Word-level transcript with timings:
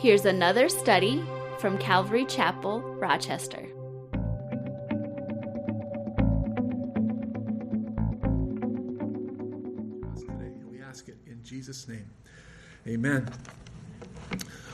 Here's 0.00 0.24
another 0.24 0.70
study 0.70 1.22
from 1.58 1.76
Calvary 1.76 2.24
Chapel, 2.24 2.80
Rochester. 2.80 3.60
Today, 10.16 10.54
we 10.70 10.80
ask 10.80 11.06
it 11.10 11.18
in 11.26 11.42
Jesus' 11.44 11.86
name. 11.86 12.08
Amen. 12.88 13.28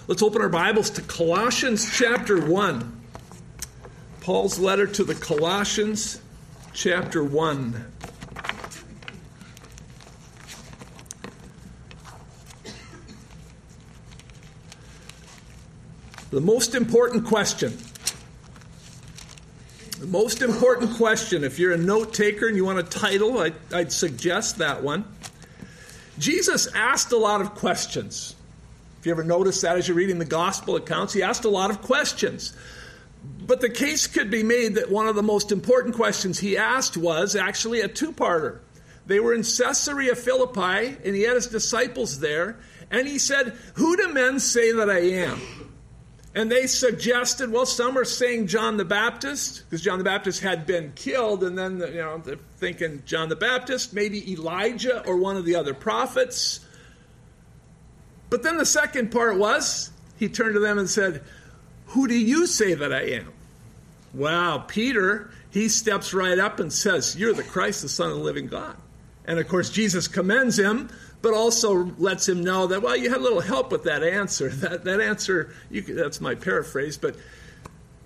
Let's 0.07 0.23
open 0.23 0.41
our 0.43 0.49
Bibles 0.49 0.91
to 0.91 1.03
Colossians 1.03 1.91
chapter 1.93 2.41
1. 2.47 3.01
Paul's 4.21 4.61
letter 4.61 4.87
to 4.87 5.03
the 5.03 5.17
Colossians 5.17 6.21
chapter 6.73 7.25
1. 7.25 7.96
The 16.37 16.43
most 16.43 16.75
important 16.75 17.25
question. 17.25 17.75
The 19.99 20.07
most 20.07 20.43
important 20.43 20.95
question, 20.99 21.45
if 21.45 21.59
you're 21.59 21.73
a 21.73 21.79
note 21.79 22.13
taker 22.13 22.47
and 22.47 22.55
you 22.55 22.67
want 22.67 22.79
a 22.79 22.83
title, 22.83 23.39
I, 23.39 23.53
would 23.73 23.91
suggest 23.91 24.59
that 24.59 24.83
one. 24.83 25.07
Jesus 26.19 26.67
asked 26.75 27.13
a 27.13 27.17
lot 27.17 27.41
of 27.41 27.55
questions. 27.55 28.35
If 29.01 29.07
you 29.07 29.13
ever 29.13 29.25
notice 29.25 29.63
that 29.63 29.79
as 29.79 29.89
you're 29.89 29.97
reading 29.97 30.19
the 30.19 30.27
gospel 30.27 30.77
accounts, 30.77 31.15
he 31.15 31.23
asked 31.23 31.47
a 31.47 31.49
lot 31.49 31.71
of 31.71 31.81
questions. 31.81 32.55
But 33.47 33.63
the 33.63 33.71
case 33.71 34.07
could 34.07 34.31
be 34.31 34.43
made 34.43 34.75
that 34.75 34.91
one 34.91 35.07
of 35.07 35.15
the 35.15 35.23
most 35.23 35.53
important 35.53 35.95
questions 35.95 36.39
he 36.39 36.59
asked 36.59 36.99
was 36.99 37.35
actually 37.35 37.81
a 37.81 37.89
two 37.89 38.13
parter. 38.13 38.59
They 39.07 39.21
were 39.21 39.33
in 39.33 39.43
Caesarea 39.43 40.15
Philippi, 40.15 40.99
and 41.03 41.17
he 41.17 41.23
had 41.23 41.37
his 41.37 41.47
disciples 41.47 42.21
there, 42.21 42.59
and 42.91 43.09
he 43.09 43.19
said, 43.19 43.57
Who 43.77 43.97
do 43.97 44.13
men 44.13 44.39
say 44.39 44.73
that 44.73 44.91
I 44.91 44.99
am? 44.99 45.41
And 46.37 46.53
they 46.53 46.67
suggested, 46.67 47.51
well, 47.51 47.65
some 47.65 47.97
are 47.97 48.05
saying 48.05 48.49
John 48.49 48.77
the 48.77 48.85
Baptist, 48.85 49.65
because 49.65 49.81
John 49.81 49.97
the 49.97 50.05
Baptist 50.05 50.43
had 50.43 50.67
been 50.67 50.93
killed, 50.95 51.43
and 51.43 51.57
then, 51.57 51.79
you 51.79 51.95
know, 51.95 52.19
they're 52.19 52.37
thinking 52.59 53.03
John 53.07 53.31
the 53.31 53.37
Baptist, 53.37 53.95
maybe 53.95 54.31
Elijah 54.31 55.03
or 55.07 55.17
one 55.17 55.39
of 55.39 55.47
the 55.47 55.57
other 55.57 55.73
prophets. 55.73 56.61
But 58.29 58.43
then 58.43 58.59
the 58.59 58.67
second 58.67 59.13
part 59.13 59.39
was, 59.39 59.91
he 60.19 60.29
turned 60.29 60.53
to 60.53 60.61
them 60.61 60.77
and 60.77 60.91
said, 60.91 61.23
Who 61.87 62.07
do 62.07 62.15
you 62.15 62.47
say 62.47 62.75
that 62.75 62.93
I 62.93 63.05
am? 63.13 63.33
Wow, 64.13 64.59
Peter, 64.59 65.31
he 65.49 65.71
steps 65.71 66.13
right 66.13 66.39
up 66.39 66.61
and 66.61 66.71
says, 66.71 67.17
You're 67.17 67.33
the 67.33 67.45
Christ, 67.45 67.81
the 67.81 67.89
Son 67.89 68.11
of 68.11 68.19
the 68.19 68.23
living 68.23 68.49
God. 68.49 68.77
And 69.27 69.39
of 69.39 69.49
course, 69.49 69.71
Jesus 69.71 70.09
commends 70.09 70.59
him 70.59 70.89
but 71.23 71.35
also 71.35 71.93
lets 71.99 72.29
him 72.29 72.45
know 72.45 72.69
that, 72.69 72.83
well, 72.83 72.97
you 72.97 73.09
had 73.09 73.19
a 73.19 73.23
little 73.23 73.41
help 73.41 73.73
with 73.73 73.85
that 73.85 74.03
answer. 74.03 74.49
That, 74.57 74.85
that 74.85 75.01
answer, 75.01 75.53
could, 75.73 75.97
that's 75.97 76.21
my 76.21 76.35
paraphrase, 76.35 76.97
but 76.97 77.17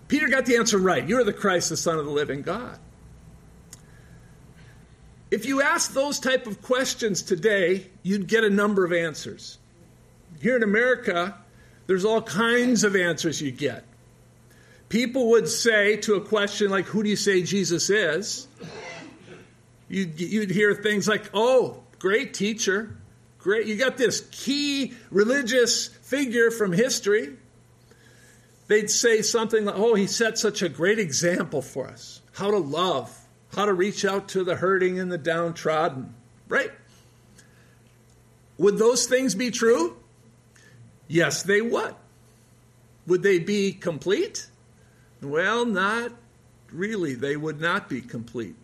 Peter 0.08 0.28
got 0.28 0.46
the 0.46 0.56
answer 0.56 0.78
right. 0.78 1.06
You're 1.06 1.22
the 1.22 1.32
Christ, 1.32 1.68
the 1.68 1.76
Son 1.76 1.98
of 1.98 2.04
the 2.04 2.10
living 2.10 2.42
God. 2.42 2.78
If 5.30 5.46
you 5.46 5.62
ask 5.62 5.92
those 5.92 6.18
type 6.18 6.46
of 6.46 6.60
questions 6.60 7.22
today, 7.22 7.86
you'd 8.02 8.26
get 8.26 8.42
a 8.42 8.50
number 8.50 8.84
of 8.84 8.92
answers. 8.92 9.58
Here 10.40 10.56
in 10.56 10.62
America, 10.62 11.36
there's 11.86 12.04
all 12.04 12.20
kinds 12.20 12.82
of 12.82 12.96
answers 12.96 13.40
you 13.40 13.52
get. 13.52 13.84
People 14.88 15.30
would 15.30 15.48
say 15.48 15.96
to 15.98 16.14
a 16.14 16.20
question 16.20 16.70
like, 16.70 16.86
Who 16.86 17.02
do 17.02 17.08
you 17.08 17.16
say 17.16 17.42
Jesus 17.42 17.90
is? 17.90 18.48
You'd, 19.90 20.18
you'd 20.18 20.50
hear 20.50 20.72
things 20.74 21.06
like, 21.06 21.28
Oh, 21.34 21.82
great 21.98 22.32
teacher. 22.32 22.96
Great. 23.40 23.66
You 23.66 23.76
got 23.76 23.96
this 23.96 24.26
key 24.30 24.94
religious 25.10 25.88
figure 25.88 26.50
from 26.50 26.72
history. 26.72 27.36
They'd 28.68 28.90
say 28.90 29.22
something 29.22 29.64
like, 29.64 29.74
oh, 29.76 29.94
he 29.94 30.06
set 30.06 30.38
such 30.38 30.62
a 30.62 30.68
great 30.68 30.98
example 30.98 31.62
for 31.62 31.88
us. 31.88 32.20
How 32.32 32.50
to 32.50 32.58
love, 32.58 33.10
how 33.54 33.64
to 33.64 33.72
reach 33.72 34.04
out 34.04 34.28
to 34.28 34.44
the 34.44 34.54
hurting 34.54 35.00
and 35.00 35.10
the 35.10 35.18
downtrodden. 35.18 36.14
Right? 36.48 36.70
Would 38.58 38.78
those 38.78 39.06
things 39.06 39.34
be 39.34 39.50
true? 39.50 39.96
Yes, 41.08 41.42
they 41.42 41.62
would. 41.62 41.94
Would 43.06 43.22
they 43.22 43.38
be 43.38 43.72
complete? 43.72 44.46
Well, 45.22 45.64
not 45.64 46.12
really. 46.70 47.14
They 47.14 47.36
would 47.36 47.60
not 47.60 47.88
be 47.88 48.02
complete. 48.02 48.54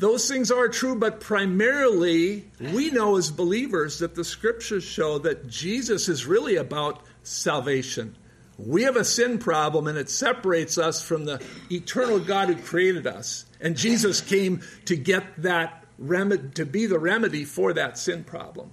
Those 0.00 0.26
things 0.26 0.50
are 0.50 0.66
true, 0.66 0.94
but 0.94 1.20
primarily 1.20 2.46
we 2.58 2.90
know 2.90 3.18
as 3.18 3.30
believers 3.30 3.98
that 3.98 4.14
the 4.14 4.24
scriptures 4.24 4.82
show 4.82 5.18
that 5.18 5.46
Jesus 5.46 6.08
is 6.08 6.24
really 6.24 6.56
about 6.56 7.02
salvation. 7.22 8.16
We 8.56 8.84
have 8.84 8.96
a 8.96 9.04
sin 9.04 9.36
problem 9.36 9.86
and 9.88 9.98
it 9.98 10.08
separates 10.08 10.78
us 10.78 11.02
from 11.02 11.26
the 11.26 11.42
eternal 11.70 12.18
God 12.18 12.48
who 12.48 12.56
created 12.56 13.06
us. 13.06 13.44
And 13.60 13.76
Jesus 13.76 14.22
came 14.22 14.62
to 14.86 14.96
get 14.96 15.42
that 15.42 15.84
remedy, 15.98 16.48
to 16.54 16.64
be 16.64 16.86
the 16.86 16.98
remedy 16.98 17.44
for 17.44 17.74
that 17.74 17.98
sin 17.98 18.24
problem. 18.24 18.70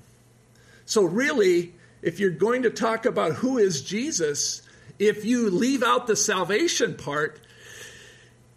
So, 0.86 1.04
really, 1.04 1.74
if 2.02 2.22
you're 2.22 2.30
going 2.30 2.64
to 2.64 2.70
talk 2.70 3.06
about 3.06 3.34
who 3.34 3.58
is 3.58 3.82
Jesus, 3.82 4.62
if 4.98 5.26
you 5.26 5.50
leave 5.50 5.84
out 5.84 6.08
the 6.08 6.16
salvation 6.16 6.96
part, 6.96 7.42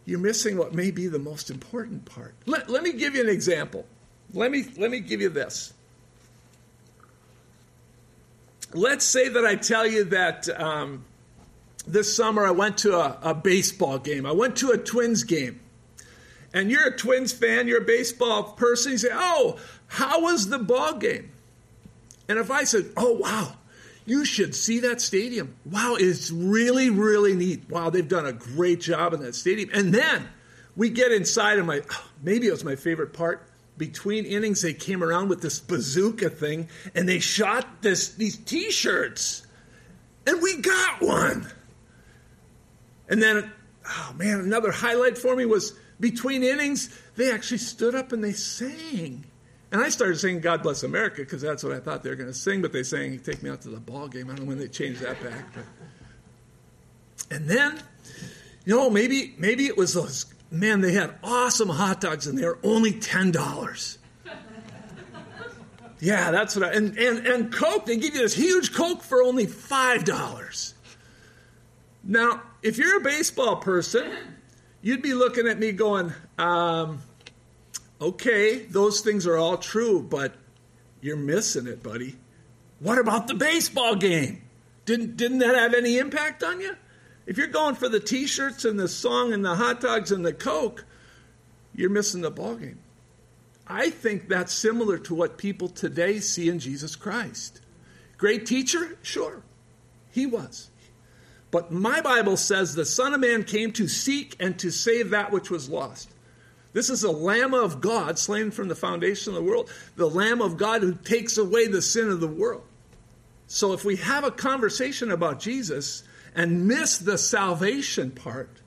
you're 0.05 0.19
missing 0.19 0.56
what 0.56 0.75
may 0.75 0.91
be 0.91 1.06
the 1.06 1.19
most 1.19 1.50
important 1.50 2.05
part. 2.05 2.34
Let, 2.47 2.69
let 2.69 2.83
me 2.83 2.93
give 2.93 3.15
you 3.15 3.22
an 3.22 3.28
example. 3.28 3.87
Let 4.33 4.50
me, 4.50 4.65
let 4.77 4.91
me 4.91 5.00
give 5.00 5.21
you 5.21 5.28
this. 5.28 5.72
Let's 8.72 9.05
say 9.05 9.28
that 9.28 9.44
I 9.44 9.56
tell 9.56 9.87
you 9.87 10.05
that 10.05 10.49
um, 10.60 11.05
this 11.87 12.15
summer 12.15 12.47
I 12.47 12.53
went 12.53 12.78
to 12.78 12.97
a, 12.97 13.19
a 13.22 13.34
baseball 13.34 13.99
game. 13.99 14.27
I 14.27 14.33
went 14.33 14.56
to 14.59 14.71
a 14.71 14.78
Twins 14.78 15.25
game. 15.25 15.60
And 16.53 16.71
you're 16.71 16.89
a 16.89 16.97
Twins 16.97 17.33
fan, 17.33 17.69
you're 17.69 17.83
a 17.83 17.84
baseball 17.84 18.43
person. 18.43 18.93
You 18.93 18.99
say, 18.99 19.10
Oh, 19.12 19.59
how 19.87 20.22
was 20.22 20.49
the 20.49 20.59
ball 20.59 20.94
game? 20.94 21.31
And 22.28 22.39
if 22.39 22.50
I 22.50 22.65
said, 22.65 22.87
Oh, 22.97 23.12
wow, 23.12 23.55
you 24.06 24.25
should 24.25 24.55
see 24.55 24.81
that 24.81 25.00
stadium. 25.00 25.55
Wow, 25.65 25.97
it's 25.99 26.31
really, 26.31 26.91
really 26.91 27.34
neat. 27.34 27.69
Wow, 27.69 27.91
they've 27.91 28.06
done 28.06 28.27
a 28.27 28.33
great 28.33 28.81
job 28.81 29.12
in 29.12 29.21
that 29.21 29.34
stadium. 29.34 29.71
And 29.72 29.93
then 29.94 30.28
we 30.77 30.91
get 30.91 31.12
inside, 31.12 31.59
and 31.59 31.66
my 31.66 31.83
maybe 32.22 32.47
it 32.47 32.53
was 32.53 32.65
my 32.65 32.77
favorite 32.77 33.12
part. 33.12 33.47
Between 33.77 34.27
innings, 34.27 34.60
they 34.60 34.75
came 34.75 35.03
around 35.03 35.28
with 35.28 35.41
this 35.41 35.59
bazooka 35.59 36.28
thing, 36.28 36.69
and 36.94 37.09
they 37.09 37.19
shot 37.19 37.66
this 37.81 38.15
these 38.15 38.37
T-shirts, 38.37 39.47
and 40.27 40.43
we 40.43 40.59
got 40.59 41.00
one. 41.00 41.50
And 43.09 43.22
then, 43.22 43.50
oh 43.89 44.15
man, 44.16 44.41
another 44.41 44.71
highlight 44.71 45.16
for 45.16 45.34
me 45.34 45.47
was 45.47 45.75
between 45.99 46.43
innings, 46.43 46.97
they 47.16 47.33
actually 47.33 47.59
stood 47.59 47.94
up 47.94 48.12
and 48.12 48.22
they 48.22 48.33
sang. 48.33 49.25
And 49.72 49.81
I 49.81 49.88
started 49.88 50.19
singing 50.19 50.41
God 50.41 50.62
Bless 50.62 50.82
America 50.82 51.19
because 51.19 51.41
that's 51.41 51.62
what 51.62 51.72
I 51.72 51.78
thought 51.78 52.03
they 52.03 52.10
were 52.10 52.16
going 52.16 52.28
to 52.28 52.34
sing, 52.34 52.60
but 52.60 52.72
they 52.72 52.82
sang 52.82 53.19
Take 53.20 53.42
Me 53.42 53.50
Out 53.50 53.62
to 53.62 53.69
the 53.69 53.78
Ball 53.78 54.08
Game. 54.08 54.28
I 54.28 54.34
don't 54.34 54.41
know 54.41 54.48
when 54.48 54.58
they 54.58 54.66
changed 54.66 55.00
that 55.00 55.22
back. 55.22 55.44
But. 55.54 55.64
And 57.31 57.48
then, 57.48 57.80
you 58.64 58.76
know, 58.76 58.91
maybe 58.91 59.34
maybe 59.38 59.66
it 59.66 59.76
was 59.76 59.94
those, 59.94 60.26
man, 60.50 60.80
they 60.80 60.92
had 60.92 61.14
awesome 61.22 61.69
hot 61.69 62.00
dogs 62.00 62.26
and 62.26 62.36
they 62.36 62.44
were 62.44 62.59
only 62.64 62.92
$10. 62.92 63.98
yeah, 66.00 66.32
that's 66.32 66.56
what 66.56 66.64
I, 66.64 66.72
and, 66.72 66.98
and, 66.98 67.26
and 67.26 67.53
Coke, 67.53 67.86
they 67.86 67.97
give 67.97 68.14
you 68.14 68.22
this 68.22 68.34
huge 68.34 68.75
Coke 68.75 69.03
for 69.03 69.22
only 69.22 69.47
$5. 69.47 70.72
Now, 72.03 72.42
if 72.62 72.76
you're 72.76 72.97
a 72.97 73.03
baseball 73.03 73.56
person, 73.56 74.10
you'd 74.82 75.03
be 75.03 75.14
looking 75.14 75.47
at 75.47 75.60
me 75.60 75.70
going, 75.70 76.12
um, 76.38 77.03
Okay, 78.00 78.61
those 78.61 79.00
things 79.00 79.27
are 79.27 79.37
all 79.37 79.59
true, 79.59 80.03
but 80.03 80.34
you're 81.00 81.16
missing 81.16 81.66
it, 81.66 81.83
buddy. 81.83 82.16
What 82.78 82.99
about 82.99 83.27
the 83.27 83.34
baseball 83.34 83.95
game? 83.95 84.42
Didn't, 84.86 85.16
didn't 85.16 85.39
that 85.39 85.54
have 85.54 85.74
any 85.74 85.98
impact 85.98 86.42
on 86.42 86.60
you? 86.60 86.77
If 87.27 87.36
you're 87.36 87.47
going 87.47 87.74
for 87.74 87.89
the 87.89 88.01
t 88.01 88.27
shirts 88.27 88.65
and 88.65 88.80
the 88.80 88.89
song 88.89 89.33
and 89.33 89.45
the 89.45 89.54
hot 89.54 89.80
dogs 89.80 90.10
and 90.10 90.24
the 90.24 90.33
Coke, 90.33 90.84
you're 91.74 91.91
missing 91.91 92.22
the 92.22 92.30
ball 92.30 92.57
game. 92.57 92.80
I 93.66 93.91
think 93.91 94.28
that's 94.28 94.53
similar 94.53 94.98
to 94.98 95.15
what 95.15 95.39
people 95.39 95.69
today 95.69 96.19
see 96.19 96.48
in 96.48 96.59
Jesus 96.59 96.97
Christ. 96.97 97.60
Great 98.16 98.47
teacher? 98.47 98.98
Sure, 99.03 99.42
he 100.10 100.27
was. 100.27 100.71
But 101.51 101.71
my 101.71 102.01
Bible 102.01 102.36
says 102.36 102.74
the 102.74 102.84
Son 102.84 103.15
of 103.15 103.21
Man 103.21 103.45
came 103.45 103.72
to 103.72 103.86
seek 103.86 104.34
and 104.41 104.59
to 104.59 104.71
save 104.71 105.10
that 105.10 105.30
which 105.30 105.51
was 105.51 105.69
lost. 105.69 106.10
This 106.72 106.91
is 106.91 107.01
the 107.01 107.11
Lamb 107.11 107.53
of 107.53 107.81
God 107.81 108.19
slain 108.19 108.51
from 108.51 108.69
the 108.69 108.75
foundation 108.75 109.34
of 109.34 109.37
the 109.37 109.49
world, 109.49 109.71
the 109.97 110.09
Lamb 110.09 110.41
of 110.41 110.57
God 110.57 110.83
who 110.83 110.95
takes 110.95 111.37
away 111.37 111.67
the 111.67 111.83
sin 111.83 112.09
of 112.09 112.21
the 112.21 112.28
world. 112.28 112.63
So 113.49 113.72
if 113.72 113.84
we 113.84 113.97
have 113.97 114.22
a 114.22 114.31
conversation 114.31 115.11
about 115.11 115.41
Jesus 115.41 116.05
and 116.34 116.69
miss 116.69 116.99
the 116.99 117.19
salvation 117.19 118.13
part, 118.13 118.61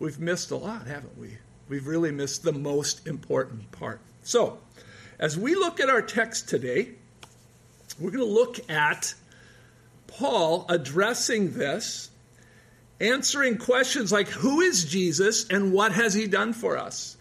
we've 0.00 0.18
missed 0.18 0.50
a 0.50 0.56
lot, 0.56 0.88
haven't 0.88 1.16
we? 1.16 1.38
We've 1.68 1.86
really 1.86 2.10
missed 2.10 2.42
the 2.42 2.52
most 2.52 3.06
important 3.06 3.70
part. 3.70 4.00
So, 4.22 4.58
as 5.18 5.38
we 5.38 5.54
look 5.54 5.78
at 5.78 5.88
our 5.88 6.02
text 6.02 6.48
today, 6.48 6.90
we're 8.00 8.10
going 8.10 8.26
to 8.26 8.32
look 8.32 8.68
at 8.68 9.14
Paul 10.08 10.66
addressing 10.68 11.52
this, 11.52 12.10
answering 13.00 13.58
questions 13.58 14.12
like 14.12 14.28
who 14.28 14.60
is 14.60 14.84
Jesus 14.84 15.48
and 15.48 15.72
what 15.72 15.92
has 15.92 16.14
he 16.14 16.26
done 16.26 16.52
for 16.52 16.76
us? 16.76 17.16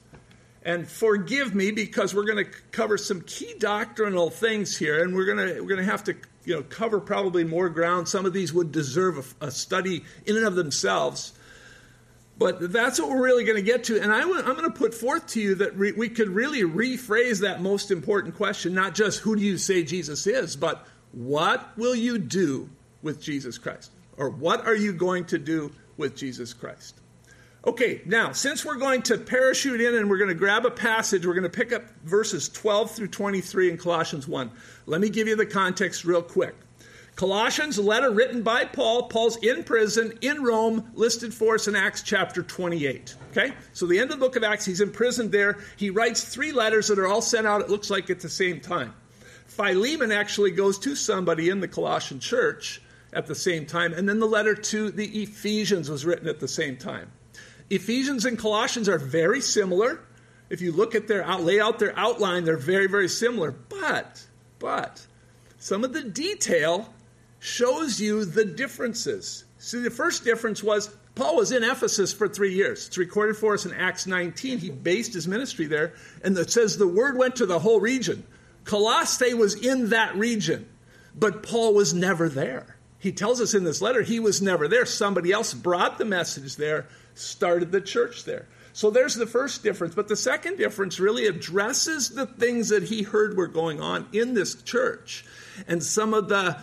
And 0.65 0.87
forgive 0.87 1.53
me 1.53 1.71
because 1.71 2.15
we're 2.15 2.25
going 2.25 2.45
to 2.45 2.51
cover 2.71 2.97
some 2.97 3.21
key 3.21 3.53
doctrinal 3.59 4.29
things 4.29 4.77
here, 4.77 5.03
and 5.03 5.13
we're 5.13 5.25
going 5.25 5.37
to 5.37 5.61
we're 5.61 5.67
going 5.67 5.83
to 5.83 5.91
have 5.91 6.05
to 6.05 6.15
you 6.45 6.55
know 6.55 6.63
cover 6.63 7.01
probably 7.01 7.43
more 7.43 7.67
ground. 7.69 8.07
Some 8.07 8.25
of 8.25 8.31
these 8.31 8.53
would 8.53 8.71
deserve 8.71 9.35
a, 9.41 9.47
a 9.47 9.51
study 9.51 10.05
in 10.25 10.37
and 10.37 10.45
of 10.45 10.55
themselves. 10.55 11.33
But 12.37 12.71
that's 12.71 12.99
what 12.99 13.09
we're 13.09 13.23
really 13.23 13.43
going 13.43 13.57
to 13.57 13.61
get 13.61 13.83
to. 13.85 14.01
And 14.01 14.11
I, 14.11 14.21
am 14.21 14.27
going 14.27 14.63
to 14.63 14.71
put 14.71 14.93
forth 14.93 15.27
to 15.27 15.41
you 15.41 15.55
that 15.55 15.77
re, 15.77 15.91
we 15.91 16.09
could 16.09 16.29
really 16.29 16.63
rephrase 16.63 17.41
that 17.41 17.61
most 17.61 17.91
important 17.91 18.35
question 18.35 18.73
not 18.73 18.95
just 18.95 19.19
who 19.19 19.35
do 19.35 19.41
you 19.41 19.57
say 19.57 19.83
Jesus 19.83 20.25
is, 20.25 20.55
but 20.55 20.87
what 21.11 21.77
will 21.77 21.93
you 21.93 22.17
do 22.17 22.69
with 23.03 23.21
Jesus 23.21 23.59
Christ? 23.59 23.91
Or 24.18 24.30
what 24.30 24.65
are 24.65 24.75
you 24.75 24.94
going 24.94 25.25
to 25.25 25.38
do 25.38 25.71
with 25.98 26.15
Jesus 26.15 26.54
Christ? 26.54 27.00
Okay, 27.65 28.01
now, 28.06 28.33
since 28.33 28.65
we're 28.65 28.75
going 28.75 29.04
to 29.04 29.18
parachute 29.18 29.80
in 29.80 29.95
and 29.95 30.10
we're 30.10 30.18
going 30.18 30.27
to 30.27 30.36
grab 30.36 30.65
a 30.65 30.71
passage, 30.71 31.25
we're 31.25 31.33
going 31.33 31.44
to 31.44 31.50
pick 31.50 31.71
up 31.71 31.83
verses 32.04 32.50
12 32.50 32.92
through 32.92 33.07
23 33.07 33.71
in 33.71 33.77
Colossians 33.77 34.27
1. 34.27 34.51
Let 34.86 35.00
me 35.00 35.10
give 35.10 35.30
you 35.30 35.38
the 35.38 35.45
context 35.45 36.04
real 36.04 36.21
quick. 36.21 36.56
Colossians, 37.15 37.80
letter 37.80 38.12
written 38.12 38.42
by 38.42 38.65
Paul. 38.65 39.04
Paul's 39.04 39.38
in 39.38 39.63
prison 39.63 40.18
in 40.21 40.44
Rome, 40.44 40.92
listed 40.94 41.33
for 41.33 41.56
us 41.56 41.69
in 41.69 41.75
Acts 41.75 42.01
chapter 42.01 42.44
28. 42.44 43.16
Okay? 43.31 43.54
So, 43.71 43.86
the 43.86 44.00
end 44.00 44.12
of 44.12 44.19
the 44.19 44.25
book 44.25 44.36
of 44.36 44.44
Acts, 44.44 44.66
he's 44.66 44.81
imprisoned 44.81 45.31
there. 45.31 45.59
He 45.77 45.89
writes 45.89 46.24
three 46.24 46.51
letters 46.51 46.88
that 46.88 47.00
are 47.00 47.07
all 47.07 47.21
sent 47.21 47.48
out, 47.48 47.62
it 47.62 47.69
looks 47.69 47.89
like, 47.89 48.09
at 48.09 48.19
the 48.19 48.30
same 48.30 48.59
time. 48.59 48.94
Philemon 49.45 50.12
actually 50.12 50.51
goes 50.51 50.80
to 50.80 50.95
somebody 50.95 51.50
in 51.50 51.62
the 51.62 51.68
Colossian 51.68 52.19
church 52.19 52.81
at 53.13 53.27
the 53.27 53.36
same 53.36 53.65
time, 53.65 53.94
and 53.94 54.07
then 54.07 54.19
the 54.19 54.27
letter 54.27 54.56
to 54.56 54.92
the 54.92 55.24
Ephesians 55.24 55.89
was 55.89 56.06
written 56.06 56.27
at 56.27 56.39
the 56.39 56.48
same 56.48 56.77
time. 56.77 57.12
Ephesians 57.69 58.25
and 58.25 58.38
Colossians 58.38 58.89
are 58.89 59.00
very 59.00 59.42
similar. 59.42 60.00
If 60.50 60.62
you 60.62 60.71
look 60.71 60.95
at 60.95 61.07
their 61.07 61.25
lay 61.38 61.60
out 61.60 61.80
their 61.80 61.98
outline, 61.98 62.44
they're 62.44 62.57
very, 62.57 62.88
very 62.88 63.07
similar. 63.07 63.51
But, 63.51 64.25
but, 64.60 65.06
some 65.57 65.83
of 65.83 65.94
the 65.94 66.04
detail 66.04 66.94
shows 67.39 68.00
you 68.00 68.25
the 68.25 68.45
differences. 68.45 69.45
See, 69.57 69.80
the 69.80 69.89
first 69.89 70.24
difference 70.24 70.62
was 70.62 70.95
Paul 71.16 71.38
was 71.38 71.51
in 71.51 71.63
Ephesus 71.63 72.13
for 72.13 72.27
three 72.27 72.54
years. 72.54 72.88
It's 72.88 72.98
recorded 72.98 73.38
for 73.38 73.54
us 73.54 73.66
in 73.66 73.74
Acts 73.74 74.07
19. 74.07 74.59
He 74.59 74.69
based 74.69 75.13
his 75.13 75.27
ministry 75.27 75.66
there, 75.66 75.94
and 76.24 76.38
it 76.38 76.51
says 76.51 76.77
the 76.77 76.88
word 76.88 77.18
went 77.18 77.38
to 77.38 77.45
the 77.45 77.59
whole 77.59 77.80
region. 77.80 78.24
Colossae 78.66 79.33
was 79.33 79.56
in 79.56 79.89
that 79.89 80.16
region, 80.16 80.68
but 81.16 81.44
Paul 81.44 81.74
was 81.74 81.94
never 81.94 82.30
there. 82.30 82.77
He 83.03 83.11
tells 83.11 83.41
us 83.41 83.53
in 83.53 83.65
this 83.65 83.81
letter 83.81 84.01
he 84.01 84.21
was 84.21 84.41
never 84.41 84.69
there. 84.69 84.85
Somebody 84.85 85.33
else 85.33 85.53
brought 85.53 85.97
the 85.97 86.05
message 86.05 86.55
there, 86.55 86.88
started 87.15 87.69
the 87.69 87.81
church 87.81 88.23
there. 88.23 88.47
So 88.71 88.91
there's 88.91 89.15
the 89.15 89.27
first 89.27 89.61
difference. 89.61 89.94
But 89.94 90.07
the 90.07 90.15
second 90.15 90.55
difference 90.57 91.01
really 91.01 91.27
addresses 91.27 92.11
the 92.11 92.25
things 92.25 92.69
that 92.69 92.83
he 92.83 93.03
heard 93.03 93.35
were 93.35 93.47
going 93.47 93.81
on 93.81 94.07
in 94.13 94.35
this 94.35 94.55
church 94.63 95.25
and 95.67 95.83
some 95.83 96.13
of 96.13 96.29
the 96.29 96.53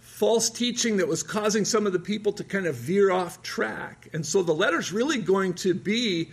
false 0.00 0.50
teaching 0.50 0.96
that 0.96 1.06
was 1.06 1.22
causing 1.22 1.64
some 1.64 1.86
of 1.86 1.92
the 1.92 2.00
people 2.00 2.32
to 2.32 2.42
kind 2.42 2.66
of 2.66 2.74
veer 2.74 3.12
off 3.12 3.40
track. 3.44 4.08
And 4.12 4.26
so 4.26 4.42
the 4.42 4.52
letter's 4.52 4.90
really 4.90 5.22
going 5.22 5.54
to 5.54 5.74
be 5.74 6.32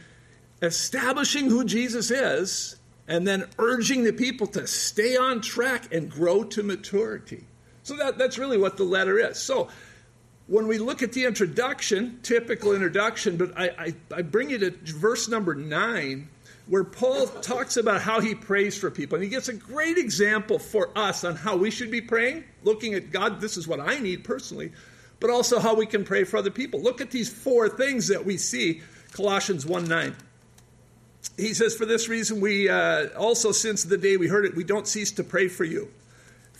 establishing 0.63 1.51
who 1.51 1.65
Jesus 1.65 2.09
is 2.09 2.77
and 3.07 3.27
then 3.27 3.47
urging 3.59 4.05
the 4.05 4.13
people 4.13 4.47
to 4.47 4.65
stay 4.65 5.15
on 5.15 5.39
track 5.41 5.93
and 5.93 6.09
grow 6.09 6.43
to 6.45 6.63
maturity. 6.63 7.45
So 7.83 7.95
that, 7.97 8.17
that's 8.17 8.37
really 8.37 8.57
what 8.57 8.77
the 8.77 8.83
letter 8.83 9.19
is. 9.19 9.39
So 9.39 9.69
when 10.47 10.67
we 10.67 10.77
look 10.77 11.03
at 11.03 11.13
the 11.13 11.25
introduction, 11.25 12.19
typical 12.23 12.73
introduction, 12.73 13.37
but 13.37 13.57
I, 13.57 13.69
I, 13.77 13.95
I 14.15 14.21
bring 14.21 14.49
you 14.49 14.57
to 14.59 14.71
verse 14.71 15.27
number 15.27 15.53
nine, 15.55 16.29
where 16.67 16.83
Paul 16.83 17.27
talks 17.27 17.75
about 17.75 18.01
how 18.01 18.21
he 18.21 18.35
prays 18.35 18.77
for 18.77 18.89
people. 18.89 19.17
And 19.17 19.23
he 19.23 19.29
gives 19.29 19.49
a 19.49 19.53
great 19.53 19.97
example 19.97 20.59
for 20.59 20.97
us 20.97 21.23
on 21.23 21.35
how 21.35 21.57
we 21.57 21.71
should 21.71 21.91
be 21.91 22.01
praying, 22.01 22.45
looking 22.63 22.93
at 22.93 23.11
God, 23.11 23.41
this 23.41 23.57
is 23.57 23.67
what 23.67 23.81
I 23.81 23.99
need 23.99 24.23
personally, 24.23 24.71
but 25.19 25.29
also 25.29 25.59
how 25.59 25.75
we 25.75 25.85
can 25.85 26.05
pray 26.05 26.23
for 26.23 26.37
other 26.37 26.51
people. 26.51 26.81
Look 26.81 27.01
at 27.01 27.11
these 27.11 27.29
four 27.31 27.67
things 27.67 28.07
that 28.07 28.25
we 28.25 28.37
see 28.37 28.81
Colossians 29.11 29.65
1 29.65 29.85
9 29.85 30.15
he 31.37 31.53
says, 31.53 31.75
For 31.75 31.85
this 31.85 32.09
reason, 32.09 32.41
we 32.41 32.69
uh, 32.69 33.07
also, 33.17 33.51
since 33.51 33.83
the 33.83 33.97
day 33.97 34.17
we 34.17 34.27
heard 34.27 34.45
it, 34.45 34.55
we 34.55 34.63
don't 34.63 34.87
cease 34.87 35.11
to 35.13 35.23
pray 35.23 35.47
for 35.47 35.63
you. 35.63 35.89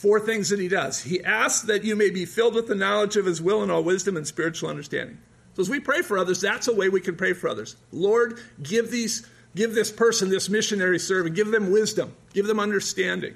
Four 0.03 0.19
things 0.19 0.49
that 0.49 0.59
he 0.59 0.67
does. 0.67 1.01
He 1.01 1.23
asks 1.23 1.65
that 1.67 1.85
you 1.85 1.95
may 1.95 2.09
be 2.09 2.25
filled 2.25 2.55
with 2.55 2.67
the 2.67 2.75
knowledge 2.75 3.15
of 3.15 3.25
his 3.25 3.41
will 3.41 3.63
and 3.63 3.71
all 3.71 3.81
wisdom 3.81 4.17
and 4.17 4.27
spiritual 4.27 4.69
understanding. 4.69 5.17
So 5.55 5.61
as 5.61 5.69
we 5.69 5.79
pray 5.79 6.01
for 6.01 6.17
others, 6.17 6.41
that's 6.41 6.67
a 6.67 6.75
way 6.75 6.89
we 6.89 6.99
can 6.99 7.15
pray 7.15 7.31
for 7.31 7.47
others. 7.47 7.77
Lord, 7.93 8.41
give 8.61 8.91
these, 8.91 9.25
give 9.55 9.73
this 9.73 9.93
person, 9.93 10.29
this 10.29 10.49
missionary 10.49 10.99
servant, 10.99 11.37
give 11.37 11.51
them 11.51 11.71
wisdom, 11.71 12.13
give 12.33 12.47
them 12.47 12.59
understanding. 12.59 13.35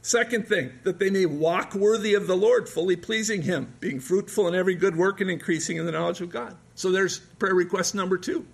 Second 0.00 0.48
thing, 0.48 0.72
that 0.84 0.98
they 0.98 1.10
may 1.10 1.26
walk 1.26 1.74
worthy 1.74 2.14
of 2.14 2.26
the 2.26 2.38
Lord, 2.38 2.70
fully 2.70 2.96
pleasing 2.96 3.42
him, 3.42 3.74
being 3.78 4.00
fruitful 4.00 4.48
in 4.48 4.54
every 4.54 4.76
good 4.76 4.96
work 4.96 5.20
and 5.20 5.28
increasing 5.28 5.76
in 5.76 5.84
the 5.84 5.92
knowledge 5.92 6.22
of 6.22 6.30
God. 6.30 6.56
So 6.74 6.90
there's 6.90 7.18
prayer 7.18 7.54
request 7.54 7.94
number 7.94 8.16
two. 8.16 8.46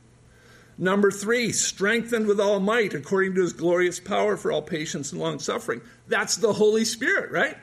Number 0.78 1.10
three, 1.10 1.50
strengthened 1.50 2.28
with 2.28 2.38
all 2.38 2.60
might 2.60 2.94
according 2.94 3.34
to 3.34 3.42
his 3.42 3.52
glorious 3.52 3.98
power 3.98 4.36
for 4.36 4.52
all 4.52 4.62
patience 4.62 5.10
and 5.10 5.20
long 5.20 5.40
suffering. 5.40 5.80
That's 6.06 6.36
the 6.36 6.52
Holy 6.52 6.84
Spirit, 6.84 7.32
right? 7.32 7.56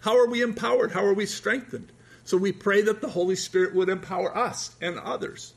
How 0.00 0.18
are 0.18 0.26
we 0.26 0.42
empowered? 0.42 0.90
How 0.90 1.04
are 1.04 1.14
we 1.14 1.26
strengthened? 1.26 1.92
So 2.24 2.36
we 2.36 2.50
pray 2.50 2.82
that 2.82 3.00
the 3.00 3.08
Holy 3.08 3.36
Spirit 3.36 3.74
would 3.76 3.88
empower 3.88 4.36
us 4.36 4.74
and 4.82 4.98
others. 4.98 5.54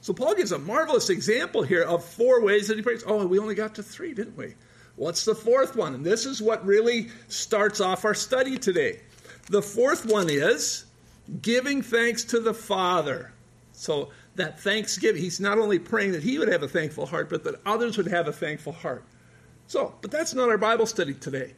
So 0.00 0.12
Paul 0.12 0.34
gives 0.34 0.50
a 0.50 0.58
marvelous 0.58 1.08
example 1.08 1.62
here 1.62 1.84
of 1.84 2.04
four 2.04 2.42
ways 2.42 2.66
that 2.66 2.76
he 2.76 2.82
prays. 2.82 3.04
Oh, 3.06 3.24
we 3.26 3.38
only 3.38 3.54
got 3.54 3.76
to 3.76 3.82
three, 3.82 4.12
didn't 4.12 4.36
we? 4.36 4.54
What's 4.96 5.24
the 5.24 5.34
fourth 5.36 5.76
one? 5.76 5.94
And 5.94 6.04
this 6.04 6.26
is 6.26 6.42
what 6.42 6.66
really 6.66 7.10
starts 7.28 7.80
off 7.80 8.04
our 8.04 8.14
study 8.14 8.58
today. 8.58 9.00
The 9.48 9.62
fourth 9.62 10.04
one 10.04 10.28
is 10.28 10.84
giving 11.42 11.82
thanks 11.82 12.24
to 12.24 12.40
the 12.40 12.54
Father. 12.54 13.32
So 13.72 14.10
that 14.40 14.58
thanksgiving, 14.60 15.22
he's 15.22 15.38
not 15.38 15.58
only 15.58 15.78
praying 15.78 16.12
that 16.12 16.22
he 16.22 16.38
would 16.38 16.48
have 16.48 16.62
a 16.62 16.68
thankful 16.68 17.06
heart, 17.06 17.28
but 17.28 17.44
that 17.44 17.60
others 17.64 17.96
would 17.96 18.08
have 18.08 18.26
a 18.26 18.32
thankful 18.32 18.72
heart. 18.72 19.04
So, 19.66 19.94
but 20.00 20.10
that's 20.10 20.34
not 20.34 20.48
our 20.48 20.58
Bible 20.58 20.86
study 20.86 21.14
today. 21.14 21.54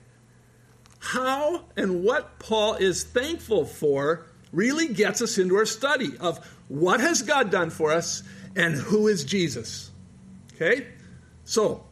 How 0.99 1.65
and 1.77 2.05
what 2.05 2.39
Paul 2.39 2.75
is 2.75 3.05
thankful 3.05 3.65
for 3.65 4.27
really 4.53 4.89
gets 4.89 5.23
us 5.23 5.39
into 5.39 5.57
our 5.57 5.65
study 5.65 6.17
of 6.19 6.39
what 6.69 7.01
has 7.01 7.23
God 7.23 7.51
done 7.51 7.71
for 7.71 7.93
us 7.93 8.23
and 8.55 8.75
who 8.75 9.09
is 9.09 9.25
Jesus. 9.25 9.91
Okay? 10.55 10.87
So, 11.45 11.85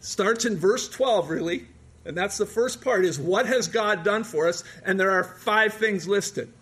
starts 0.00 0.44
in 0.44 0.56
verse 0.56 0.88
12 0.88 1.30
really, 1.30 1.66
and 2.04 2.16
that's 2.16 2.38
the 2.38 2.46
first 2.46 2.82
part 2.82 3.04
is 3.04 3.18
what 3.18 3.46
has 3.46 3.68
God 3.68 4.04
done 4.04 4.24
for 4.24 4.48
us 4.48 4.64
and 4.84 4.98
there 4.98 5.10
are 5.10 5.24
five 5.24 5.74
things 5.74 6.06
listed. 6.06 6.52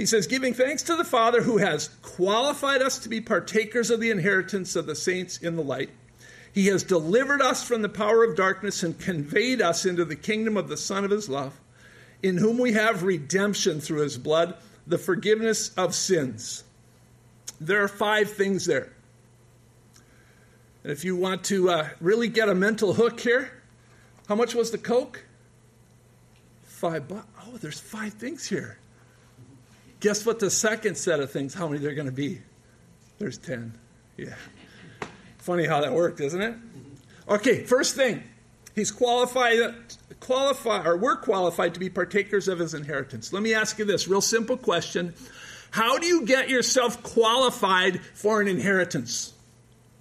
He 0.00 0.06
says, 0.06 0.26
giving 0.26 0.54
thanks 0.54 0.82
to 0.84 0.96
the 0.96 1.04
Father 1.04 1.42
who 1.42 1.58
has 1.58 1.90
qualified 2.00 2.80
us 2.80 2.98
to 3.00 3.10
be 3.10 3.20
partakers 3.20 3.90
of 3.90 4.00
the 4.00 4.10
inheritance 4.10 4.74
of 4.74 4.86
the 4.86 4.94
saints 4.94 5.36
in 5.36 5.56
the 5.56 5.62
light. 5.62 5.90
He 6.54 6.68
has 6.68 6.82
delivered 6.82 7.42
us 7.42 7.62
from 7.62 7.82
the 7.82 7.90
power 7.90 8.24
of 8.24 8.34
darkness 8.34 8.82
and 8.82 8.98
conveyed 8.98 9.60
us 9.60 9.84
into 9.84 10.06
the 10.06 10.16
kingdom 10.16 10.56
of 10.56 10.68
the 10.70 10.78
Son 10.78 11.04
of 11.04 11.10
his 11.10 11.28
love, 11.28 11.60
in 12.22 12.38
whom 12.38 12.56
we 12.56 12.72
have 12.72 13.02
redemption 13.02 13.78
through 13.78 14.00
his 14.00 14.16
blood, 14.16 14.54
the 14.86 14.96
forgiveness 14.96 15.68
of 15.76 15.94
sins. 15.94 16.64
There 17.60 17.84
are 17.84 17.86
five 17.86 18.30
things 18.30 18.64
there. 18.64 18.94
And 20.82 20.92
if 20.92 21.04
you 21.04 21.14
want 21.14 21.44
to 21.44 21.68
uh, 21.68 21.88
really 22.00 22.28
get 22.28 22.48
a 22.48 22.54
mental 22.54 22.94
hook 22.94 23.20
here, 23.20 23.50
how 24.28 24.34
much 24.34 24.54
was 24.54 24.70
the 24.70 24.78
Coke? 24.78 25.24
Five 26.62 27.06
bucks. 27.06 27.26
Oh, 27.46 27.58
there's 27.58 27.80
five 27.80 28.14
things 28.14 28.48
here. 28.48 28.78
Guess 30.00 30.24
what 30.26 30.38
the 30.38 30.50
second 30.50 30.96
set 30.96 31.20
of 31.20 31.30
things, 31.30 31.54
how 31.54 31.68
many 31.68 31.78
they're 31.78 31.94
going 31.94 32.06
to 32.06 32.12
be? 32.12 32.40
There's 33.18 33.38
10. 33.38 33.78
Yeah. 34.16 34.34
Funny 35.38 35.66
how 35.66 35.82
that 35.82 35.92
worked, 35.92 36.20
isn't 36.20 36.40
it? 36.40 36.54
Okay, 37.28 37.64
first 37.64 37.94
thing. 37.94 38.22
He's 38.74 38.90
qualified, 38.90 39.74
qualified, 40.20 40.86
or 40.86 40.96
we're 40.96 41.16
qualified 41.16 41.74
to 41.74 41.80
be 41.80 41.90
partakers 41.90 42.48
of 42.48 42.58
his 42.58 42.72
inheritance. 42.72 43.32
Let 43.32 43.42
me 43.42 43.54
ask 43.54 43.78
you 43.78 43.84
this 43.84 44.08
real 44.08 44.20
simple 44.20 44.56
question. 44.56 45.14
How 45.70 45.98
do 45.98 46.06
you 46.06 46.24
get 46.24 46.48
yourself 46.48 47.02
qualified 47.02 48.00
for 48.14 48.40
an 48.40 48.48
inheritance? 48.48 49.34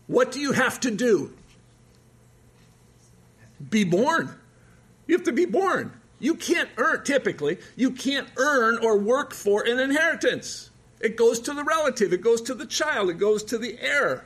What 0.07 0.31
do 0.31 0.39
you 0.39 0.53
have 0.53 0.79
to 0.81 0.91
do? 0.91 1.33
Be 3.69 3.83
born. 3.83 4.33
You 5.07 5.17
have 5.17 5.25
to 5.25 5.31
be 5.31 5.45
born. 5.45 5.98
You 6.19 6.35
can't 6.35 6.69
earn, 6.77 7.03
typically, 7.03 7.57
you 7.75 7.91
can't 7.91 8.27
earn 8.37 8.77
or 8.79 8.97
work 8.97 9.33
for 9.33 9.65
an 9.65 9.79
inheritance. 9.79 10.69
It 10.99 11.15
goes 11.15 11.39
to 11.41 11.53
the 11.53 11.63
relative, 11.63 12.11
it 12.11 12.21
goes 12.21 12.41
to 12.43 12.53
the 12.53 12.65
child, 12.65 13.09
it 13.09 13.17
goes 13.17 13.43
to 13.45 13.57
the 13.57 13.77
heir. 13.79 14.25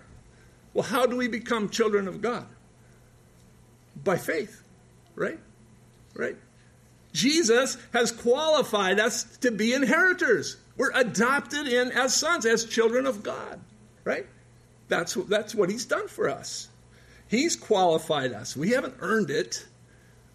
Well, 0.73 0.83
how 0.83 1.05
do 1.05 1.15
we 1.15 1.27
become 1.27 1.69
children 1.69 2.07
of 2.07 2.21
God? 2.21 2.47
By 4.03 4.17
faith, 4.17 4.63
right? 5.15 5.39
Right? 6.15 6.35
Jesus 7.13 7.77
has 7.93 8.11
qualified 8.11 8.99
us 8.99 9.23
to 9.37 9.51
be 9.51 9.73
inheritors. 9.73 10.57
We're 10.77 10.91
adopted 10.95 11.67
in 11.67 11.91
as 11.91 12.15
sons, 12.15 12.47
as 12.47 12.65
children 12.65 13.05
of 13.05 13.21
God, 13.21 13.59
right? 14.03 14.25
That's, 14.87 15.13
that's 15.13 15.53
what 15.53 15.69
he's 15.69 15.85
done 15.85 16.07
for 16.07 16.27
us. 16.27 16.69
He's 17.27 17.55
qualified 17.55 18.33
us. 18.33 18.57
We 18.57 18.71
haven't 18.71 18.95
earned 18.99 19.29
it. 19.29 19.65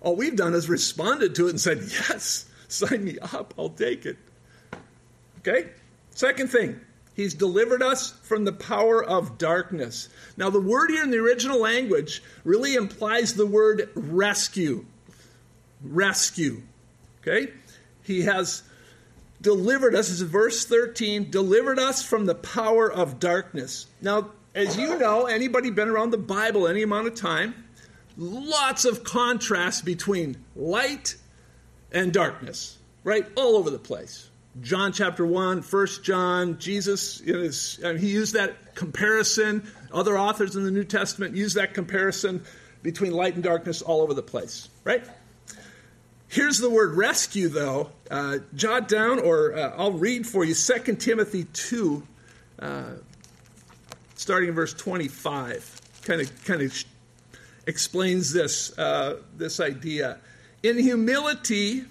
All 0.01 0.17
we've 0.17 0.37
done 0.37 0.55
is 0.55 0.69
responded 0.69 1.35
to 1.37 1.47
it 1.47 1.51
and 1.51 1.61
said, 1.61 1.79
Yes, 1.83 2.47
sign 2.69 3.05
me 3.05 3.19
up. 3.19 3.55
I'll 3.59 3.71
take 3.71 4.07
it. 4.07 4.17
Okay? 5.39 5.71
Second 6.11 6.51
thing, 6.51 6.81
he's 7.15 7.35
delivered 7.35 7.83
us 7.83 8.13
from 8.23 8.45
the 8.45 8.53
power 8.53 9.03
of 9.03 9.39
darkness. 9.39 10.09
Now, 10.37 10.51
the 10.51 10.61
word 10.61 10.91
here 10.91 11.03
in 11.03 11.11
the 11.11 11.19
original 11.19 11.61
language 11.61 12.23
really 12.45 12.75
implies 12.75 13.35
the 13.35 13.47
word 13.47 13.91
rescue. 13.95 14.85
Rescue. 15.83 16.63
Okay? 17.21 17.53
He 18.03 18.23
has 18.23 18.63
delivered 19.41 19.95
us, 19.95 20.09
this 20.09 20.21
is 20.21 20.23
verse 20.23 20.65
13, 20.65 21.31
delivered 21.31 21.79
us 21.79 22.03
from 22.03 22.27
the 22.27 22.35
power 22.35 22.91
of 22.91 23.21
darkness. 23.21 23.87
Now, 24.01 24.31
as 24.55 24.77
you 24.77 24.99
know, 24.99 25.27
anybody 25.27 25.71
been 25.71 25.89
around 25.89 26.11
the 26.11 26.19
Bible 26.19 26.67
any 26.67 26.83
amount 26.83 27.07
of 27.07 27.15
time, 27.15 27.55
lots 28.19 28.85
of 28.85 29.05
contrast 29.05 29.85
between 29.85 30.45
light 30.57 31.17
and 31.93 32.13
darkness, 32.13 32.77
right? 33.05 33.27
All 33.37 33.57
over 33.57 33.71
the 33.71 33.79
place. 33.79 34.29
John 34.61 34.93
chapter 34.93 35.25
1, 35.25 35.63
1 35.63 35.87
John, 36.03 36.59
Jesus, 36.59 37.21
is, 37.21 37.79
he 37.99 38.11
used 38.11 38.35
that 38.35 38.75
comparison. 38.75 39.71
Other 39.93 40.19
authors 40.19 40.57
in 40.57 40.65
the 40.65 40.71
New 40.71 40.85
Testament 40.85 41.37
use 41.37 41.55
that 41.55 41.75
comparison 41.75 42.43
between 42.83 43.13
light 43.13 43.35
and 43.35 43.43
darkness 43.43 43.83
all 43.83 44.01
over 44.01 44.15
the 44.15 44.23
place, 44.23 44.69
right? 44.83 45.05
Here's 46.27 46.59
the 46.59 46.69
word 46.69 46.95
rescue, 46.95 47.49
though. 47.49 47.91
Uh, 48.11 48.39
jot 48.55 48.89
down, 48.89 49.21
or 49.21 49.57
uh, 49.57 49.75
I'll 49.77 49.93
read 49.93 50.27
for 50.27 50.45
you 50.45 50.55
2 50.55 50.97
Timothy 50.97 51.45
2, 51.45 52.07
uh, 52.59 52.83
starting 54.17 54.49
in 54.49 54.55
verse 54.55 54.75
25. 54.75 55.81
Kind 56.03 56.21
of, 56.21 56.45
kind 56.45 56.63
of 56.63 56.85
explains 57.69 58.33
this, 58.33 58.77
uh, 58.79 59.21
this 59.37 59.61
idea. 59.61 60.19
In 60.63 60.79
humility, 60.79 61.85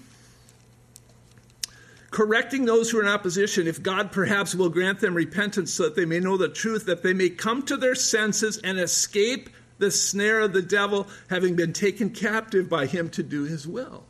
correcting 2.10 2.64
those 2.64 2.90
who 2.90 2.98
are 2.98 3.02
in 3.02 3.08
opposition, 3.08 3.68
if 3.68 3.80
God 3.80 4.10
perhaps 4.10 4.54
will 4.54 4.70
grant 4.70 4.98
them 4.98 5.14
repentance 5.14 5.72
so 5.72 5.84
that 5.84 5.94
they 5.94 6.04
may 6.04 6.18
know 6.18 6.36
the 6.36 6.48
truth, 6.48 6.86
that 6.86 7.04
they 7.04 7.12
may 7.12 7.30
come 7.30 7.62
to 7.62 7.76
their 7.76 7.94
senses 7.94 8.58
and 8.58 8.78
escape 8.78 9.50
the 9.78 9.92
snare 9.92 10.40
of 10.40 10.52
the 10.52 10.62
devil, 10.62 11.06
having 11.30 11.54
been 11.54 11.72
taken 11.72 12.10
captive 12.10 12.68
by 12.68 12.86
him 12.86 13.08
to 13.10 13.22
do 13.22 13.44
his 13.44 13.66
will. 13.66 14.04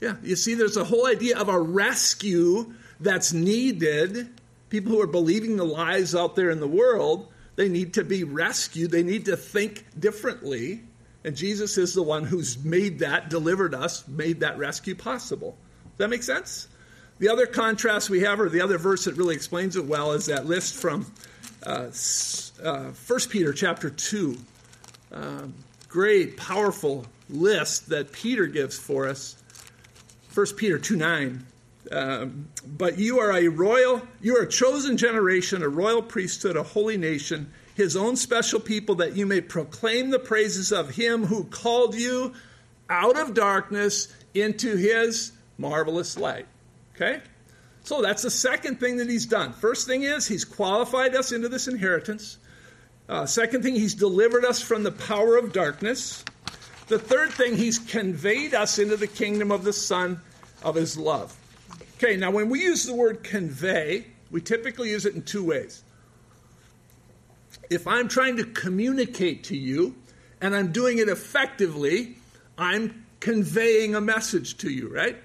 Yeah, 0.00 0.16
you 0.24 0.34
see, 0.34 0.54
there's 0.54 0.76
a 0.76 0.84
whole 0.84 1.06
idea 1.06 1.38
of 1.38 1.48
a 1.48 1.58
rescue 1.58 2.74
that's 2.98 3.32
needed. 3.32 4.28
People 4.68 4.90
who 4.90 5.00
are 5.00 5.06
believing 5.06 5.56
the 5.56 5.64
lies 5.64 6.16
out 6.16 6.34
there 6.34 6.50
in 6.50 6.58
the 6.58 6.66
world, 6.66 7.28
they 7.54 7.68
need 7.68 7.94
to 7.94 8.02
be 8.02 8.24
rescued. 8.24 8.90
They 8.90 9.04
need 9.04 9.26
to 9.26 9.36
think 9.36 9.86
differently. 9.98 10.82
And 11.26 11.34
Jesus 11.34 11.76
is 11.76 11.92
the 11.92 12.04
one 12.04 12.22
who's 12.22 12.64
made 12.64 13.00
that, 13.00 13.28
delivered 13.28 13.74
us, 13.74 14.06
made 14.06 14.40
that 14.40 14.58
rescue 14.58 14.94
possible. 14.94 15.58
Does 15.84 15.98
that 15.98 16.08
make 16.08 16.22
sense? 16.22 16.68
The 17.18 17.30
other 17.30 17.46
contrast 17.46 18.08
we 18.08 18.20
have, 18.20 18.38
or 18.38 18.48
the 18.48 18.60
other 18.60 18.78
verse 18.78 19.06
that 19.06 19.16
really 19.16 19.34
explains 19.34 19.74
it 19.74 19.84
well, 19.84 20.12
is 20.12 20.26
that 20.26 20.46
list 20.46 20.76
from 20.76 21.04
uh, 21.64 21.90
uh, 22.62 22.90
1 22.92 23.20
Peter 23.28 23.52
chapter 23.52 23.90
2. 23.90 24.38
Um, 25.10 25.54
great, 25.88 26.36
powerful 26.36 27.04
list 27.28 27.88
that 27.88 28.12
Peter 28.12 28.46
gives 28.46 28.78
for 28.78 29.08
us. 29.08 29.34
1 30.32 30.46
Peter 30.56 30.78
2 30.78 30.94
9. 30.94 31.44
Um, 31.90 32.48
but 32.64 33.00
you 33.00 33.18
are 33.18 33.32
a 33.32 33.48
royal, 33.48 34.00
you 34.20 34.36
are 34.36 34.42
a 34.42 34.48
chosen 34.48 34.96
generation, 34.96 35.64
a 35.64 35.68
royal 35.68 36.02
priesthood, 36.02 36.56
a 36.56 36.62
holy 36.62 36.96
nation 36.96 37.50
his 37.76 37.94
own 37.94 38.16
special 38.16 38.58
people, 38.58 38.94
that 38.96 39.16
you 39.16 39.26
may 39.26 39.42
proclaim 39.42 40.08
the 40.08 40.18
praises 40.18 40.72
of 40.72 40.88
him 40.88 41.26
who 41.26 41.44
called 41.44 41.94
you 41.94 42.32
out 42.88 43.18
of 43.18 43.34
darkness 43.34 44.08
into 44.32 44.76
his 44.76 45.32
marvelous 45.58 46.18
light. 46.18 46.46
Okay? 46.94 47.20
So 47.84 48.00
that's 48.00 48.22
the 48.22 48.30
second 48.30 48.80
thing 48.80 48.96
that 48.96 49.10
he's 49.10 49.26
done. 49.26 49.52
First 49.52 49.86
thing 49.86 50.04
is, 50.04 50.26
he's 50.26 50.44
qualified 50.44 51.14
us 51.14 51.32
into 51.32 51.50
this 51.50 51.68
inheritance. 51.68 52.38
Uh, 53.10 53.26
second 53.26 53.62
thing, 53.62 53.74
he's 53.74 53.94
delivered 53.94 54.46
us 54.46 54.62
from 54.62 54.82
the 54.82 54.92
power 54.92 55.36
of 55.36 55.52
darkness. 55.52 56.24
The 56.88 56.98
third 56.98 57.30
thing, 57.30 57.58
he's 57.58 57.78
conveyed 57.78 58.54
us 58.54 58.78
into 58.78 58.96
the 58.96 59.06
kingdom 59.06 59.52
of 59.52 59.64
the 59.64 59.72
Son 59.74 60.18
of 60.62 60.74
his 60.74 60.96
love. 60.96 61.36
Okay, 61.98 62.16
now 62.16 62.30
when 62.30 62.48
we 62.48 62.62
use 62.62 62.84
the 62.84 62.94
word 62.94 63.22
convey, 63.22 64.06
we 64.30 64.40
typically 64.40 64.88
use 64.88 65.04
it 65.04 65.14
in 65.14 65.22
two 65.22 65.44
ways 65.44 65.82
if 67.70 67.86
I'm 67.86 68.08
trying 68.08 68.36
to 68.36 68.44
communicate 68.44 69.44
to 69.44 69.56
you 69.56 69.94
and 70.40 70.54
I'm 70.54 70.72
doing 70.72 70.98
it 70.98 71.08
effectively, 71.08 72.16
I'm 72.58 73.06
conveying 73.20 73.94
a 73.94 74.00
message 74.00 74.58
to 74.58 74.70
you, 74.70 74.88
right? 74.88 75.16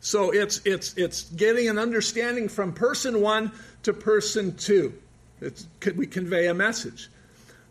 So 0.00 0.30
it's 0.30 0.60
it's 0.64 0.94
it's 0.98 1.30
getting 1.30 1.68
an 1.68 1.78
understanding 1.78 2.48
from 2.48 2.74
person 2.74 3.22
1 3.22 3.52
to 3.84 3.92
person 3.92 4.54
2. 4.56 4.92
It's, 5.40 5.66
we 5.96 6.06
convey 6.06 6.48
a 6.48 6.54
message. 6.54 7.10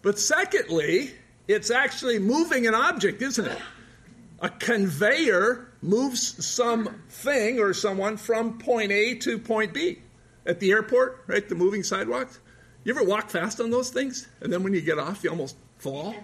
But 0.02 0.20
secondly, 0.20 1.12
it's 1.48 1.72
actually 1.72 2.20
moving 2.20 2.68
an 2.68 2.76
object, 2.76 3.22
isn't 3.22 3.46
it? 3.46 3.60
A 4.42 4.50
conveyor 4.50 5.68
moves 5.82 6.46
something 6.46 7.60
or 7.60 7.74
someone 7.74 8.18
from 8.18 8.58
point 8.58 8.92
A 8.92 9.16
to 9.16 9.38
point 9.38 9.74
B. 9.74 10.00
At 10.46 10.60
the 10.60 10.72
airport, 10.72 11.24
right? 11.28 11.48
The 11.48 11.56
moving 11.56 11.84
sidewalks. 11.84 12.40
You 12.84 12.94
ever 12.94 13.04
walk 13.04 13.30
fast 13.30 13.60
on 13.62 13.70
those 13.70 13.90
things? 13.90 14.28
And 14.42 14.52
then 14.52 14.64
when 14.64 14.74
you 14.74 14.82
get 14.82 15.00
off, 15.00 15.24
you 15.24 15.30
almost 15.30 15.56
fall? 15.78 16.16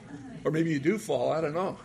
Or 0.44 0.51
maybe 0.51 0.72
you 0.72 0.80
do 0.80 0.98
fall, 0.98 1.32
I 1.32 1.42
don't 1.42 1.54
know. 1.54 1.78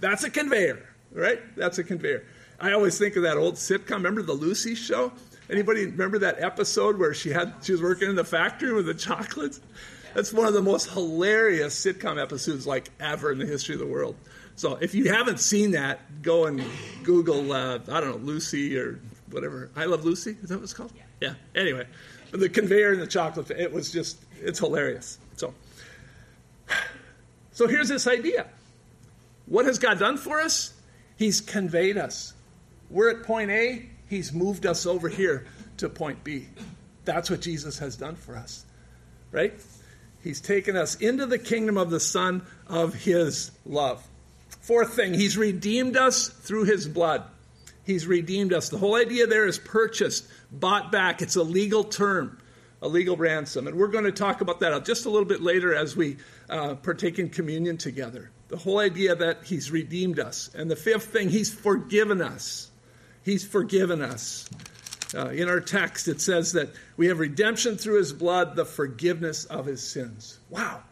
That's 0.00 0.24
a 0.24 0.30
conveyor, 0.30 0.84
right? 1.12 1.40
That's 1.56 1.78
a 1.78 1.84
conveyor. 1.84 2.24
I 2.60 2.72
always 2.72 2.98
think 2.98 3.16
of 3.16 3.22
that 3.22 3.36
old 3.36 3.54
sitcom. 3.54 3.96
Remember 3.96 4.22
the 4.22 4.32
Lucy 4.32 4.74
show? 4.74 5.12
Anybody 5.50 5.86
remember 5.86 6.18
that 6.20 6.40
episode 6.42 6.98
where 6.98 7.14
she 7.14 7.30
had 7.30 7.54
she 7.62 7.72
was 7.72 7.82
working 7.82 8.08
in 8.08 8.16
the 8.16 8.24
factory 8.24 8.72
with 8.72 8.86
the 8.86 8.94
chocolates? 8.94 9.60
That's 10.14 10.32
one 10.32 10.46
of 10.46 10.54
the 10.54 10.62
most 10.62 10.90
hilarious 10.90 11.78
sitcom 11.84 12.20
episodes 12.20 12.66
like 12.66 12.88
ever 12.98 13.30
in 13.30 13.38
the 13.38 13.46
history 13.46 13.74
of 13.74 13.80
the 13.80 13.86
world. 13.86 14.16
So 14.56 14.76
if 14.80 14.94
you 14.94 15.12
haven't 15.12 15.38
seen 15.38 15.72
that, 15.72 16.22
go 16.22 16.46
and 16.46 16.64
Google 17.04 17.52
uh, 17.52 17.78
I 17.90 18.00
don't 18.00 18.10
know 18.10 18.26
Lucy 18.26 18.76
or 18.78 18.98
whatever. 19.30 19.70
I 19.76 19.84
love 19.84 20.04
Lucy. 20.04 20.36
Is 20.42 20.48
that 20.48 20.56
what 20.56 20.64
it's 20.64 20.72
called? 20.72 20.92
Yeah. 20.96 21.34
yeah. 21.54 21.60
Anyway, 21.60 21.86
the 22.30 22.48
conveyor 22.48 22.92
and 22.92 23.02
the 23.02 23.06
chocolate. 23.06 23.50
It 23.50 23.72
was 23.72 23.92
just, 23.92 24.22
it's 24.40 24.58
hilarious. 24.58 25.18
So, 25.36 25.54
so 27.52 27.66
here's 27.66 27.88
this 27.88 28.06
idea. 28.06 28.46
What 29.46 29.66
has 29.66 29.78
God 29.78 29.98
done 29.98 30.16
for 30.16 30.40
us? 30.40 30.74
He's 31.16 31.40
conveyed 31.40 31.96
us. 31.96 32.34
We're 32.90 33.10
at 33.10 33.22
point 33.22 33.50
A, 33.50 33.88
He's 34.08 34.32
moved 34.32 34.66
us 34.66 34.86
over 34.86 35.08
here 35.08 35.46
to 35.78 35.88
point 35.88 36.22
B. 36.22 36.46
That's 37.04 37.30
what 37.30 37.40
Jesus 37.40 37.78
has 37.78 37.96
done 37.96 38.16
for 38.16 38.36
us, 38.36 38.64
right? 39.32 39.54
He's 40.22 40.40
taken 40.40 40.76
us 40.76 40.96
into 40.96 41.26
the 41.26 41.38
kingdom 41.38 41.76
of 41.76 41.90
the 41.90 42.00
Son 42.00 42.42
of 42.66 42.94
His 42.94 43.50
love. 43.64 44.06
Fourth 44.60 44.94
thing, 44.94 45.14
He's 45.14 45.36
redeemed 45.36 45.96
us 45.96 46.28
through 46.28 46.64
His 46.64 46.88
blood. 46.88 47.24
He's 47.86 48.08
redeemed 48.08 48.52
us. 48.52 48.68
The 48.68 48.78
whole 48.78 48.96
idea 48.96 49.28
there 49.28 49.46
is 49.46 49.58
purchased, 49.58 50.26
bought 50.50 50.90
back. 50.90 51.22
It's 51.22 51.36
a 51.36 51.42
legal 51.44 51.84
term, 51.84 52.36
a 52.82 52.88
legal 52.88 53.16
ransom. 53.16 53.68
And 53.68 53.76
we're 53.76 53.86
going 53.86 54.04
to 54.04 54.12
talk 54.12 54.40
about 54.40 54.58
that 54.60 54.84
just 54.84 55.06
a 55.06 55.08
little 55.08 55.24
bit 55.24 55.40
later 55.40 55.72
as 55.72 55.96
we 55.96 56.16
uh, 56.50 56.74
partake 56.74 57.20
in 57.20 57.30
communion 57.30 57.78
together. 57.78 58.32
The 58.48 58.56
whole 58.56 58.80
idea 58.80 59.14
that 59.14 59.44
He's 59.44 59.70
redeemed 59.70 60.18
us. 60.18 60.50
And 60.52 60.68
the 60.68 60.74
fifth 60.74 61.06
thing, 61.12 61.28
He's 61.28 61.54
forgiven 61.54 62.20
us. 62.20 62.72
He's 63.22 63.46
forgiven 63.46 64.02
us. 64.02 64.50
Uh, 65.14 65.28
in 65.28 65.48
our 65.48 65.60
text, 65.60 66.08
it 66.08 66.20
says 66.20 66.52
that 66.54 66.70
we 66.96 67.06
have 67.06 67.20
redemption 67.20 67.76
through 67.76 67.98
His 67.98 68.12
blood, 68.12 68.56
the 68.56 68.64
forgiveness 68.64 69.44
of 69.44 69.66
His 69.66 69.80
sins. 69.80 70.40
Wow. 70.50 70.82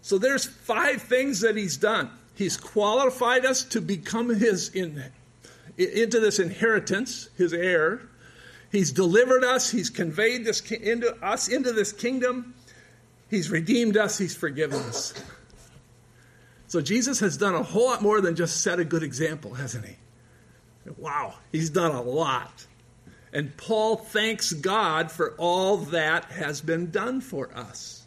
So 0.00 0.16
there's 0.16 0.46
five 0.46 1.02
things 1.02 1.40
that 1.40 1.56
He's 1.56 1.76
done. 1.76 2.08
He's 2.36 2.56
qualified 2.56 3.44
us 3.44 3.64
to 3.64 3.80
become 3.80 4.28
His 4.32 4.68
in, 4.68 5.02
into 5.78 6.20
this 6.20 6.38
inheritance, 6.38 7.28
his 7.36 7.52
heir. 7.52 8.02
He's 8.72 8.92
delivered 8.92 9.44
us. 9.44 9.70
He's 9.70 9.90
conveyed 9.90 10.44
this 10.44 10.60
into 10.70 11.14
us 11.24 11.48
into 11.48 11.72
this 11.72 11.92
kingdom. 11.92 12.54
He's 13.30 13.50
redeemed 13.50 13.96
us. 13.96 14.18
He's 14.18 14.34
forgiven 14.34 14.80
us. 14.80 15.14
So 16.68 16.80
Jesus 16.80 17.20
has 17.20 17.36
done 17.36 17.54
a 17.54 17.62
whole 17.62 17.86
lot 17.86 18.02
more 18.02 18.20
than 18.20 18.34
just 18.34 18.60
set 18.60 18.80
a 18.80 18.84
good 18.84 19.02
example, 19.02 19.54
hasn't 19.54 19.84
he? 19.84 19.96
Wow, 20.96 21.34
he's 21.52 21.70
done 21.70 21.94
a 21.94 22.02
lot. 22.02 22.66
And 23.32 23.56
Paul 23.56 23.96
thanks 23.96 24.52
God 24.52 25.10
for 25.10 25.34
all 25.36 25.76
that 25.78 26.26
has 26.26 26.60
been 26.60 26.90
done 26.90 27.20
for 27.20 27.50
us. 27.54 28.06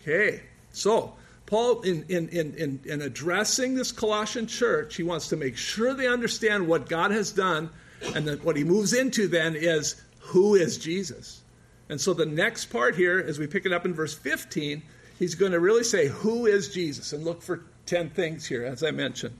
Okay, 0.00 0.42
so 0.72 1.14
Paul, 1.48 1.80
in, 1.80 2.04
in, 2.10 2.28
in, 2.28 2.78
in, 2.84 3.00
addressing 3.00 3.74
this 3.74 3.90
Colossian 3.90 4.46
church, 4.46 4.96
he 4.96 5.02
wants 5.02 5.28
to 5.28 5.36
make 5.36 5.56
sure 5.56 5.94
they 5.94 6.06
understand 6.06 6.68
what 6.68 6.90
God 6.90 7.10
has 7.10 7.32
done, 7.32 7.70
and 8.14 8.28
that 8.28 8.44
what 8.44 8.54
he 8.54 8.64
moves 8.64 8.92
into 8.92 9.28
then 9.28 9.56
is 9.56 10.02
who 10.18 10.54
is 10.54 10.76
Jesus? 10.76 11.40
And 11.88 11.98
so 11.98 12.12
the 12.12 12.26
next 12.26 12.66
part 12.66 12.96
here, 12.96 13.18
as 13.18 13.38
we 13.38 13.46
pick 13.46 13.64
it 13.64 13.72
up 13.72 13.86
in 13.86 13.94
verse 13.94 14.12
15, 14.12 14.82
he's 15.18 15.34
going 15.34 15.52
to 15.52 15.58
really 15.58 15.84
say, 15.84 16.08
Who 16.08 16.44
is 16.44 16.68
Jesus? 16.68 17.14
And 17.14 17.24
look 17.24 17.40
for 17.40 17.64
10 17.86 18.10
things 18.10 18.44
here, 18.44 18.66
as 18.66 18.82
I 18.82 18.90
mentioned. 18.90 19.34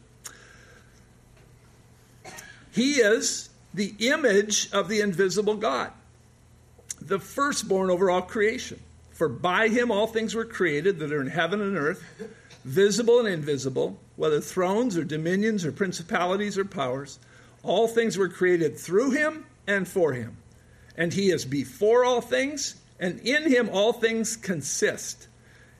He 2.72 2.94
is 2.94 3.50
the 3.74 3.94
image 3.98 4.72
of 4.72 4.88
the 4.88 5.02
invisible 5.02 5.56
God, 5.56 5.92
the 7.02 7.18
firstborn 7.18 7.90
over 7.90 8.08
all 8.08 8.22
creation. 8.22 8.80
For 9.18 9.28
by 9.28 9.66
him 9.66 9.90
all 9.90 10.06
things 10.06 10.36
were 10.36 10.44
created 10.44 11.00
that 11.00 11.12
are 11.12 11.20
in 11.20 11.26
heaven 11.26 11.60
and 11.60 11.76
earth, 11.76 12.04
visible 12.64 13.18
and 13.18 13.26
invisible, 13.26 13.98
whether 14.14 14.40
thrones 14.40 14.96
or 14.96 15.02
dominions 15.02 15.64
or 15.64 15.72
principalities 15.72 16.56
or 16.56 16.64
powers. 16.64 17.18
All 17.64 17.88
things 17.88 18.16
were 18.16 18.28
created 18.28 18.78
through 18.78 19.10
him 19.10 19.44
and 19.66 19.88
for 19.88 20.12
him. 20.12 20.36
And 20.96 21.12
he 21.12 21.32
is 21.32 21.44
before 21.44 22.04
all 22.04 22.20
things, 22.20 22.76
and 23.00 23.18
in 23.18 23.50
him 23.50 23.68
all 23.72 23.92
things 23.92 24.36
consist. 24.36 25.26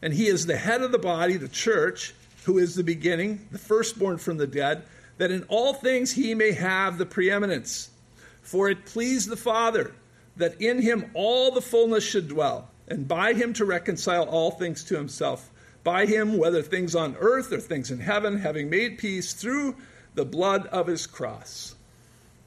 And 0.03 0.13
he 0.13 0.27
is 0.27 0.47
the 0.47 0.57
head 0.57 0.83
of 0.83 0.91
the 0.91 0.99
body, 0.99 1.37
the 1.37 1.47
church, 1.47 2.17
who 2.43 2.59
is 2.59 2.75
the 2.75 2.83
beginning, 2.83 3.47
the 3.53 3.59
firstborn 3.59 4.19
from 4.19 4.39
the 4.39 4.49
dead, 4.49 4.83
that 5.19 5.31
in 5.31 5.45
all 5.45 5.75
things 5.75 6.11
he 6.11 6.35
may 6.35 6.51
have 6.51 6.99
the 6.99 7.07
preeminence. 7.07 7.91
For 8.43 8.69
it 8.69 8.85
pleased 8.85 9.29
the 9.29 9.37
Father 9.37 9.95
that 10.37 10.61
in 10.61 10.83
him 10.83 11.13
all 11.15 11.53
the 11.53 11.63
fullness 11.63 12.03
should 12.03 12.27
dwell 12.27 12.73
and 12.89 13.07
by 13.07 13.35
him 13.35 13.53
to 13.55 13.65
reconcile 13.65 14.25
all 14.25 14.51
things 14.51 14.85
to 14.85 14.97
himself. 14.97 15.51
By 15.85 16.07
him, 16.07 16.37
whether 16.37 16.63
things 16.63 16.95
on 16.95 17.17
earth 17.19 17.53
or 17.53 17.61
things 17.61 17.91
in 17.91 18.01
heaven, 18.01 18.39
having 18.39 18.69
made 18.69 18.99
peace 18.99 19.33
through 19.33 19.77
the 20.15 20.25
blood 20.25 20.67
of 20.67 20.87
his 20.87 21.07
cross. 21.07 21.75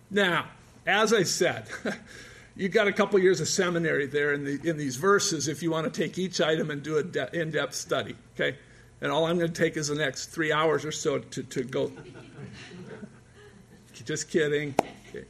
Now, 0.10 0.50
as 0.86 1.13
I 1.13 1.24
said, 1.24 1.67
you've 2.55 2.74
got 2.74 2.88
a 2.88 2.93
couple 2.93 3.17
years 3.19 3.39
of 3.39 3.48
seminary 3.48 4.07
there 4.07 4.33
in, 4.33 4.43
the, 4.43 4.60
in 4.69 4.77
these 4.77 4.98
verses 4.98 5.48
if 5.48 5.63
you 5.63 5.71
want 5.71 5.91
to 5.91 6.01
take 6.01 6.17
each 6.17 6.41
item 6.41 6.69
and 6.69 6.83
do 6.83 6.98
an 6.98 7.12
de- 7.12 7.39
in 7.39 7.51
depth 7.51 7.75
study, 7.75 8.15
okay? 8.36 8.57
And 9.00 9.12
all 9.12 9.25
I'm 9.25 9.38
going 9.38 9.51
to 9.51 9.62
take 9.62 9.77
is 9.77 9.88
the 9.88 9.95
next 9.95 10.27
three 10.27 10.51
hours 10.51 10.86
or 10.86 10.91
so 10.91 11.19
to, 11.19 11.43
to 11.43 11.63
go. 11.63 11.91
just 14.03 14.29
kidding. 14.29 14.75
Okay. 15.10 15.25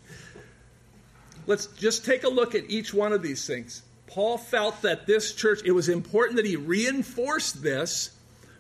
Let's 1.46 1.68
just 1.68 2.06
take 2.06 2.24
a 2.24 2.30
look 2.30 2.56
at 2.56 2.70
each 2.70 2.94
one 2.94 3.14
of 3.14 3.22
these 3.22 3.46
things. 3.46 3.84
Paul 4.12 4.38
felt 4.38 4.82
that 4.82 5.08
this 5.08 5.34
church, 5.34 5.62
it 5.64 5.72
was 5.72 5.88
important 5.88 6.36
that 6.36 6.46
he 6.46 6.58
reinforced 6.58 7.64
this 7.64 8.12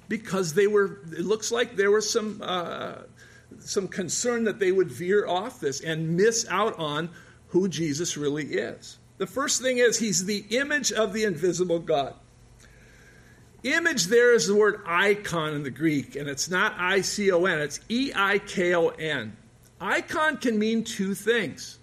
because 0.07 0.53
they 0.53 0.65
were, 0.65 0.99
it 1.11 1.25
looks 1.25 1.51
like 1.51 1.75
there 1.75 1.91
was 1.91 2.09
some, 2.09 2.41
uh, 2.41 2.93
some 3.59 3.89
concern 3.89 4.45
that 4.45 4.59
they 4.59 4.71
would 4.71 4.89
veer 4.89 5.27
off 5.27 5.59
this 5.59 5.81
and 5.81 6.15
miss 6.15 6.47
out 6.49 6.79
on 6.79 7.09
who 7.49 7.67
Jesus 7.67 8.15
really 8.15 8.45
is. 8.45 8.97
The 9.17 9.27
first 9.27 9.61
thing 9.61 9.79
is, 9.79 9.99
he's 9.99 10.25
the 10.25 10.45
image 10.51 10.93
of 10.93 11.11
the 11.11 11.25
invisible 11.25 11.79
God. 11.79 12.15
Image 13.63 14.05
there 14.05 14.33
is 14.33 14.47
the 14.47 14.55
word 14.55 14.81
icon 14.87 15.53
in 15.53 15.63
the 15.63 15.69
Greek, 15.69 16.15
and 16.15 16.29
it's 16.29 16.49
not 16.49 16.73
I 16.77 17.01
C 17.01 17.29
O 17.29 17.43
N, 17.43 17.59
it's 17.59 17.81
E 17.89 18.11
I 18.15 18.39
K 18.39 18.73
O 18.73 18.87
N. 18.87 19.35
Icon 19.81 20.37
can 20.37 20.57
mean 20.57 20.85
two 20.85 21.13
things. 21.13 21.77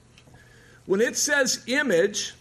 When 0.86 1.02
it 1.02 1.16
says 1.16 1.62
image, 1.66 2.34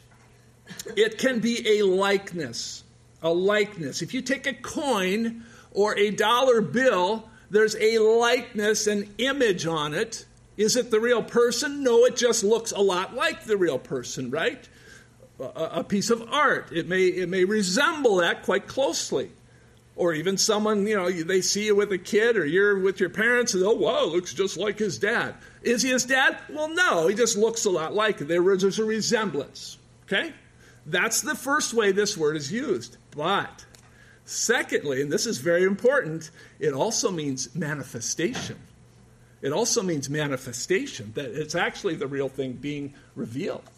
it 0.96 1.18
can 1.18 1.40
be 1.40 1.80
a 1.80 1.86
likeness. 1.86 2.84
A 3.22 3.30
likeness. 3.30 4.02
If 4.02 4.14
you 4.14 4.22
take 4.22 4.48
a 4.48 4.54
coin 4.54 5.44
or 5.72 5.98
a 5.98 6.12
dollar 6.12 6.62
bill, 6.62 7.30
there's 7.50 7.76
a 7.76 8.00
likeness, 8.00 8.88
an 8.88 9.14
image 9.18 9.66
on 9.66 9.94
it. 9.94 10.26
Is 10.56 10.76
it 10.76 10.92
the 10.92 11.00
real 11.00 11.24
person? 11.24 11.84
No, 11.84 12.06
it 12.06 12.16
just 12.16 12.44
looks 12.44 12.72
a 12.72 12.80
lot 12.80 13.16
like 13.16 13.44
the 13.44 13.58
real 13.58 13.80
person, 13.80 14.32
right? 14.32 14.68
A, 15.40 15.84
piece 15.84 16.10
of 16.10 16.28
art. 16.32 16.72
It 16.72 16.88
may, 16.88 17.06
it 17.06 17.30
may 17.30 17.44
resemble 17.44 18.18
that 18.18 18.44
quite 18.44 18.68
closely 18.68 19.32
or 19.98 20.14
even 20.14 20.38
someone, 20.38 20.86
you 20.86 20.96
know, 20.96 21.12
they 21.12 21.42
see 21.42 21.66
you 21.66 21.76
with 21.76 21.92
a 21.92 21.98
kid 21.98 22.38
or 22.38 22.46
you're 22.46 22.80
with 22.80 23.00
your 23.00 23.10
parents 23.10 23.54
and, 23.54 23.64
oh, 23.64 23.74
wow, 23.74 24.06
looks 24.06 24.34
just 24.34 24.58
like 24.58 24.78
his 24.78 25.00
dad. 25.00 25.36
Is 25.64 25.82
he 25.82 25.90
his 25.90 26.06
dad? 26.06 26.38
Well, 26.50 26.70
no, 26.70 27.08
he 27.08 27.16
just 27.16 27.36
looks 27.36 27.66
a 27.66 27.70
lot 27.70 27.94
like 27.94 28.22
it. 28.22 28.28
There's 28.28 28.80
a 28.80 28.86
resemblance, 28.86 29.78
okay? 30.06 30.34
That's 30.88 31.22
the 31.22 31.36
first 31.36 31.74
way 31.74 31.92
this 31.92 32.18
word 32.18 32.38
is 32.38 32.52
used. 32.52 32.98
But 33.12 33.66
secondly, 34.24 35.02
and 35.02 35.12
this 35.12 35.26
is 35.26 35.38
very 35.38 35.64
important, 35.64 36.32
it 36.60 36.74
also 36.74 37.12
means 37.12 37.54
manifestation. 37.54 38.58
It 39.42 39.52
also 39.52 39.84
means 39.84 40.10
manifestation, 40.10 41.12
that 41.16 41.26
it's 41.26 41.56
actually 41.56 41.96
the 41.96 42.08
real 42.08 42.30
thing 42.30 42.54
being 42.54 42.94
revealed. 43.16 43.70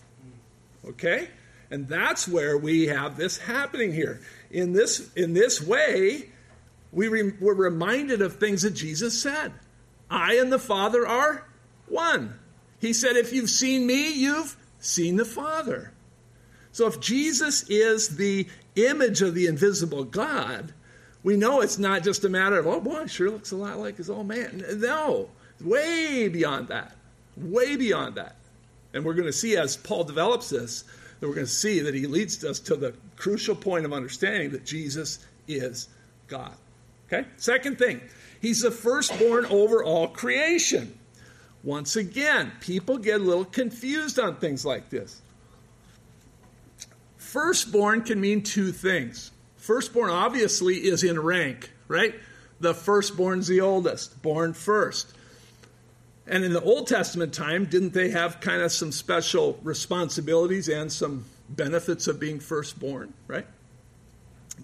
Okay? 0.87 1.29
And 1.71 1.87
that's 1.87 2.27
where 2.27 2.57
we 2.57 2.87
have 2.87 3.17
this 3.17 3.37
happening 3.37 3.91
here. 3.91 4.21
In 4.51 4.73
this, 4.73 5.11
in 5.15 5.33
this 5.33 5.61
way, 5.61 6.29
we 6.91 7.07
re, 7.07 7.33
we're 7.39 7.53
reminded 7.53 8.21
of 8.21 8.37
things 8.37 8.61
that 8.61 8.71
Jesus 8.71 9.19
said. 9.19 9.51
I 10.09 10.35
and 10.35 10.51
the 10.51 10.59
Father 10.59 11.05
are 11.05 11.45
one. 11.87 12.35
He 12.79 12.93
said, 12.93 13.17
If 13.17 13.33
you've 13.33 13.49
seen 13.49 13.85
me, 13.85 14.11
you've 14.13 14.55
seen 14.79 15.17
the 15.17 15.25
Father. 15.25 15.91
So 16.71 16.87
if 16.87 16.99
Jesus 16.99 17.63
is 17.69 18.17
the 18.17 18.47
image 18.75 19.21
of 19.21 19.33
the 19.33 19.47
invisible 19.47 20.03
God, 20.03 20.73
we 21.23 21.35
know 21.35 21.61
it's 21.61 21.79
not 21.79 22.03
just 22.03 22.23
a 22.23 22.29
matter 22.29 22.57
of, 22.57 22.67
oh 22.67 22.79
boy, 22.79 23.05
sure 23.07 23.29
looks 23.29 23.51
a 23.51 23.55
lot 23.55 23.77
like 23.77 23.97
his 23.97 24.09
old 24.09 24.27
man. 24.27 24.63
No, 24.77 25.29
way 25.61 26.29
beyond 26.29 26.69
that. 26.69 26.95
Way 27.35 27.75
beyond 27.75 28.15
that. 28.15 28.35
And 28.93 29.03
we're 29.03 29.13
going 29.13 29.27
to 29.27 29.33
see 29.33 29.57
as 29.57 29.77
Paul 29.77 30.03
develops 30.03 30.49
this, 30.49 30.83
that 31.19 31.27
we're 31.27 31.35
going 31.35 31.45
to 31.45 31.51
see 31.51 31.81
that 31.81 31.93
he 31.93 32.07
leads 32.07 32.43
us 32.43 32.59
to 32.61 32.75
the 32.75 32.93
crucial 33.17 33.55
point 33.55 33.85
of 33.85 33.93
understanding 33.93 34.51
that 34.51 34.65
Jesus 34.65 35.19
is 35.47 35.89
God. 36.27 36.53
Okay? 37.07 37.27
Second 37.37 37.77
thing, 37.77 38.01
he's 38.41 38.61
the 38.61 38.71
firstborn 38.71 39.45
over 39.47 39.83
all 39.83 40.07
creation. 40.07 40.97
Once 41.63 41.97
again, 41.97 42.51
people 42.61 42.97
get 42.97 43.19
a 43.19 43.23
little 43.23 43.45
confused 43.45 44.19
on 44.19 44.37
things 44.37 44.65
like 44.65 44.89
this. 44.89 45.21
Firstborn 47.29 48.01
can 48.01 48.19
mean 48.19 48.41
two 48.41 48.71
things. 48.71 49.29
Firstborn 49.55 50.09
obviously 50.09 50.77
is 50.77 51.03
in 51.03 51.19
rank, 51.19 51.71
right? 51.87 52.15
The 52.59 52.73
firstborn's 52.73 53.47
the 53.47 53.61
oldest, 53.61 54.19
born 54.23 54.53
first. 54.53 55.13
And 56.25 56.43
in 56.43 56.53
the 56.53 56.61
Old 56.61 56.87
Testament 56.87 57.31
time, 57.31 57.65
didn't 57.65 57.93
they 57.93 58.09
have 58.09 58.39
kind 58.39 58.63
of 58.63 58.71
some 58.71 58.91
special 58.91 59.59
responsibilities 59.61 60.67
and 60.69 60.91
some 60.91 61.25
benefits 61.47 62.07
of 62.07 62.19
being 62.19 62.39
firstborn, 62.39 63.13
right? 63.27 63.45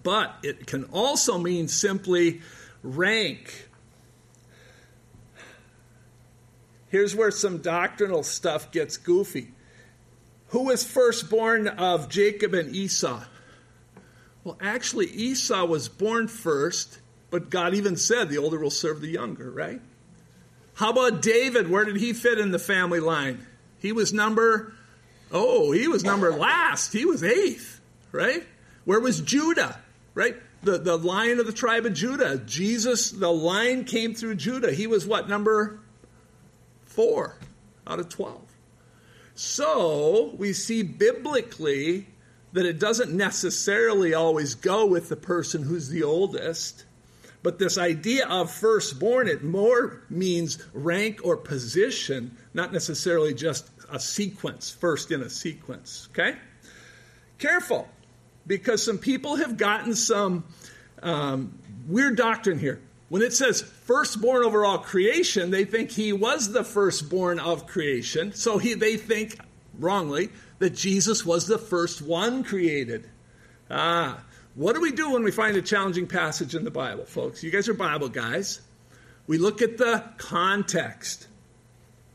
But 0.01 0.33
it 0.41 0.65
can 0.65 0.85
also 0.85 1.37
mean 1.37 1.67
simply 1.67 2.41
rank. 2.81 3.69
Here's 6.87 7.15
where 7.15 7.29
some 7.29 7.59
doctrinal 7.59 8.23
stuff 8.23 8.71
gets 8.71 8.97
goofy. 8.97 9.51
Who 10.49 10.65
was 10.65 10.83
firstborn 10.83 11.67
of 11.67 12.09
Jacob 12.09 12.53
and 12.53 12.75
Esau? 12.75 13.23
Well, 14.43 14.57
actually, 14.61 15.07
Esau 15.07 15.65
was 15.65 15.89
born 15.89 16.27
first, 16.27 16.99
but 17.31 17.49
God 17.49 17.73
even 17.73 17.97
said 17.97 18.29
the 18.29 18.37
older 18.37 18.59
will 18.59 18.69
serve 18.69 19.01
the 19.01 19.09
younger, 19.09 19.49
right? 19.49 19.81
How 20.75 20.91
about 20.91 21.21
David? 21.21 21.69
Where 21.69 21.85
did 21.85 21.95
he 21.95 22.13
fit 22.13 22.37
in 22.37 22.51
the 22.51 22.59
family 22.59 22.99
line? 22.99 23.45
He 23.79 23.91
was 23.91 24.13
number, 24.13 24.73
oh, 25.31 25.71
he 25.71 25.87
was 25.87 26.03
number 26.03 26.31
last. 26.31 26.93
He 26.93 27.05
was 27.05 27.23
eighth, 27.23 27.81
right? 28.11 28.45
Where 28.83 28.99
was 28.99 29.21
Judah, 29.21 29.79
right? 30.13 30.35
The, 30.63 30.77
the 30.77 30.97
lion 30.97 31.39
of 31.39 31.47
the 31.47 31.53
tribe 31.53 31.85
of 31.85 31.93
Judah. 31.93 32.37
Jesus, 32.37 33.09
the 33.11 33.31
line 33.31 33.83
came 33.83 34.13
through 34.13 34.35
Judah. 34.35 34.71
He 34.71 34.85
was 34.85 35.07
what, 35.07 35.27
number 35.27 35.79
four 36.85 37.37
out 37.87 37.99
of 37.99 38.09
12. 38.09 38.44
So 39.35 40.33
we 40.37 40.53
see 40.53 40.81
biblically 40.81 42.07
that 42.53 42.65
it 42.65 42.79
doesn't 42.79 43.11
necessarily 43.11 44.13
always 44.13 44.55
go 44.55 44.85
with 44.85 45.09
the 45.09 45.17
person 45.17 45.61
who's 45.61 45.89
the 45.89 46.03
oldest. 46.03 46.85
But 47.43 47.59
this 47.59 47.77
idea 47.77 48.27
of 48.27 48.49
firstborn, 48.49 49.27
it 49.27 49.43
more 49.43 50.01
means 50.09 50.63
rank 50.73 51.19
or 51.23 51.35
position, 51.35 52.35
not 52.53 52.71
necessarily 52.71 53.33
just 53.33 53.69
a 53.91 53.99
sequence, 53.99 54.71
first 54.71 55.11
in 55.11 55.21
a 55.21 55.29
sequence. 55.29 56.07
Okay? 56.11 56.37
Careful, 57.37 57.89
because 58.47 58.83
some 58.83 58.97
people 58.97 59.35
have 59.35 59.57
gotten 59.57 59.93
some 59.93 60.45
um, 61.03 61.59
weird 61.87 62.15
doctrine 62.15 62.57
here. 62.57 62.81
When 63.15 63.21
it 63.21 63.31
says 63.31 63.61
firstborn 63.61 64.43
over 64.43 64.65
all 64.65 64.79
creation, 64.79 65.49
they 65.49 65.63
think 65.63 65.89
he 65.89 66.11
was 66.11 66.51
the 66.51 66.65
firstborn 66.65 67.39
of 67.39 67.65
creation. 67.65 68.33
So 68.33 68.57
he, 68.57 68.73
they 68.73 68.97
think, 68.97 69.39
wrongly, 69.79 70.31
that 70.59 70.71
Jesus 70.71 71.25
was 71.25 71.47
the 71.47 71.57
first 71.57 72.01
one 72.01 72.43
created. 72.43 73.09
Ah, 73.71 74.21
What 74.55 74.75
do 74.75 74.81
we 74.81 74.91
do 74.91 75.11
when 75.11 75.23
we 75.23 75.31
find 75.31 75.55
a 75.55 75.61
challenging 75.61 76.07
passage 76.07 76.55
in 76.55 76.65
the 76.65 76.71
Bible, 76.71 77.05
folks? 77.05 77.41
You 77.41 77.51
guys 77.51 77.69
are 77.69 77.73
Bible 77.73 78.09
guys. 78.09 78.59
We 79.27 79.37
look 79.37 79.61
at 79.61 79.77
the 79.77 80.03
context. 80.17 81.29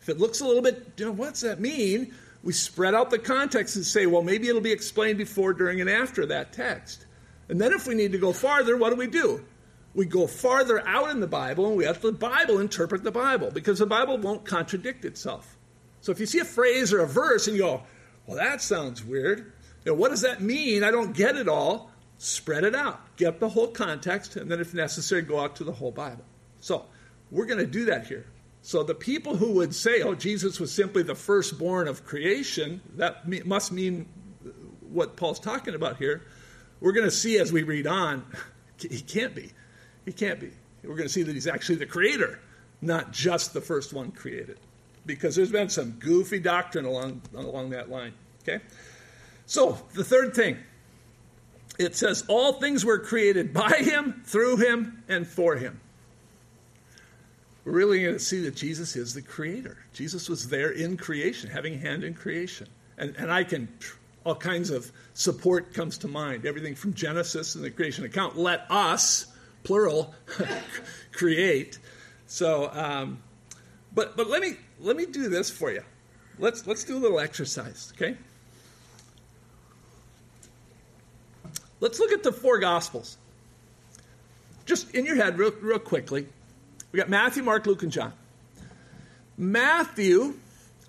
If 0.02 0.10
it 0.10 0.18
looks 0.18 0.42
a 0.42 0.46
little 0.46 0.60
bit, 0.60 0.86
you 0.98 1.06
know, 1.06 1.12
what's 1.12 1.40
that 1.40 1.60
mean? 1.60 2.12
We 2.42 2.52
spread 2.52 2.94
out 2.94 3.08
the 3.08 3.18
context 3.18 3.74
and 3.74 3.86
say, 3.86 4.04
well, 4.04 4.20
maybe 4.20 4.48
it'll 4.48 4.60
be 4.60 4.70
explained 4.70 5.16
before, 5.16 5.54
during, 5.54 5.80
and 5.80 5.88
after 5.88 6.26
that 6.26 6.52
text. 6.52 7.06
And 7.48 7.58
then 7.58 7.72
if 7.72 7.86
we 7.86 7.94
need 7.94 8.12
to 8.12 8.18
go 8.18 8.34
farther, 8.34 8.76
what 8.76 8.90
do 8.90 8.96
we 8.96 9.06
do? 9.06 9.42
We 9.94 10.06
go 10.06 10.26
farther 10.26 10.86
out 10.86 11.10
in 11.10 11.20
the 11.20 11.26
Bible 11.26 11.66
and 11.66 11.76
we 11.76 11.86
let 11.86 12.00
the 12.00 12.12
Bible 12.12 12.58
interpret 12.58 13.02
the 13.02 13.10
Bible 13.10 13.50
because 13.50 13.80
the 13.80 13.86
Bible 13.86 14.18
won't 14.18 14.44
contradict 14.44 15.04
itself. 15.04 15.56
So 16.00 16.12
if 16.12 16.20
you 16.20 16.26
see 16.26 16.38
a 16.38 16.44
phrase 16.44 16.92
or 16.92 17.00
a 17.00 17.06
verse 17.06 17.46
and 17.46 17.56
you 17.56 17.62
go, 17.62 17.82
well, 18.26 18.36
that 18.36 18.62
sounds 18.62 19.04
weird, 19.04 19.52
you 19.84 19.92
know, 19.92 19.94
what 19.94 20.10
does 20.10 20.22
that 20.22 20.40
mean? 20.40 20.84
I 20.84 20.90
don't 20.90 21.14
get 21.14 21.36
it 21.36 21.48
all. 21.48 21.90
Spread 22.18 22.64
it 22.64 22.74
out. 22.74 23.16
Get 23.16 23.40
the 23.40 23.48
whole 23.48 23.68
context, 23.68 24.36
and 24.36 24.50
then 24.50 24.60
if 24.60 24.74
necessary, 24.74 25.22
go 25.22 25.40
out 25.40 25.56
to 25.56 25.64
the 25.64 25.72
whole 25.72 25.90
Bible. 25.90 26.24
So 26.60 26.84
we're 27.30 27.46
going 27.46 27.60
to 27.60 27.66
do 27.66 27.86
that 27.86 28.06
here. 28.06 28.26
So 28.62 28.82
the 28.82 28.94
people 28.94 29.36
who 29.36 29.52
would 29.52 29.74
say, 29.74 30.02
oh, 30.02 30.14
Jesus 30.14 30.60
was 30.60 30.70
simply 30.70 31.02
the 31.02 31.14
firstborn 31.14 31.88
of 31.88 32.04
creation, 32.04 32.82
that 32.96 33.26
must 33.46 33.72
mean 33.72 34.06
what 34.82 35.16
Paul's 35.16 35.40
talking 35.40 35.74
about 35.74 35.96
here. 35.96 36.22
We're 36.80 36.92
going 36.92 37.06
to 37.06 37.10
see 37.10 37.38
as 37.38 37.52
we 37.52 37.62
read 37.62 37.86
on, 37.86 38.24
he 38.78 39.00
can't 39.00 39.34
be. 39.34 39.52
He 40.10 40.12
can't 40.12 40.40
be. 40.40 40.50
We're 40.82 40.96
going 40.96 41.06
to 41.06 41.12
see 41.12 41.22
that 41.22 41.32
he's 41.32 41.46
actually 41.46 41.76
the 41.76 41.86
creator, 41.86 42.40
not 42.82 43.12
just 43.12 43.54
the 43.54 43.60
first 43.60 43.92
one 43.92 44.10
created. 44.10 44.58
Because 45.06 45.36
there's 45.36 45.52
been 45.52 45.68
some 45.68 45.92
goofy 46.00 46.40
doctrine 46.40 46.84
along, 46.84 47.22
along 47.32 47.70
that 47.70 47.88
line. 47.88 48.12
Okay? 48.42 48.58
So, 49.46 49.78
the 49.94 50.02
third 50.02 50.34
thing 50.34 50.56
it 51.78 51.94
says, 51.94 52.24
All 52.26 52.54
things 52.54 52.84
were 52.84 52.98
created 52.98 53.54
by 53.54 53.70
him, 53.70 54.20
through 54.26 54.56
him, 54.56 55.04
and 55.08 55.28
for 55.28 55.54
him. 55.54 55.80
We're 57.64 57.70
really 57.70 58.02
going 58.02 58.14
to 58.14 58.18
see 58.18 58.42
that 58.42 58.56
Jesus 58.56 58.96
is 58.96 59.14
the 59.14 59.22
creator. 59.22 59.78
Jesus 59.92 60.28
was 60.28 60.48
there 60.48 60.70
in 60.70 60.96
creation, 60.96 61.50
having 61.50 61.74
a 61.74 61.78
hand 61.78 62.02
in 62.02 62.14
creation. 62.14 62.66
And, 62.98 63.14
and 63.16 63.30
I 63.30 63.44
can, 63.44 63.68
all 64.24 64.34
kinds 64.34 64.70
of 64.70 64.90
support 65.14 65.72
comes 65.72 65.98
to 65.98 66.08
mind. 66.08 66.46
Everything 66.46 66.74
from 66.74 66.94
Genesis 66.94 67.54
and 67.54 67.62
the 67.62 67.70
creation 67.70 68.04
account. 68.04 68.36
Let 68.36 68.66
us, 68.68 69.29
plural, 69.62 70.14
create. 71.12 71.78
So, 72.26 72.70
um, 72.72 73.22
but, 73.94 74.16
but 74.16 74.28
let, 74.28 74.40
me, 74.40 74.56
let 74.80 74.96
me 74.96 75.06
do 75.06 75.28
this 75.28 75.50
for 75.50 75.70
you. 75.70 75.82
Let's, 76.38 76.66
let's 76.66 76.84
do 76.84 76.96
a 76.96 77.00
little 77.00 77.20
exercise, 77.20 77.92
okay? 77.96 78.16
Let's 81.80 81.98
look 81.98 82.12
at 82.12 82.22
the 82.22 82.32
four 82.32 82.58
Gospels. 82.58 83.16
Just 84.66 84.94
in 84.94 85.04
your 85.06 85.16
head, 85.16 85.38
real, 85.38 85.52
real 85.60 85.78
quickly. 85.78 86.26
We 86.92 86.98
got 86.98 87.08
Matthew, 87.08 87.42
Mark, 87.42 87.66
Luke, 87.66 87.82
and 87.82 87.90
John. 87.90 88.12
Matthew 89.36 90.34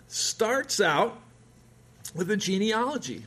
starts 0.08 0.82
out 0.82 1.20
with 2.14 2.30
a 2.32 2.38
genealogy. 2.38 3.24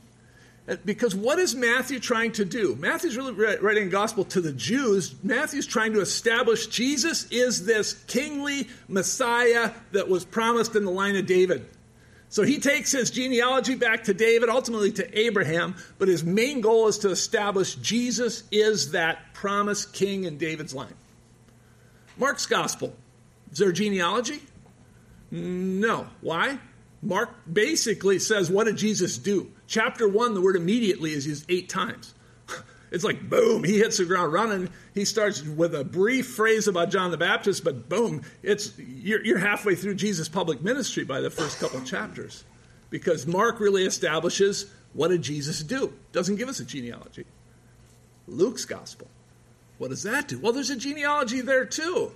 Because 0.83 1.13
what 1.13 1.37
is 1.37 1.53
Matthew 1.53 1.99
trying 1.99 2.31
to 2.33 2.45
do? 2.45 2.75
Matthew's 2.77 3.15
really 3.15 3.33
writing 3.33 3.87
a 3.87 3.91
gospel 3.91 4.23
to 4.25 4.41
the 4.41 4.51
Jews. 4.51 5.13
Matthew's 5.21 5.67
trying 5.67 5.93
to 5.93 6.01
establish 6.01 6.65
Jesus 6.67 7.27
is 7.29 7.65
this 7.65 7.93
kingly 8.05 8.67
Messiah 8.87 9.71
that 9.91 10.09
was 10.09 10.25
promised 10.25 10.75
in 10.75 10.83
the 10.83 10.91
line 10.91 11.15
of 11.17 11.27
David. 11.27 11.67
So 12.29 12.41
he 12.41 12.59
takes 12.59 12.91
his 12.91 13.11
genealogy 13.11 13.75
back 13.75 14.05
to 14.05 14.13
David, 14.13 14.49
ultimately 14.49 14.91
to 14.93 15.19
Abraham, 15.19 15.75
but 15.99 16.07
his 16.07 16.23
main 16.23 16.61
goal 16.61 16.87
is 16.87 16.97
to 16.99 17.11
establish 17.11 17.75
Jesus 17.75 18.43
is 18.51 18.91
that 18.91 19.33
promised 19.33 19.93
king 19.93 20.23
in 20.23 20.39
David's 20.39 20.73
line. 20.73 20.95
Mark's 22.17 22.47
gospel, 22.47 22.95
is 23.51 23.59
there 23.59 23.69
a 23.69 23.73
genealogy? 23.73 24.41
No. 25.29 26.07
Why? 26.21 26.57
Mark 27.03 27.29
basically 27.51 28.17
says, 28.17 28.49
What 28.49 28.63
did 28.63 28.77
Jesus 28.77 29.17
do? 29.17 29.51
Chapter 29.67 30.07
1, 30.07 30.33
the 30.33 30.41
word 30.41 30.55
immediately 30.55 31.13
is 31.13 31.25
used 31.25 31.45
eight 31.49 31.69
times. 31.69 32.13
It's 32.91 33.03
like 33.03 33.29
boom, 33.29 33.65
he 33.65 33.79
hits 33.79 33.97
the 33.97 34.05
ground 34.05 34.31
running. 34.31 34.69
He 34.93 35.03
starts 35.03 35.41
with 35.41 35.75
a 35.75 35.83
brief 35.83 36.27
phrase 36.27 36.69
about 36.69 36.91
John 36.91 37.11
the 37.11 37.17
Baptist, 37.17 37.63
but 37.63 37.89
boom, 37.89 38.21
it's 38.41 38.71
you're, 38.77 39.25
you're 39.25 39.39
halfway 39.39 39.75
through 39.75 39.95
Jesus' 39.95 40.29
public 40.29 40.61
ministry 40.61 41.03
by 41.03 41.19
the 41.19 41.29
first 41.29 41.59
couple 41.59 41.81
chapters, 41.81 42.45
because 42.91 43.27
Mark 43.27 43.59
really 43.59 43.85
establishes 43.85 44.71
what 44.93 45.09
did 45.09 45.23
Jesus 45.23 45.61
do. 45.61 45.91
Doesn't 46.13 46.37
give 46.37 46.47
us 46.47 46.61
a 46.61 46.63
genealogy. 46.63 47.25
Luke's 48.27 48.63
gospel, 48.63 49.07
what 49.77 49.89
does 49.89 50.03
that 50.03 50.29
do? 50.29 50.39
Well, 50.39 50.53
there's 50.53 50.69
a 50.69 50.77
genealogy 50.77 51.41
there 51.41 51.65
too. 51.65 52.13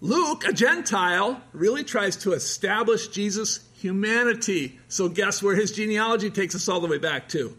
Luke, 0.00 0.44
a 0.46 0.52
Gentile, 0.52 1.40
really 1.52 1.82
tries 1.82 2.16
to 2.18 2.34
establish 2.34 3.08
Jesus' 3.08 3.58
humanity. 3.78 4.78
So, 4.88 5.08
guess 5.08 5.42
where 5.42 5.54
his 5.54 5.72
genealogy 5.72 6.30
takes 6.30 6.54
us 6.54 6.68
all 6.68 6.80
the 6.80 6.86
way 6.86 6.98
back 6.98 7.28
to? 7.30 7.56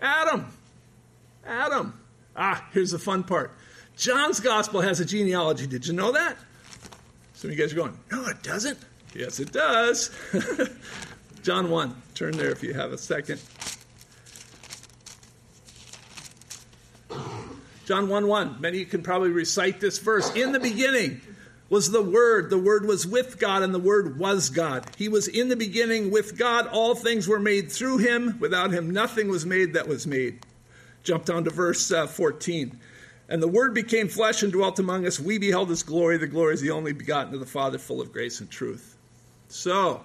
Adam. 0.00 0.46
Adam. 1.46 1.98
Ah, 2.36 2.66
here's 2.72 2.90
the 2.90 2.98
fun 2.98 3.24
part. 3.24 3.52
John's 3.96 4.40
gospel 4.40 4.80
has 4.80 5.00
a 5.00 5.04
genealogy. 5.04 5.66
Did 5.66 5.86
you 5.86 5.92
know 5.92 6.12
that? 6.12 6.36
Some 7.34 7.50
of 7.50 7.56
you 7.56 7.62
guys 7.62 7.72
are 7.72 7.76
going, 7.76 7.98
no, 8.10 8.26
it 8.26 8.42
doesn't. 8.42 8.78
Yes, 9.14 9.40
it 9.40 9.52
does. 9.52 10.10
John 11.42 11.70
1. 11.70 12.02
Turn 12.14 12.36
there 12.36 12.50
if 12.50 12.62
you 12.62 12.72
have 12.72 12.92
a 12.92 12.98
second. 12.98 13.40
John 17.84 18.08
1 18.08 18.26
1. 18.26 18.60
Many 18.60 18.84
can 18.84 19.02
probably 19.02 19.30
recite 19.30 19.80
this 19.80 19.98
verse. 19.98 20.34
In 20.34 20.52
the 20.52 20.60
beginning 20.60 21.20
was 21.72 21.90
the 21.90 22.02
Word. 22.02 22.50
The 22.50 22.58
Word 22.58 22.84
was 22.84 23.06
with 23.06 23.38
God, 23.38 23.62
and 23.62 23.74
the 23.74 23.78
Word 23.78 24.18
was 24.18 24.50
God. 24.50 24.84
He 24.98 25.08
was 25.08 25.26
in 25.26 25.48
the 25.48 25.56
beginning 25.56 26.10
with 26.10 26.36
God. 26.36 26.66
All 26.66 26.94
things 26.94 27.26
were 27.26 27.40
made 27.40 27.72
through 27.72 27.96
him. 27.96 28.36
Without 28.40 28.72
him, 28.72 28.90
nothing 28.90 29.28
was 29.28 29.46
made 29.46 29.72
that 29.72 29.88
was 29.88 30.06
made. 30.06 30.44
Jump 31.02 31.24
down 31.24 31.44
to 31.44 31.50
verse 31.50 31.90
uh, 31.90 32.06
14. 32.06 32.78
And 33.30 33.42
the 33.42 33.48
Word 33.48 33.72
became 33.72 34.08
flesh 34.08 34.42
and 34.42 34.52
dwelt 34.52 34.78
among 34.80 35.06
us. 35.06 35.18
We 35.18 35.38
beheld 35.38 35.70
his 35.70 35.82
glory. 35.82 36.18
The 36.18 36.26
glory 36.26 36.52
is 36.52 36.60
the 36.60 36.72
only 36.72 36.92
begotten 36.92 37.32
of 37.32 37.40
the 37.40 37.46
Father, 37.46 37.78
full 37.78 38.02
of 38.02 38.12
grace 38.12 38.40
and 38.40 38.50
truth. 38.50 38.98
So, 39.48 40.02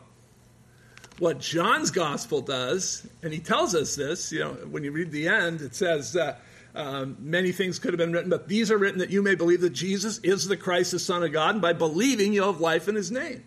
what 1.20 1.38
John's 1.42 1.92
gospel 1.92 2.40
does, 2.40 3.06
and 3.22 3.34
he 3.34 3.40
tells 3.40 3.76
us 3.76 3.94
this, 3.94 4.32
you 4.32 4.40
know, 4.40 4.54
when 4.72 4.86
you 4.86 4.94
read 4.94 5.12
the 5.12 5.28
end, 5.28 5.60
it 5.60 5.76
says, 5.76 6.16
uh, 6.16 6.38
um, 6.78 7.18
many 7.20 7.52
things 7.52 7.80
could 7.80 7.92
have 7.92 7.98
been 7.98 8.14
written, 8.14 8.30
but 8.30 8.48
these 8.48 8.70
are 8.70 8.78
written 8.78 9.00
that 9.00 9.10
you 9.10 9.24
may 9.24 9.34
believe 9.34 9.62
that 9.62 9.72
Jesus 9.72 10.20
is 10.20 10.48
the 10.48 10.56
Christ, 10.56 10.92
the 10.92 11.00
Son 11.00 11.24
of 11.24 11.32
God, 11.32 11.56
and 11.56 11.62
by 11.62 11.74
believing 11.74 12.34
you'll 12.34 12.54
have 12.54 12.62
life 12.62 12.88
in 12.88 12.94
his 12.94 13.12
name. 13.12 13.44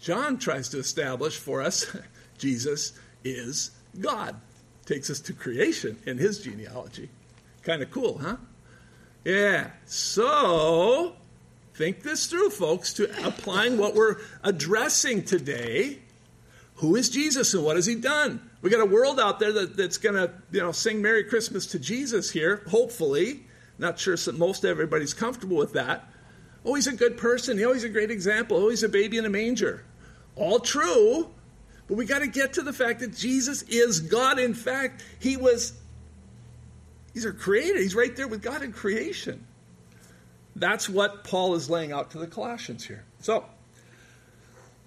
John 0.00 0.38
tries 0.38 0.68
to 0.70 0.78
establish 0.78 1.38
for 1.38 1.62
us 1.62 1.86
Jesus 2.38 2.92
is 3.24 3.70
God. 3.98 4.36
Takes 4.84 5.08
us 5.08 5.20
to 5.20 5.32
creation 5.32 5.96
in 6.04 6.18
his 6.18 6.40
genealogy. 6.40 7.08
Kind 7.62 7.82
of 7.82 7.90
cool, 7.90 8.18
huh? 8.18 8.36
Yeah. 9.24 9.70
So, 9.86 11.14
think 11.74 12.02
this 12.02 12.26
through, 12.26 12.50
folks, 12.50 12.92
to 12.94 13.26
applying 13.26 13.78
what 13.78 13.94
we're 13.94 14.16
addressing 14.42 15.24
today. 15.24 16.00
Who 16.80 16.96
is 16.96 17.10
Jesus 17.10 17.52
and 17.52 17.62
what 17.62 17.76
has 17.76 17.84
he 17.84 17.94
done? 17.94 18.40
We 18.62 18.70
got 18.70 18.80
a 18.80 18.86
world 18.86 19.20
out 19.20 19.38
there 19.38 19.52
that, 19.52 19.76
that's 19.76 19.98
going 19.98 20.14
to, 20.14 20.32
you 20.50 20.60
know, 20.60 20.72
sing 20.72 21.02
Merry 21.02 21.24
Christmas 21.24 21.66
to 21.66 21.78
Jesus 21.78 22.30
here, 22.30 22.62
hopefully. 22.68 23.42
Not 23.78 23.98
sure 23.98 24.16
most 24.32 24.64
everybody's 24.64 25.12
comfortable 25.12 25.58
with 25.58 25.74
that. 25.74 26.10
Oh, 26.64 26.74
he's 26.74 26.86
a 26.86 26.94
good 26.94 27.18
person. 27.18 27.62
Oh, 27.62 27.74
he's 27.74 27.84
a 27.84 27.90
great 27.90 28.10
example. 28.10 28.56
Oh, 28.56 28.70
he's 28.70 28.82
a 28.82 28.88
baby 28.88 29.18
in 29.18 29.26
a 29.26 29.30
manger. 29.30 29.84
All 30.36 30.58
true, 30.58 31.28
but 31.86 31.96
we 31.96 32.06
got 32.06 32.20
to 32.20 32.26
get 32.26 32.54
to 32.54 32.62
the 32.62 32.72
fact 32.72 33.00
that 33.00 33.14
Jesus 33.14 33.62
is 33.62 34.00
God. 34.00 34.38
In 34.38 34.54
fact, 34.54 35.04
he 35.18 35.36
was, 35.36 35.74
he's 37.12 37.26
our 37.26 37.32
creator. 37.32 37.78
He's 37.78 37.94
right 37.94 38.14
there 38.16 38.28
with 38.28 38.40
God 38.40 38.62
in 38.62 38.72
creation. 38.72 39.46
That's 40.56 40.88
what 40.88 41.24
Paul 41.24 41.54
is 41.56 41.68
laying 41.68 41.92
out 41.92 42.12
to 42.12 42.18
the 42.18 42.26
Colossians 42.26 42.86
here. 42.86 43.04
So, 43.20 43.44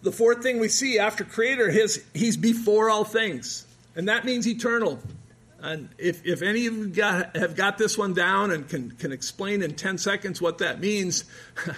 the 0.04 0.12
fourth 0.12 0.44
thing 0.44 0.60
we 0.60 0.68
see 0.68 1.00
after 1.00 1.24
creator 1.24 1.68
is 1.68 2.04
he's 2.13 2.38
before 2.38 2.89
all 2.89 3.06
things. 3.06 3.66
And 3.96 4.10
that 4.10 4.26
means 4.26 4.48
eternal. 4.48 5.00
And 5.62 5.89
if, 5.98 6.26
if 6.26 6.42
any 6.42 6.68
of 6.68 6.76
you 6.76 6.88
got, 6.89 7.38
have 7.38 7.56
got 7.56 7.78
this 7.78 7.98
one 7.98 8.13
down 8.13 8.52
and 8.52 8.68
can, 8.68 8.92
can 8.92 9.13
explain 9.13 9.62
in 9.62 9.76
10 9.76 9.98
seconds 9.98 10.42
what 10.42 10.58
that 10.58 10.82
means 10.82 11.24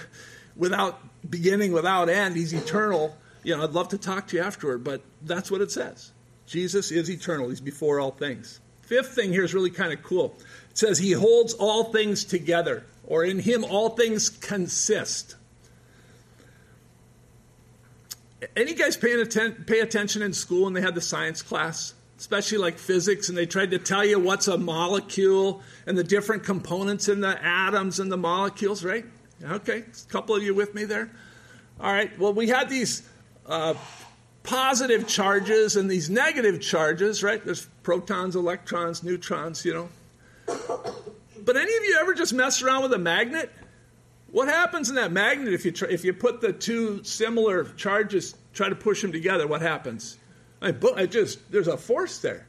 without 0.56 1.00
beginning, 1.30 1.72
without 1.72 2.10
end, 2.10 2.36
he's 2.36 2.52
eternal, 2.52 3.16
you 3.44 3.56
know, 3.56 3.64
I'd 3.64 3.72
love 3.72 3.90
to 3.90 4.00
talk 4.00 4.28
to 4.28 4.38
you 4.38 4.44
afterward, 4.44 4.84
but 4.84 5.02
that's 5.22 5.52
what 5.52 5.62
it 5.62 5.72
says. 5.72 6.12
Jesus 6.48 6.92
is 6.92 7.12
eternal, 7.12 7.50
he's 7.50 7.62
before 7.62 8.00
all 8.00 8.12
things. 8.12 8.60
Fifth 8.82 9.14
thing 9.14 9.32
here 9.32 9.44
is 9.44 9.54
really 9.54 9.70
kind 9.70 9.94
of 9.94 10.02
cool. 10.02 10.36
It 10.72 10.78
says 10.78 10.98
he 10.98 11.12
holds 11.12 11.54
all 11.54 11.86
things 11.86 12.24
together, 12.24 12.86
or 13.06 13.24
in 13.24 13.40
him 13.40 13.64
all 13.64 13.90
things 13.90 14.30
consist. 14.30 15.36
Any 18.56 18.74
guys 18.74 18.96
paying 18.96 19.20
atten- 19.20 19.66
pay 19.66 19.82
attention 19.82 20.22
in 20.22 20.34
school 20.34 20.66
when 20.66 20.74
they 20.74 20.82
had 20.82 20.96
the 20.96 21.02
science 21.02 21.42
class? 21.42 21.94
especially 22.18 22.58
like 22.58 22.78
physics, 22.78 23.30
and 23.30 23.38
they 23.38 23.46
tried 23.46 23.72
to 23.72 23.80
tell 23.80 24.06
you 24.06 24.20
what's 24.20 24.48
a 24.48 24.58
molecule 24.58 25.62
and 25.86 25.98
the 25.98 26.04
different 26.04 26.44
components 26.44 27.10
in 27.10 27.22
the 27.22 27.44
atoms 27.44 28.00
and 28.00 28.12
the 28.12 28.18
molecules, 28.18 28.84
right? 28.84 29.06
Okay, 29.44 29.80
a 29.80 30.12
couple 30.12 30.36
of 30.36 30.42
you 30.42 30.54
with 30.54 30.74
me 30.74 30.86
there? 30.86 31.12
All 31.80 31.92
right, 31.92 32.18
well, 32.18 32.34
we 32.34 32.48
had 32.48 32.70
these 32.70 33.08
uh, 33.46 33.74
positive 34.44 35.08
charges 35.08 35.76
and 35.76 35.92
these 35.92 36.10
negative 36.10 36.62
charges, 36.62 37.22
right? 37.22 37.44
There's 37.44 37.66
protons, 37.84 38.36
electrons, 38.36 39.04
neutrons, 39.04 39.66
you 39.66 39.74
know. 39.74 39.90
But 40.48 41.58
any 41.58 41.76
of 41.76 41.84
you 41.84 41.98
ever 42.00 42.14
just 42.14 42.34
mess 42.34 42.62
around 42.62 42.84
with 42.84 42.94
a 42.94 42.98
magnet? 42.98 43.52
What 44.32 44.48
happens 44.48 44.90
in 44.90 44.96
that 44.96 45.12
magnet 45.12 45.54
if 45.54 45.66
you 45.66 45.74
if 45.90 46.04
you 46.04 46.14
put 46.14 46.42
the 46.42 46.52
two 46.52 47.04
similar 47.04 47.66
charges, 47.76 48.36
try 48.56 48.70
to 48.70 48.76
push 48.76 49.02
them 49.02 49.12
together? 49.12 49.48
What 49.48 49.62
happens? 49.62 50.18
I, 50.62 50.74
I 50.96 51.06
just 51.06 51.52
there's 51.52 51.68
a 51.68 51.78
force 51.78 52.20
there. 52.20 52.48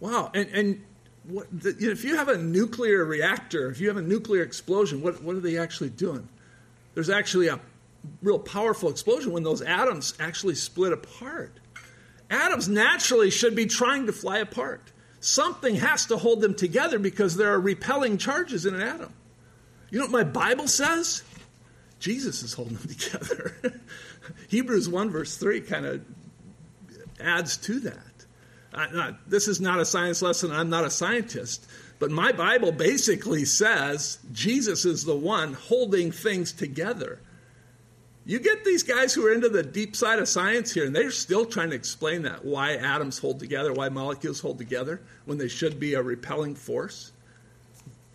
Wow, 0.00 0.30
and 0.34 0.48
and 0.48 0.84
what, 1.24 1.46
the, 1.52 1.76
you 1.78 1.86
know, 1.86 1.92
if 1.92 2.04
you 2.04 2.16
have 2.16 2.28
a 2.28 2.38
nuclear 2.38 3.04
reactor, 3.04 3.70
if 3.70 3.80
you 3.80 3.88
have 3.88 3.96
a 3.96 4.02
nuclear 4.02 4.42
explosion, 4.42 5.02
what 5.02 5.22
what 5.22 5.36
are 5.36 5.40
they 5.40 5.58
actually 5.58 5.90
doing? 5.90 6.28
There's 6.94 7.10
actually 7.10 7.48
a 7.48 7.60
real 8.20 8.38
powerful 8.38 8.90
explosion 8.90 9.32
when 9.32 9.44
those 9.44 9.62
atoms 9.62 10.14
actually 10.18 10.56
split 10.56 10.92
apart. 10.92 11.52
Atoms 12.30 12.68
naturally 12.68 13.30
should 13.30 13.54
be 13.54 13.66
trying 13.66 14.06
to 14.06 14.12
fly 14.12 14.38
apart. 14.38 14.90
Something 15.20 15.76
has 15.76 16.06
to 16.06 16.16
hold 16.16 16.40
them 16.40 16.54
together 16.54 16.98
because 16.98 17.36
there 17.36 17.52
are 17.52 17.60
repelling 17.60 18.18
charges 18.18 18.66
in 18.66 18.74
an 18.74 18.80
atom. 18.80 19.12
You 19.90 19.98
know 19.98 20.06
what 20.06 20.12
my 20.12 20.24
Bible 20.24 20.66
says? 20.66 21.22
Jesus 22.02 22.42
is 22.42 22.52
holding 22.52 22.76
them 22.76 22.88
together. 22.96 23.54
Hebrews 24.48 24.88
1, 24.88 25.10
verse 25.10 25.36
3 25.36 25.60
kind 25.60 25.86
of 25.86 26.04
adds 27.20 27.56
to 27.58 27.78
that. 27.80 27.96
I, 28.74 29.14
this 29.26 29.48
is 29.48 29.60
not 29.60 29.78
a 29.80 29.84
science 29.84 30.20
lesson. 30.20 30.50
I'm 30.50 30.68
not 30.68 30.84
a 30.84 30.90
scientist. 30.90 31.66
But 31.98 32.10
my 32.10 32.32
Bible 32.32 32.72
basically 32.72 33.44
says 33.44 34.18
Jesus 34.32 34.84
is 34.84 35.04
the 35.04 35.14
one 35.14 35.52
holding 35.52 36.10
things 36.10 36.52
together. 36.52 37.20
You 38.24 38.40
get 38.40 38.64
these 38.64 38.82
guys 38.82 39.14
who 39.14 39.26
are 39.26 39.32
into 39.32 39.48
the 39.48 39.62
deep 39.62 39.94
side 39.94 40.18
of 40.18 40.28
science 40.28 40.72
here, 40.72 40.86
and 40.86 40.96
they're 40.96 41.10
still 41.10 41.44
trying 41.44 41.70
to 41.70 41.76
explain 41.76 42.22
that 42.22 42.44
why 42.44 42.72
atoms 42.72 43.18
hold 43.18 43.38
together, 43.38 43.72
why 43.72 43.88
molecules 43.90 44.40
hold 44.40 44.58
together 44.58 45.02
when 45.24 45.38
they 45.38 45.48
should 45.48 45.78
be 45.78 45.94
a 45.94 46.02
repelling 46.02 46.56
force. 46.56 47.11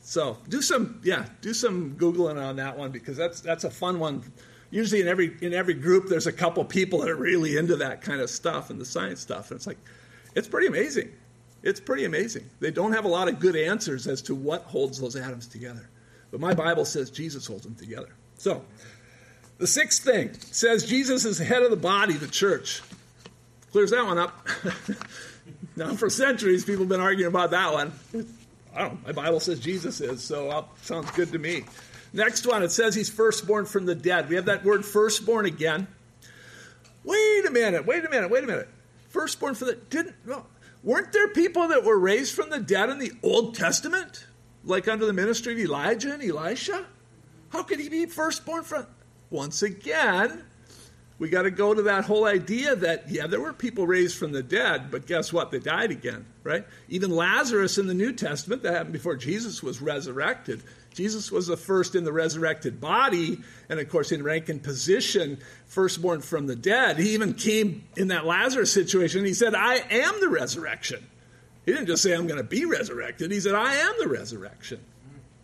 So 0.08 0.38
do 0.48 0.62
some, 0.62 1.02
yeah, 1.04 1.26
do 1.42 1.54
some 1.54 1.96
googling 1.96 2.42
on 2.42 2.56
that 2.56 2.78
one 2.78 2.92
because 2.92 3.18
that's 3.18 3.42
that's 3.42 3.66
a 3.66 3.70
fun 3.70 4.00
one. 4.00 4.24
Usually 4.72 5.02
in 5.02 5.08
every 5.10 5.36
in 5.42 5.54
every 5.54 5.74
group, 5.74 6.08
there's 6.08 6.28
a 6.28 6.32
couple 6.32 6.64
people 6.64 7.00
that 7.00 7.10
are 7.10 7.18
really 7.18 7.58
into 7.58 7.76
that 7.76 8.02
kind 8.02 8.22
of 8.22 8.30
stuff 8.30 8.70
and 8.70 8.80
the 8.80 8.86
science 8.86 9.20
stuff, 9.20 9.52
and 9.52 9.58
it's 9.58 9.68
like, 9.68 9.78
it's 10.34 10.48
pretty 10.48 10.68
amazing. 10.68 11.12
It's 11.62 11.82
pretty 11.82 12.06
amazing. 12.06 12.50
They 12.62 12.72
don't 12.72 12.94
have 12.94 13.04
a 13.04 13.10
lot 13.10 13.28
of 13.28 13.42
good 13.42 13.58
answers 13.58 14.08
as 14.08 14.22
to 14.24 14.34
what 14.34 14.62
holds 14.62 14.98
those 14.98 15.18
atoms 15.18 15.46
together, 15.46 15.90
but 16.32 16.40
my 16.40 16.54
Bible 16.54 16.86
says 16.86 17.12
Jesus 17.12 17.46
holds 17.46 17.64
them 17.64 17.76
together. 17.76 18.16
So. 18.38 18.64
The 19.60 19.66
sixth 19.66 20.04
thing 20.04 20.36
says 20.36 20.86
Jesus 20.86 21.26
is 21.26 21.40
the 21.40 21.44
head 21.44 21.64
of 21.64 21.72
the 21.72 21.78
body, 21.78 22.14
the 22.14 22.28
church. 22.28 22.84
Clears 23.72 23.90
that 23.90 24.06
one 24.06 24.20
up. 24.20 24.48
now, 25.76 25.96
for 25.96 26.12
centuries, 26.12 26.64
people 26.64 26.84
have 26.84 26.90
been 26.90 27.02
arguing 27.02 27.30
about 27.30 27.50
that 27.50 27.74
one. 27.74 27.92
I 28.76 28.82
don't 28.82 28.94
know. 28.94 29.00
My 29.08 29.12
Bible 29.12 29.40
says 29.40 29.60
Jesus 29.60 30.02
is, 30.02 30.24
so 30.24 30.50
I'll, 30.50 30.70
sounds 30.82 31.10
good 31.12 31.32
to 31.32 31.40
me. 31.40 31.64
Next 32.14 32.46
one, 32.46 32.64
it 32.64 32.72
says 32.72 32.96
he's 32.96 33.10
firstborn 33.10 33.66
from 33.66 33.86
the 33.86 33.96
dead. 33.96 34.30
We 34.30 34.36
have 34.36 34.46
that 34.46 34.64
word 34.64 34.86
firstborn 34.86 35.46
again. 35.46 35.88
Wait 37.04 37.46
a 37.46 37.52
minute, 37.52 37.86
wait 37.86 38.06
a 38.06 38.10
minute, 38.10 38.30
wait 38.30 38.44
a 38.44 38.48
minute. 38.48 38.68
Firstborn 39.10 39.56
for 39.56 39.66
the 39.66 39.76
didn't 39.76 40.16
well, 40.26 40.48
weren't 40.84 41.14
there 41.14 41.30
people 41.30 41.70
that 41.70 41.84
were 41.84 41.98
raised 41.98 42.36
from 42.36 42.50
the 42.50 42.60
dead 42.60 42.90
in 42.90 43.00
the 43.00 43.12
Old 43.24 43.56
Testament? 43.56 44.26
Like 44.64 44.88
under 44.88 45.06
the 45.06 45.14
ministry 45.14 45.54
of 45.54 45.60
Elijah 45.60 46.14
and 46.14 46.24
Elisha? 46.24 46.86
How 47.50 47.64
could 47.64 47.80
he 47.80 47.88
be 47.88 48.06
firstborn 48.06 48.64
from 48.64 48.88
once 49.30 49.62
again, 49.62 50.44
we 51.20 51.30
got 51.30 51.44
to 51.44 51.52
go 51.52 51.74
to 51.74 51.82
that 51.84 52.06
whole 52.06 52.26
idea 52.26 52.76
that, 52.76 53.10
yeah, 53.10 53.26
there 53.26 53.42
were 53.42 53.54
people 53.54 53.88
raised 53.88 54.18
from 54.18 54.32
the 54.32 54.44
dead, 54.44 54.92
but 54.92 55.08
guess 55.08 55.34
what? 55.34 55.50
They 55.50 55.60
died 55.60 55.90
again, 55.90 56.26
right? 56.44 56.66
Even 56.90 57.10
Lazarus 57.10 57.80
in 57.80 57.88
the 57.88 57.96
New 57.96 58.14
Testament, 58.14 58.62
that 58.64 58.74
happened 58.74 58.94
before 58.94 59.16
Jesus 59.16 59.64
was 59.64 59.82
resurrected. 59.82 60.62
Jesus 60.94 61.32
was 61.32 61.48
the 61.48 61.58
first 61.58 61.96
in 61.96 62.04
the 62.04 62.14
resurrected 62.14 62.80
body, 62.80 63.40
and 63.68 63.80
of 63.80 63.90
course, 63.90 64.12
in 64.12 64.24
rank 64.24 64.50
and 64.50 64.62
position, 64.62 65.40
firstborn 65.66 66.22
from 66.22 66.46
the 66.46 66.56
dead. 66.56 66.98
He 66.98 67.16
even 67.16 67.34
came 67.34 67.84
in 67.96 68.10
that 68.10 68.26
Lazarus 68.26 68.72
situation. 68.72 69.26
He 69.26 69.34
said, 69.34 69.56
I 69.56 69.76
am 69.90 70.20
the 70.20 70.30
resurrection. 70.30 71.06
He 71.66 71.74
didn't 71.74 71.88
just 71.88 72.04
say, 72.04 72.14
I'm 72.14 72.28
going 72.28 72.38
to 72.38 72.44
be 72.44 72.66
resurrected. 72.66 73.32
He 73.32 73.40
said, 73.40 73.56
I 73.56 73.74
am 73.74 73.94
the 74.00 74.08
resurrection. 74.08 74.80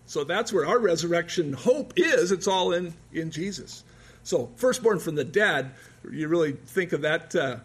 So 0.05 0.23
that's 0.23 0.53
where 0.53 0.67
our 0.67 0.79
resurrection 0.79 1.53
hope 1.53 1.93
is. 1.95 2.31
It's 2.31 2.47
all 2.47 2.73
in, 2.73 2.93
in 3.11 3.31
Jesus. 3.31 3.83
So, 4.23 4.51
firstborn 4.55 4.99
from 4.99 5.15
the 5.15 5.23
dead, 5.23 5.71
you 6.09 6.27
really 6.27 6.53
think 6.53 6.93
of 6.93 7.01
that 7.01 7.35
uh, 7.35 7.57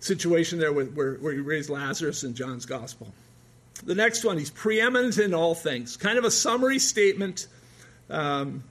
situation 0.00 0.58
there 0.58 0.72
where, 0.72 0.86
where, 0.86 1.14
where 1.14 1.32
you 1.32 1.42
raised 1.42 1.70
Lazarus 1.70 2.24
in 2.24 2.34
John's 2.34 2.66
gospel. 2.66 3.12
The 3.84 3.94
next 3.94 4.24
one, 4.24 4.38
he's 4.38 4.50
preeminent 4.50 5.18
in 5.18 5.34
all 5.34 5.54
things. 5.54 5.96
Kind 5.96 6.18
of 6.18 6.24
a 6.24 6.30
summary 6.30 6.78
statement. 6.78 7.48
Um, 8.08 8.62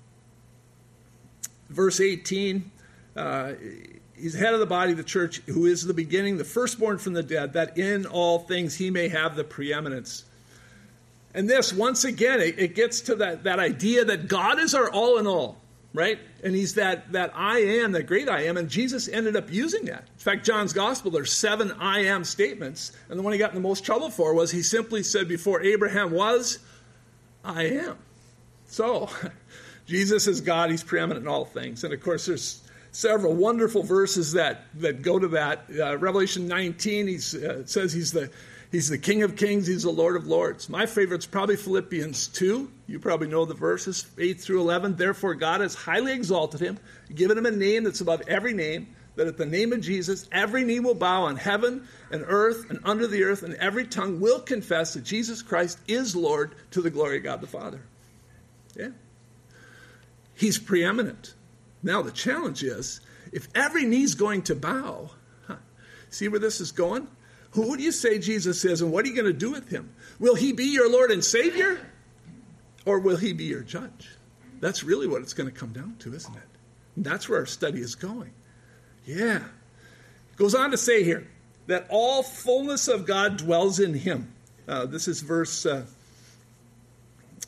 verse 1.69 1.99
18, 1.99 2.69
uh, 3.15 3.53
he's 4.15 4.33
head 4.33 4.53
of 4.53 4.59
the 4.59 4.65
body 4.65 4.91
of 4.91 4.97
the 4.97 5.03
church, 5.03 5.41
who 5.47 5.65
is 5.65 5.83
the 5.83 5.93
beginning, 5.93 6.37
the 6.37 6.43
firstborn 6.43 6.97
from 6.97 7.13
the 7.13 7.23
dead, 7.23 7.53
that 7.53 7.77
in 7.77 8.05
all 8.05 8.39
things 8.39 8.75
he 8.75 8.89
may 8.89 9.09
have 9.09 9.35
the 9.35 9.43
preeminence. 9.43 10.25
And 11.33 11.49
this, 11.49 11.73
once 11.73 12.03
again, 12.03 12.41
it, 12.41 12.59
it, 12.59 12.75
gets 12.75 13.01
to 13.01 13.15
that, 13.15 13.43
that 13.43 13.59
idea 13.59 14.05
that 14.05 14.27
God 14.27 14.59
is 14.59 14.75
our 14.75 14.91
all 14.91 15.17
in 15.17 15.27
all, 15.27 15.57
right? 15.93 16.19
And 16.43 16.55
he's 16.55 16.73
that, 16.73 17.11
that 17.11 17.31
I 17.35 17.59
am, 17.59 17.91
that 17.91 18.07
great 18.07 18.27
I 18.27 18.43
am, 18.45 18.57
and 18.57 18.67
Jesus 18.67 19.07
ended 19.07 19.35
up 19.35 19.51
using 19.51 19.85
that. 19.85 20.07
In 20.13 20.19
fact, 20.19 20.45
John's 20.45 20.73
gospel, 20.73 21.11
there's 21.11 21.31
seven 21.31 21.71
I 21.73 22.05
am 22.05 22.23
statements, 22.23 22.93
and 23.09 23.19
the 23.19 23.23
one 23.23 23.33
he 23.33 23.39
got 23.39 23.51
in 23.51 23.55
the 23.55 23.61
most 23.61 23.85
trouble 23.85 24.09
for 24.09 24.33
was 24.33 24.49
he 24.49 24.63
simply 24.63 25.03
said, 25.03 25.27
Before 25.27 25.61
Abraham 25.61 26.11
was, 26.11 26.59
I 27.43 27.65
am. 27.65 27.97
So, 28.67 29.09
Jesus 29.85 30.27
is 30.27 30.41
God, 30.41 30.71
he's 30.71 30.83
preeminent 30.83 31.25
in 31.25 31.31
all 31.31 31.45
things. 31.45 31.83
And 31.83 31.93
of 31.93 32.01
course, 32.01 32.25
there's 32.25 32.61
several 32.91 33.33
wonderful 33.33 33.83
verses 33.83 34.33
that, 34.33 34.65
that 34.75 35.01
go 35.01 35.19
to 35.19 35.27
that. 35.29 35.65
Uh, 35.77 35.97
Revelation 35.97 36.47
19, 36.47 37.07
he 37.07 37.15
uh, 37.15 37.65
says 37.65 37.93
he's 37.93 38.11
the 38.11 38.29
He's 38.71 38.87
the 38.87 38.97
King 38.97 39.23
of 39.23 39.35
Kings, 39.35 39.67
He's 39.67 39.83
the 39.83 39.91
Lord 39.91 40.15
of 40.15 40.27
Lords. 40.27 40.69
My 40.69 40.85
favorite's 40.85 41.25
probably 41.25 41.57
Philippians 41.57 42.27
2. 42.29 42.71
You 42.87 42.99
probably 42.99 43.27
know 43.27 43.43
the 43.43 43.53
verses 43.53 44.05
8 44.17 44.39
through 44.39 44.61
11. 44.61 44.95
Therefore, 44.95 45.35
God 45.35 45.59
has 45.59 45.75
highly 45.75 46.13
exalted 46.13 46.61
him, 46.61 46.79
given 47.13 47.37
him 47.37 47.45
a 47.45 47.51
name 47.51 47.83
that's 47.83 47.99
above 47.99 48.21
every 48.29 48.53
name, 48.53 48.95
that 49.17 49.27
at 49.27 49.37
the 49.37 49.45
name 49.45 49.73
of 49.73 49.81
Jesus, 49.81 50.29
every 50.31 50.63
knee 50.63 50.79
will 50.79 50.95
bow 50.95 51.23
on 51.23 51.35
heaven 51.35 51.85
and 52.11 52.23
earth 52.25 52.69
and 52.69 52.79
under 52.85 53.07
the 53.07 53.23
earth, 53.23 53.43
and 53.43 53.55
every 53.55 53.85
tongue 53.85 54.21
will 54.21 54.39
confess 54.39 54.93
that 54.93 55.03
Jesus 55.03 55.41
Christ 55.41 55.77
is 55.89 56.15
Lord 56.15 56.55
to 56.71 56.81
the 56.81 56.89
glory 56.89 57.17
of 57.17 57.23
God 57.23 57.41
the 57.41 57.47
Father. 57.47 57.81
Yeah. 58.75 58.89
He's 60.33 60.57
preeminent. 60.57 61.33
Now, 61.83 62.01
the 62.01 62.11
challenge 62.11 62.63
is 62.63 63.01
if 63.33 63.49
every 63.53 63.83
knee's 63.83 64.15
going 64.15 64.43
to 64.43 64.55
bow, 64.55 65.09
huh, 65.45 65.57
see 66.09 66.29
where 66.29 66.39
this 66.39 66.61
is 66.61 66.71
going? 66.71 67.09
Who 67.51 67.75
do 67.75 67.83
you 67.83 67.91
say 67.91 68.17
Jesus 68.17 68.63
is, 68.63 68.81
and 68.81 68.91
what 68.91 69.05
are 69.05 69.09
you 69.09 69.15
going 69.15 69.25
to 69.25 69.33
do 69.33 69.51
with 69.51 69.69
him? 69.69 69.93
Will 70.19 70.35
he 70.35 70.53
be 70.53 70.65
your 70.65 70.89
Lord 70.89 71.11
and 71.11 71.23
Savior, 71.23 71.79
or 72.85 72.99
will 72.99 73.17
he 73.17 73.33
be 73.33 73.43
your 73.45 73.61
judge? 73.61 74.09
That's 74.61 74.83
really 74.83 75.07
what 75.07 75.21
it's 75.21 75.33
going 75.33 75.49
to 75.49 75.55
come 75.55 75.73
down 75.73 75.95
to, 75.99 76.13
isn't 76.13 76.35
it? 76.35 76.43
And 76.95 77.03
that's 77.03 77.27
where 77.27 77.39
our 77.39 77.45
study 77.45 77.81
is 77.81 77.95
going. 77.95 78.31
Yeah. 79.05 79.37
It 79.37 80.37
goes 80.37 80.55
on 80.55 80.71
to 80.71 80.77
say 80.77 81.03
here 81.03 81.27
that 81.67 81.87
all 81.89 82.23
fullness 82.23 82.87
of 82.87 83.05
God 83.05 83.37
dwells 83.37 83.79
in 83.79 83.93
him. 83.93 84.31
Uh, 84.67 84.85
this 84.85 85.07
is 85.07 85.21
verse 85.21 85.65
uh, 85.65 85.85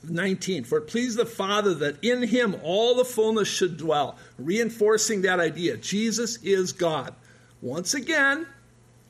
19. 0.04 0.63
For 0.63 0.80
it 0.80 0.88
pleased 0.88 1.18
the 1.18 1.26
Father 1.26 1.74
that 1.76 2.04
in 2.04 2.24
him 2.24 2.56
all 2.63 2.96
the 2.96 3.06
fullness 3.06 3.48
should 3.48 3.78
dwell, 3.78 4.18
reinforcing 4.38 5.22
that 5.22 5.39
idea. 5.39 5.78
Jesus 5.78 6.38
is 6.38 6.74
God. 6.74 7.13
Once 7.62 7.94
again, 7.94 8.48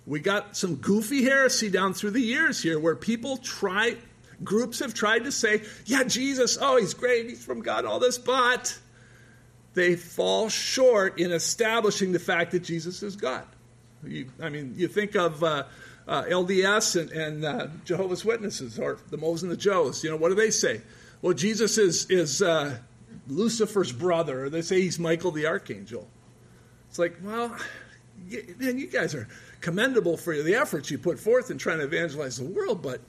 we 0.06 0.20
got 0.20 0.58
some 0.58 0.76
goofy 0.76 1.24
heresy 1.24 1.70
down 1.70 1.94
through 1.94 2.12
the 2.12 2.22
years 2.22 2.62
here 2.62 2.80
where 2.80 2.96
people 2.96 3.38
try, 3.38 3.96
groups 4.44 4.80
have 4.80 4.94
tried 4.94 5.24
to 5.26 5.32
say, 5.32 5.64
yeah, 5.86 6.04
Jesus, 6.04 6.58
oh, 6.60 6.78
he's 6.78 6.94
great, 6.94 7.30
he's 7.30 7.44
from 7.44 7.62
God, 7.62 7.86
all 7.86 8.00
this, 8.00 8.18
but 8.18 8.78
they 9.74 9.96
fall 9.96 10.50
short 10.50 11.20
in 11.20 11.32
establishing 11.32 12.12
the 12.12 12.20
fact 12.20 12.52
that 12.52 12.64
Jesus 12.64 13.02
is 13.02 13.16
God. 13.16 13.46
You, 14.06 14.30
I 14.42 14.50
mean, 14.50 14.74
you 14.76 14.90
think 14.90 15.16
of 15.16 15.42
uh, 15.44 15.64
uh, 16.08 16.24
LDS 16.24 17.00
and, 17.00 17.12
and 17.12 17.46
uh, 17.46 17.68
Jehovah's 17.86 18.26
Witnesses 18.26 18.78
or 18.78 19.00
the 19.10 19.18
Moes 19.18 19.44
and 19.44 19.52
the 19.52 19.58
Joes. 19.58 20.04
You 20.04 20.10
know, 20.10 20.18
what 20.18 20.30
do 20.30 20.36
they 20.36 20.52
say? 20.52 20.82
Well, 21.22 21.34
Jesus 21.34 21.78
is, 21.78 22.10
is 22.10 22.42
uh, 22.42 22.78
Lucifer's 23.28 23.94
brother, 23.94 24.46
or 24.46 24.50
they 24.50 24.62
say 24.62 24.82
he's 24.82 25.00
Michael 25.00 25.32
the 25.32 25.48
Archangel. 25.48 26.08
It's 26.90 27.00
like, 27.00 27.16
well, 27.24 27.56
man, 28.60 28.78
you 28.78 28.88
guys 28.88 29.16
are 29.16 29.28
commendable 29.64 30.18
for 30.18 30.36
the 30.44 30.56
efforts 30.56 30.92
you 30.92 30.98
put 30.98 31.18
forth 31.18 31.50
in 31.50 31.58
trying 31.58 31.80
to 31.80 31.86
evangelize 31.86 32.38
the 32.38 32.44
world, 32.44 32.84
but 32.84 33.00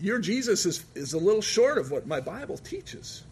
your 0.00 0.18
Jesus 0.18 0.66
is, 0.66 0.84
is 0.96 1.12
a 1.12 1.18
little 1.18 1.40
short 1.40 1.78
of 1.78 1.90
what 1.92 2.06
my 2.06 2.20
Bible 2.20 2.58
teaches. 2.58 3.22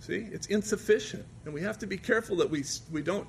See, 0.00 0.28
it's 0.30 0.46
insufficient. 0.48 1.24
And 1.46 1.54
we 1.54 1.62
have 1.62 1.78
to 1.78 1.86
be 1.86 1.96
careful 1.96 2.36
that 2.36 2.50
we, 2.50 2.62
we 2.92 3.00
don't 3.02 3.26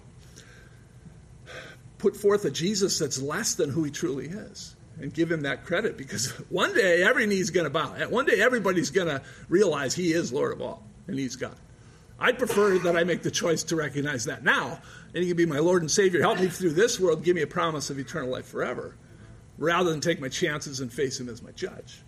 put 1.97 2.17
forth 2.17 2.43
a 2.43 2.51
Jesus 2.51 2.99
that's 2.99 3.21
less 3.21 3.55
than 3.55 3.69
who 3.69 3.85
he 3.85 3.91
truly 3.91 4.27
is 4.27 4.75
and 4.99 5.13
give 5.13 5.31
him 5.31 5.41
that 5.41 5.63
credit 5.63 5.97
because 5.97 6.27
one 6.49 6.73
day 6.73 7.01
every 7.01 7.27
knee's 7.27 7.49
going 7.49 7.63
to 7.63 7.69
bow. 7.69 7.93
One 8.09 8.25
day 8.25 8.41
everybody's 8.41 8.89
going 8.89 9.07
to 9.07 9.21
realize 9.47 9.95
he 9.95 10.11
is 10.11 10.33
Lord 10.33 10.51
of 10.51 10.61
all 10.61 10.83
and 11.07 11.17
he's 11.17 11.37
God. 11.37 11.55
I'd 12.19 12.37
prefer 12.37 12.77
that 12.79 12.97
I 12.97 13.03
make 13.03 13.23
the 13.23 13.31
choice 13.31 13.63
to 13.63 13.75
recognize 13.75 14.25
that 14.25 14.43
now 14.43 14.79
and 15.13 15.23
he 15.23 15.29
can 15.29 15.37
be 15.37 15.45
my 15.45 15.59
Lord 15.59 15.81
and 15.81 15.89
Savior, 15.89 16.21
help 16.21 16.39
me 16.39 16.47
through 16.47 16.71
this 16.71 16.99
world, 16.99 17.23
give 17.23 17.35
me 17.35 17.41
a 17.41 17.47
promise 17.47 17.89
of 17.89 17.97
eternal 17.97 18.29
life 18.29 18.45
forever, 18.45 18.95
rather 19.57 19.89
than 19.89 20.01
take 20.01 20.21
my 20.21 20.29
chances 20.29 20.79
and 20.79 20.91
face 20.91 21.19
him 21.19 21.29
as 21.29 21.41
my 21.41 21.51
judge. 21.51 22.01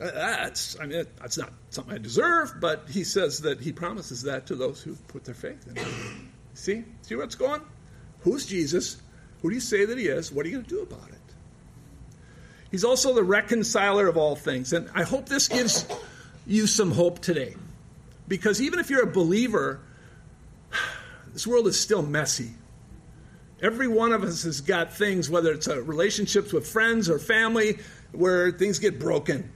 Uh, 0.00 0.10
that's, 0.10 0.78
I 0.80 0.86
mean, 0.86 1.06
that's 1.20 1.38
not 1.38 1.52
something 1.70 1.94
I 1.94 1.98
deserve, 1.98 2.54
but 2.60 2.84
he 2.90 3.04
says 3.04 3.40
that 3.40 3.60
he 3.60 3.72
promises 3.72 4.22
that 4.22 4.46
to 4.46 4.56
those 4.56 4.82
who 4.82 4.94
put 5.08 5.24
their 5.24 5.34
faith 5.34 5.66
in 5.68 5.76
him. 5.76 6.32
See? 6.54 6.84
See 7.02 7.16
what's 7.16 7.34
going? 7.34 7.62
Who's 8.20 8.46
Jesus? 8.46 9.00
Who 9.40 9.50
do 9.50 9.54
you 9.54 9.60
say 9.60 9.84
that 9.84 9.96
he 9.96 10.06
is? 10.06 10.32
What 10.32 10.44
are 10.44 10.48
you 10.48 10.56
going 10.56 10.64
to 10.64 10.70
do 10.70 10.82
about 10.82 11.08
it? 11.08 11.18
He's 12.70 12.84
also 12.84 13.14
the 13.14 13.22
reconciler 13.22 14.08
of 14.08 14.16
all 14.16 14.34
things. 14.36 14.72
And 14.72 14.90
I 14.94 15.04
hope 15.04 15.28
this 15.28 15.48
gives 15.48 15.86
you 16.46 16.66
some 16.66 16.90
hope 16.90 17.20
today. 17.20 17.54
Because 18.26 18.60
even 18.60 18.78
if 18.78 18.90
you're 18.90 19.02
a 19.02 19.12
believer, 19.12 19.80
this 21.32 21.46
world 21.46 21.66
is 21.66 21.78
still 21.78 22.02
messy. 22.02 22.52
Every 23.62 23.88
one 23.88 24.12
of 24.12 24.22
us 24.24 24.42
has 24.42 24.60
got 24.60 24.92
things, 24.92 25.30
whether 25.30 25.52
it's 25.52 25.68
uh, 25.68 25.80
relationships 25.82 26.52
with 26.52 26.66
friends 26.66 27.08
or 27.08 27.18
family, 27.18 27.78
where 28.12 28.50
things 28.50 28.78
get 28.78 28.98
broken 28.98 29.50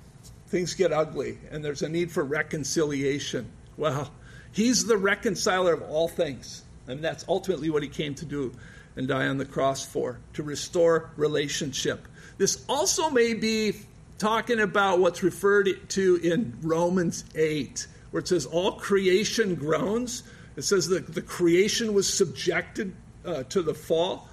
things 0.49 0.75
get 0.75 0.93
ugly 0.93 1.39
and 1.51 1.65
there's 1.65 1.83
a 1.83 1.89
need 1.89 2.11
for 2.11 2.25
reconciliation. 2.25 3.51
Well, 3.77 4.11
he's 4.53 4.87
the 4.87 4.97
reconciler 4.97 5.75
of 5.75 5.83
all 5.83 6.09
things. 6.09 6.65
And 6.87 7.05
that's 7.05 7.25
ultimately 7.29 7.69
what 7.71 7.83
he 7.83 7.89
came 7.89 8.15
to 8.17 8.25
do 8.25 8.55
and 8.97 9.07
die 9.07 9.29
on 9.29 9.37
the 9.39 9.45
cross 9.45 9.85
for, 9.85 10.19
to 10.33 10.43
restore 10.43 11.11
relationship. 11.17 12.09
This 12.39 12.65
also 12.69 13.11
may 13.11 13.35
be 13.35 13.75
talking 14.17 14.59
about 14.59 14.99
what's 14.99 15.23
referred 15.23 15.69
to 15.91 16.17
in 16.17 16.57
Romans 16.63 17.25
8, 17.35 17.87
where 18.11 18.21
it 18.21 18.29
says, 18.29 18.47
All 18.47 18.73
creation 18.73 19.55
groans. 19.55 20.23
It 20.57 20.63
says 20.63 20.89
that 20.89 21.15
the 21.15 21.23
creation 21.23 21.95
was 21.95 22.13
subjected 22.13 22.95
uh, 23.25 23.45
to 23.45 23.63
the 23.63 23.75
fall. 23.75 24.29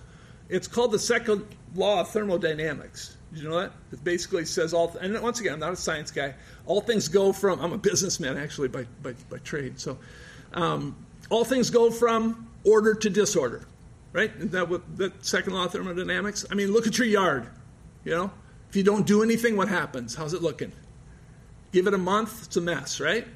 It's 0.49 0.67
called 0.67 0.91
the 0.91 0.99
second 0.99 1.45
law 1.75 2.01
of 2.01 2.09
thermodynamics. 2.09 3.17
Did 3.33 3.43
you 3.43 3.49
know 3.49 3.59
that? 3.59 3.73
It 3.91 4.03
basically 4.03 4.45
says 4.45 4.73
all, 4.73 4.95
and 5.01 5.19
once 5.21 5.39
again, 5.39 5.53
I'm 5.53 5.59
not 5.59 5.73
a 5.73 5.75
science 5.75 6.09
guy. 6.09 6.33
All 6.65 6.81
things 6.81 7.07
go 7.07 7.33
from, 7.33 7.59
I'm 7.59 7.73
a 7.73 7.77
businessman 7.77 8.37
actually 8.37 8.69
by, 8.69 8.85
by, 9.03 9.13
by 9.29 9.37
trade. 9.39 9.79
So 9.79 9.97
um, 10.53 10.95
all 11.29 11.43
things 11.43 11.69
go 11.69 11.91
from 11.91 12.47
order 12.63 12.93
to 12.95 13.09
disorder, 13.09 13.67
right? 14.13 14.31
Is 14.37 14.51
that 14.51 14.69
what 14.69 14.97
that 14.97 15.25
second 15.25 15.53
law 15.53 15.65
of 15.65 15.71
thermodynamics? 15.71 16.45
I 16.49 16.55
mean, 16.55 16.71
look 16.71 16.87
at 16.87 16.97
your 16.97 17.07
yard. 17.07 17.47
You 18.03 18.11
know, 18.11 18.31
if 18.69 18.75
you 18.75 18.83
don't 18.83 19.05
do 19.05 19.21
anything, 19.21 19.57
what 19.57 19.67
happens? 19.67 20.15
How's 20.15 20.33
it 20.33 20.41
looking? 20.41 20.71
Give 21.71 21.87
it 21.87 21.93
a 21.93 21.99
month, 21.99 22.45
it's 22.45 22.55
a 22.55 22.61
mess, 22.61 22.99
right? 22.99 23.27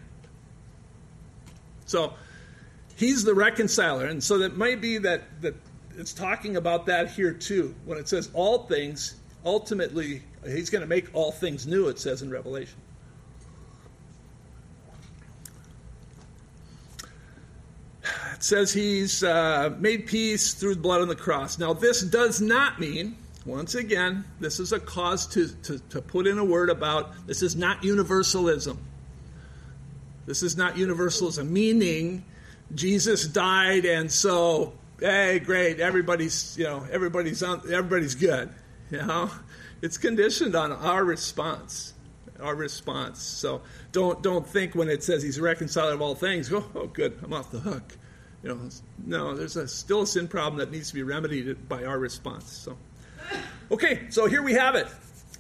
So 1.90 2.14
he's 2.96 3.24
the 3.24 3.34
reconciler, 3.34 4.06
and 4.06 4.24
so 4.24 4.38
that 4.40 4.58
might 4.58 4.82
be 4.82 4.98
that 5.00 5.42
that 5.42 5.56
it's 5.98 6.14
talking 6.14 6.56
about 6.56 6.86
that 6.86 7.10
here 7.12 7.34
too 7.34 7.76
when 7.86 7.98
it 7.98 8.08
says 8.08 8.30
all 8.34 8.66
things 8.68 9.20
ultimately, 9.46 10.22
he's 10.46 10.70
going 10.70 10.82
to 10.82 10.88
make 10.88 11.08
all 11.14 11.32
things 11.32 11.66
new, 11.66 11.88
it 11.88 12.00
says 12.00 12.22
in 12.22 12.30
Revelation. 12.30 12.80
It 18.34 18.44
says 18.44 18.72
he's 18.72 19.24
uh, 19.24 19.76
made 19.80 20.08
peace 20.08 20.54
through 20.54 20.76
the 20.76 20.82
blood 20.82 21.02
on 21.02 21.10
the 21.10 21.16
cross. 21.16 21.60
Now, 21.60 21.74
this 21.74 22.02
does 22.02 22.40
not 22.40 22.80
mean, 22.80 23.18
once 23.46 23.76
again, 23.76 24.24
this 24.40 24.60
is 24.60 24.72
a 24.72 24.80
cause 24.80 25.28
to, 25.28 25.50
to, 25.64 25.80
to 25.90 26.02
put 26.02 26.26
in 26.26 26.38
a 26.38 26.46
word 26.46 26.70
about 26.70 27.28
this 27.28 27.42
is 27.42 27.56
not 27.56 27.84
universalism. 27.84 28.78
This 30.30 30.44
is 30.44 30.56
not 30.56 30.78
universalism, 30.78 31.52
meaning 31.52 32.24
Jesus 32.76 33.26
died 33.28 33.86
and 33.86 34.12
so, 34.12 34.74
hey, 35.00 35.40
great, 35.40 35.80
everybody's, 35.80 36.56
you 36.56 36.66
know, 36.66 36.86
everybody's 36.92 37.42
on, 37.42 37.64
everybody's 37.74 38.14
good. 38.14 38.54
You 38.92 39.00
know, 39.00 39.32
it's 39.82 39.98
conditioned 39.98 40.54
on 40.54 40.72
our 40.72 41.04
response. 41.04 41.96
Our 42.40 42.54
response. 42.54 43.24
So 43.24 43.64
don't 43.92 44.22
don't 44.22 44.46
think 44.46 44.76
when 44.76 44.88
it 44.88 45.04
says 45.04 45.24
he's 45.24 45.40
reconciled 45.40 45.94
of 45.94 46.02
all 46.02 46.14
things, 46.14 46.54
oh, 46.54 46.64
oh 46.76 46.86
good, 46.86 47.18
I'm 47.24 47.34
off 47.34 47.50
the 47.50 47.60
hook. 47.60 47.98
You 48.44 48.50
know, 48.50 48.70
no, 49.04 49.36
there's 49.36 49.56
a, 49.56 49.68
still 49.68 50.04
a 50.04 50.08
sin 50.08 50.28
problem 50.28 50.60
that 50.60 50.70
needs 50.72 50.90
to 50.90 50.94
be 50.94 51.02
remedied 51.02 51.68
by 51.68 51.86
our 51.86 51.98
response. 51.98 52.52
So, 52.52 52.78
okay, 53.72 54.02
so 54.12 54.28
here 54.28 54.44
we 54.44 54.54
have 54.54 54.76
it. 54.76 54.86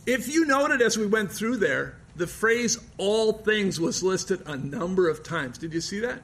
If 0.07 0.27
you 0.27 0.45
noted 0.45 0.81
as 0.81 0.97
we 0.97 1.05
went 1.05 1.31
through 1.31 1.57
there, 1.57 1.98
the 2.19 2.27
phrase 2.27 2.77
all 2.97 3.31
things 3.31 3.79
was 3.79 4.03
listed 4.03 4.43
a 4.45 4.57
number 4.57 5.09
of 5.09 5.23
times. 5.23 5.57
Did 5.57 5.73
you 5.73 5.79
see 5.79 6.01
that? 6.01 6.21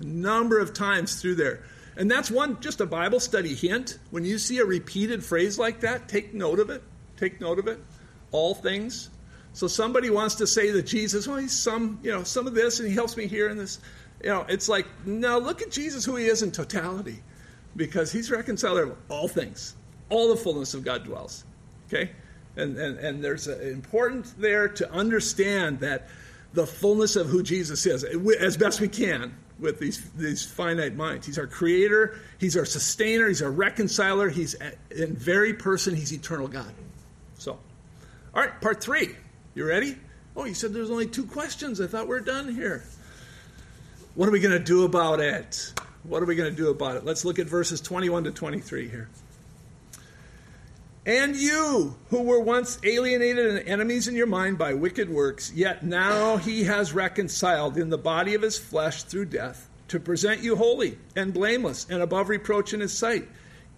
A 0.00 0.04
number 0.04 0.60
of 0.60 0.72
times 0.72 1.20
through 1.20 1.34
there. 1.34 1.64
And 1.96 2.08
that's 2.08 2.30
one, 2.30 2.60
just 2.60 2.80
a 2.80 2.86
Bible 2.86 3.18
study 3.18 3.54
hint. 3.54 3.98
When 4.10 4.24
you 4.24 4.38
see 4.38 4.58
a 4.58 4.64
repeated 4.64 5.24
phrase 5.24 5.58
like 5.58 5.80
that, 5.80 6.08
take 6.08 6.34
note 6.34 6.60
of 6.60 6.70
it. 6.70 6.82
Take 7.16 7.40
note 7.40 7.58
of 7.58 7.66
it. 7.66 7.80
All 8.30 8.54
things. 8.54 9.10
So 9.54 9.66
somebody 9.66 10.08
wants 10.08 10.36
to 10.36 10.46
say 10.46 10.70
that 10.70 10.82
Jesus, 10.82 11.26
well, 11.26 11.38
he's 11.38 11.52
some, 11.52 11.98
you 12.02 12.12
know, 12.12 12.22
some 12.22 12.46
of 12.46 12.54
this, 12.54 12.78
and 12.78 12.88
he 12.88 12.94
helps 12.94 13.16
me 13.16 13.26
here 13.26 13.48
in 13.48 13.58
this. 13.58 13.80
You 14.22 14.30
know, 14.30 14.46
it's 14.48 14.68
like, 14.68 14.86
no, 15.04 15.38
look 15.38 15.62
at 15.62 15.70
Jesus, 15.70 16.04
who 16.04 16.14
he 16.16 16.26
is 16.26 16.42
in 16.42 16.52
totality, 16.52 17.22
because 17.74 18.12
he's 18.12 18.30
reconciler 18.30 18.84
of 18.84 18.96
all 19.08 19.28
things. 19.28 19.74
All 20.10 20.28
the 20.28 20.36
fullness 20.36 20.74
of 20.74 20.84
God 20.84 21.04
dwells. 21.04 21.44
Okay? 21.86 22.12
And, 22.56 22.76
and, 22.76 22.98
and 22.98 23.24
there's 23.24 23.48
an 23.48 23.60
important 23.68 24.32
there 24.38 24.68
to 24.68 24.90
understand 24.92 25.80
that 25.80 26.08
the 26.52 26.66
fullness 26.66 27.16
of 27.16 27.26
who 27.26 27.42
Jesus 27.42 27.84
is, 27.84 28.04
eh, 28.04 28.16
as 28.40 28.56
best 28.56 28.80
we 28.80 28.88
can, 28.88 29.34
with 29.58 29.78
these, 29.78 30.10
these 30.12 30.44
finite 30.44 30.94
minds. 30.94 31.26
He's 31.26 31.38
our 31.38 31.46
creator, 31.46 32.18
he's 32.38 32.56
our 32.56 32.64
sustainer, 32.64 33.28
he's 33.28 33.42
our 33.42 33.50
reconciler, 33.50 34.28
he's 34.28 34.54
in 34.90 35.14
very 35.14 35.54
person, 35.54 35.94
he's 35.94 36.12
eternal 36.12 36.48
God. 36.48 36.72
So, 37.38 37.52
all 37.52 38.42
right, 38.42 38.60
part 38.60 38.82
three. 38.82 39.16
You 39.54 39.66
ready? 39.66 39.96
Oh, 40.36 40.44
you 40.44 40.54
said 40.54 40.72
there's 40.72 40.90
only 40.90 41.06
two 41.06 41.26
questions. 41.26 41.80
I 41.80 41.86
thought 41.86 42.08
we 42.08 42.16
are 42.16 42.20
done 42.20 42.52
here. 42.52 42.84
What 44.16 44.28
are 44.28 44.32
we 44.32 44.40
going 44.40 44.56
to 44.58 44.64
do 44.64 44.84
about 44.84 45.20
it? 45.20 45.72
What 46.02 46.22
are 46.22 46.26
we 46.26 46.34
going 46.34 46.50
to 46.50 46.56
do 46.56 46.70
about 46.70 46.96
it? 46.96 47.04
Let's 47.04 47.24
look 47.24 47.38
at 47.38 47.46
verses 47.46 47.80
21 47.80 48.24
to 48.24 48.30
23 48.32 48.88
here. 48.88 49.08
And 51.06 51.36
you, 51.36 51.96
who 52.08 52.22
were 52.22 52.40
once 52.40 52.78
alienated 52.82 53.46
and 53.46 53.68
enemies 53.68 54.08
in 54.08 54.14
your 54.14 54.26
mind 54.26 54.56
by 54.56 54.72
wicked 54.72 55.10
works, 55.10 55.52
yet 55.52 55.84
now 55.84 56.38
he 56.38 56.64
has 56.64 56.94
reconciled 56.94 57.76
in 57.76 57.90
the 57.90 57.98
body 57.98 58.34
of 58.34 58.40
his 58.40 58.56
flesh 58.56 59.02
through 59.02 59.26
death 59.26 59.68
to 59.88 60.00
present 60.00 60.42
you 60.42 60.56
holy 60.56 60.98
and 61.14 61.34
blameless 61.34 61.86
and 61.90 62.00
above 62.00 62.30
reproach 62.30 62.72
in 62.72 62.80
his 62.80 62.96
sight. 62.96 63.28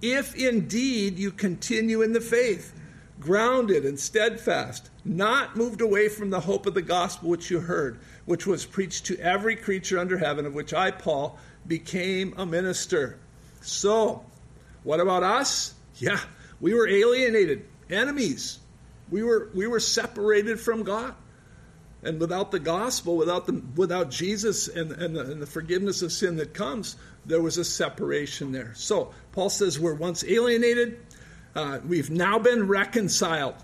If 0.00 0.36
indeed 0.36 1.18
you 1.18 1.32
continue 1.32 2.00
in 2.00 2.12
the 2.12 2.20
faith, 2.20 2.72
grounded 3.18 3.84
and 3.84 3.98
steadfast, 3.98 4.90
not 5.04 5.56
moved 5.56 5.80
away 5.80 6.08
from 6.08 6.30
the 6.30 6.40
hope 6.40 6.66
of 6.66 6.74
the 6.74 6.82
gospel 6.82 7.30
which 7.30 7.50
you 7.50 7.58
heard, 7.58 7.98
which 8.24 8.46
was 8.46 8.64
preached 8.64 9.06
to 9.06 9.18
every 9.18 9.56
creature 9.56 9.98
under 9.98 10.18
heaven, 10.18 10.46
of 10.46 10.54
which 10.54 10.72
I, 10.72 10.92
Paul, 10.92 11.38
became 11.66 12.34
a 12.36 12.46
minister. 12.46 13.18
So, 13.62 14.24
what 14.84 15.00
about 15.00 15.24
us? 15.24 15.74
Yeah 15.96 16.20
we 16.60 16.74
were 16.74 16.88
alienated, 16.88 17.66
enemies. 17.90 18.58
We 19.10 19.22
were, 19.22 19.50
we 19.54 19.66
were 19.66 19.80
separated 19.80 20.58
from 20.58 20.82
God. 20.82 21.14
And 22.02 22.20
without 22.20 22.50
the 22.50 22.58
gospel, 22.58 23.16
without, 23.16 23.46
the, 23.46 23.62
without 23.74 24.10
Jesus 24.10 24.68
and, 24.68 24.92
and 24.92 25.16
the, 25.16 25.22
and 25.22 25.42
the 25.42 25.46
forgiveness 25.46 26.02
of 26.02 26.12
sin 26.12 26.36
that 26.36 26.54
comes, 26.54 26.96
there 27.24 27.42
was 27.42 27.58
a 27.58 27.64
separation 27.64 28.52
there. 28.52 28.72
So, 28.74 29.12
Paul 29.32 29.50
says 29.50 29.80
we're 29.80 29.94
once 29.94 30.24
alienated, 30.24 31.00
uh, 31.54 31.80
we've 31.86 32.10
now 32.10 32.38
been 32.38 32.68
reconciled. 32.68 33.56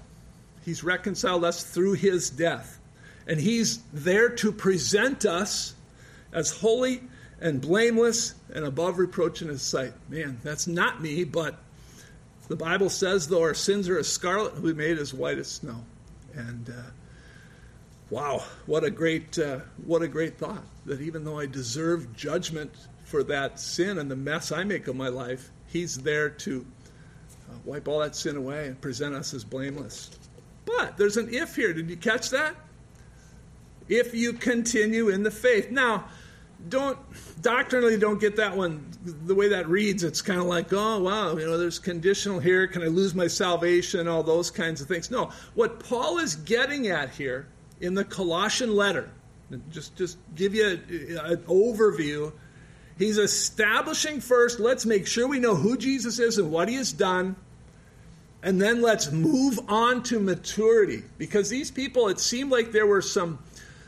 He's 0.65 0.83
reconciled 0.83 1.45
us 1.45 1.63
through 1.63 1.95
his 1.95 2.31
death. 2.31 2.81
And 3.27 3.39
he's 3.39 3.79
there 3.93 4.31
to 4.31 4.51
present 4.51 5.25
us 5.25 5.75
as 6.33 6.51
holy 6.51 7.03
and 7.41 7.61
blameless 7.61 8.35
and 8.55 8.65
above 8.65 8.99
reproach 8.99 9.43
in 9.43 9.49
his 9.49 9.63
sight. 9.63 9.93
Man, 10.09 10.39
that's 10.43 10.67
not 10.67 11.03
me, 11.03 11.25
but 11.25 11.59
the 12.53 12.57
Bible 12.57 12.91
says, 12.91 13.29
though 13.29 13.41
our 13.41 13.55
sins 13.55 13.89
are 13.89 13.99
as 13.99 14.13
scarlet, 14.13 14.61
we 14.61 14.75
made 14.75 14.99
as 14.99 15.15
white 15.15 15.39
as 15.39 15.49
snow. 15.49 15.83
And 16.35 16.69
uh, 16.69 16.91
wow, 18.11 18.45
what 18.67 18.85
a 18.85 18.91
great, 18.91 19.39
uh, 19.39 19.61
what 19.87 20.03
a 20.03 20.07
great 20.07 20.37
thought 20.37 20.63
that 20.85 21.01
even 21.01 21.25
though 21.25 21.39
I 21.39 21.47
deserve 21.47 22.15
judgment 22.15 22.71
for 23.05 23.23
that 23.23 23.59
sin 23.59 23.97
and 23.97 24.11
the 24.11 24.17
mess 24.17 24.53
I 24.53 24.65
make 24.65 24.87
of 24.87 24.97
my 24.97 25.09
life, 25.09 25.51
He's 25.69 25.97
there 25.97 26.29
to 26.29 26.67
uh, 27.49 27.55
wipe 27.65 27.89
all 27.89 28.01
that 28.01 28.15
sin 28.15 28.37
away 28.37 28.67
and 28.67 28.79
present 28.79 29.15
us 29.15 29.33
as 29.33 29.45
blameless. 29.45 30.11
But 30.67 30.99
there's 30.99 31.17
an 31.17 31.33
if 31.33 31.57
here. 31.57 31.73
Did 31.73 31.89
you 31.89 31.97
catch 31.97 32.29
that? 32.29 32.55
If 33.89 34.13
you 34.13 34.35
continue 34.35 35.09
in 35.09 35.23
the 35.23 35.31
faith. 35.31 35.71
Now, 35.71 36.05
don't 36.69 36.99
doctrinally 37.41 37.99
don't 37.99 38.21
get 38.21 38.37
that 38.37 38.57
one. 38.57 38.87
The 39.05 39.35
way 39.35 39.49
that 39.49 39.69
reads 39.69 40.05
it's 40.05 40.23
kind 40.23 40.41
of 40.41 40.47
like 40.47 40.73
oh 40.73 41.01
wow 41.01 41.37
you 41.37 41.45
know 41.47 41.59
there's 41.59 41.79
conditional 41.79 42.39
here. 42.39 42.67
Can 42.67 42.83
i 42.83 42.87
lose 42.87 43.15
my 43.15 43.27
salvation? 43.27 44.09
All 44.09 44.23
those 44.23 44.51
kinds 44.51 44.81
of 44.81 44.89
things. 44.89 45.11
No 45.11 45.31
what 45.55 45.81
paul 45.81 46.19
is 46.19 46.37
getting 46.37 46.89
at 46.89 47.11
here 47.11 47.49
in 47.81 47.95
the 47.95 48.05
colossian 48.05 48.75
letter 48.75 49.11
just 49.71 49.97
just 49.97 50.19
give 50.35 50.55
you 50.55 50.67
a, 50.67 51.33
an 51.33 51.37
overview 51.43 52.33
he's 52.97 53.19
establishing 53.19 54.19
first 54.19 54.61
let's 54.61 54.87
make 54.87 55.07
sure 55.07 55.27
we 55.29 55.39
know 55.39 55.55
who 55.55 55.77
jesus 55.77 56.19
is 56.19 56.39
and 56.39 56.51
what 56.51 56.71
he 56.71 56.77
has 56.77 56.91
done 56.91 57.37
and 58.43 58.61
then 58.61 58.83
let's 58.83 59.13
move 59.13 59.59
on 59.69 60.03
to 60.05 60.19
maturity. 60.19 61.03
Because 61.17 61.49
these 61.49 61.71
people 61.71 62.09
it 62.09 62.19
seemed 62.19 62.51
like 62.51 62.73
there 62.73 62.87
were 62.87 63.03
some 63.03 63.39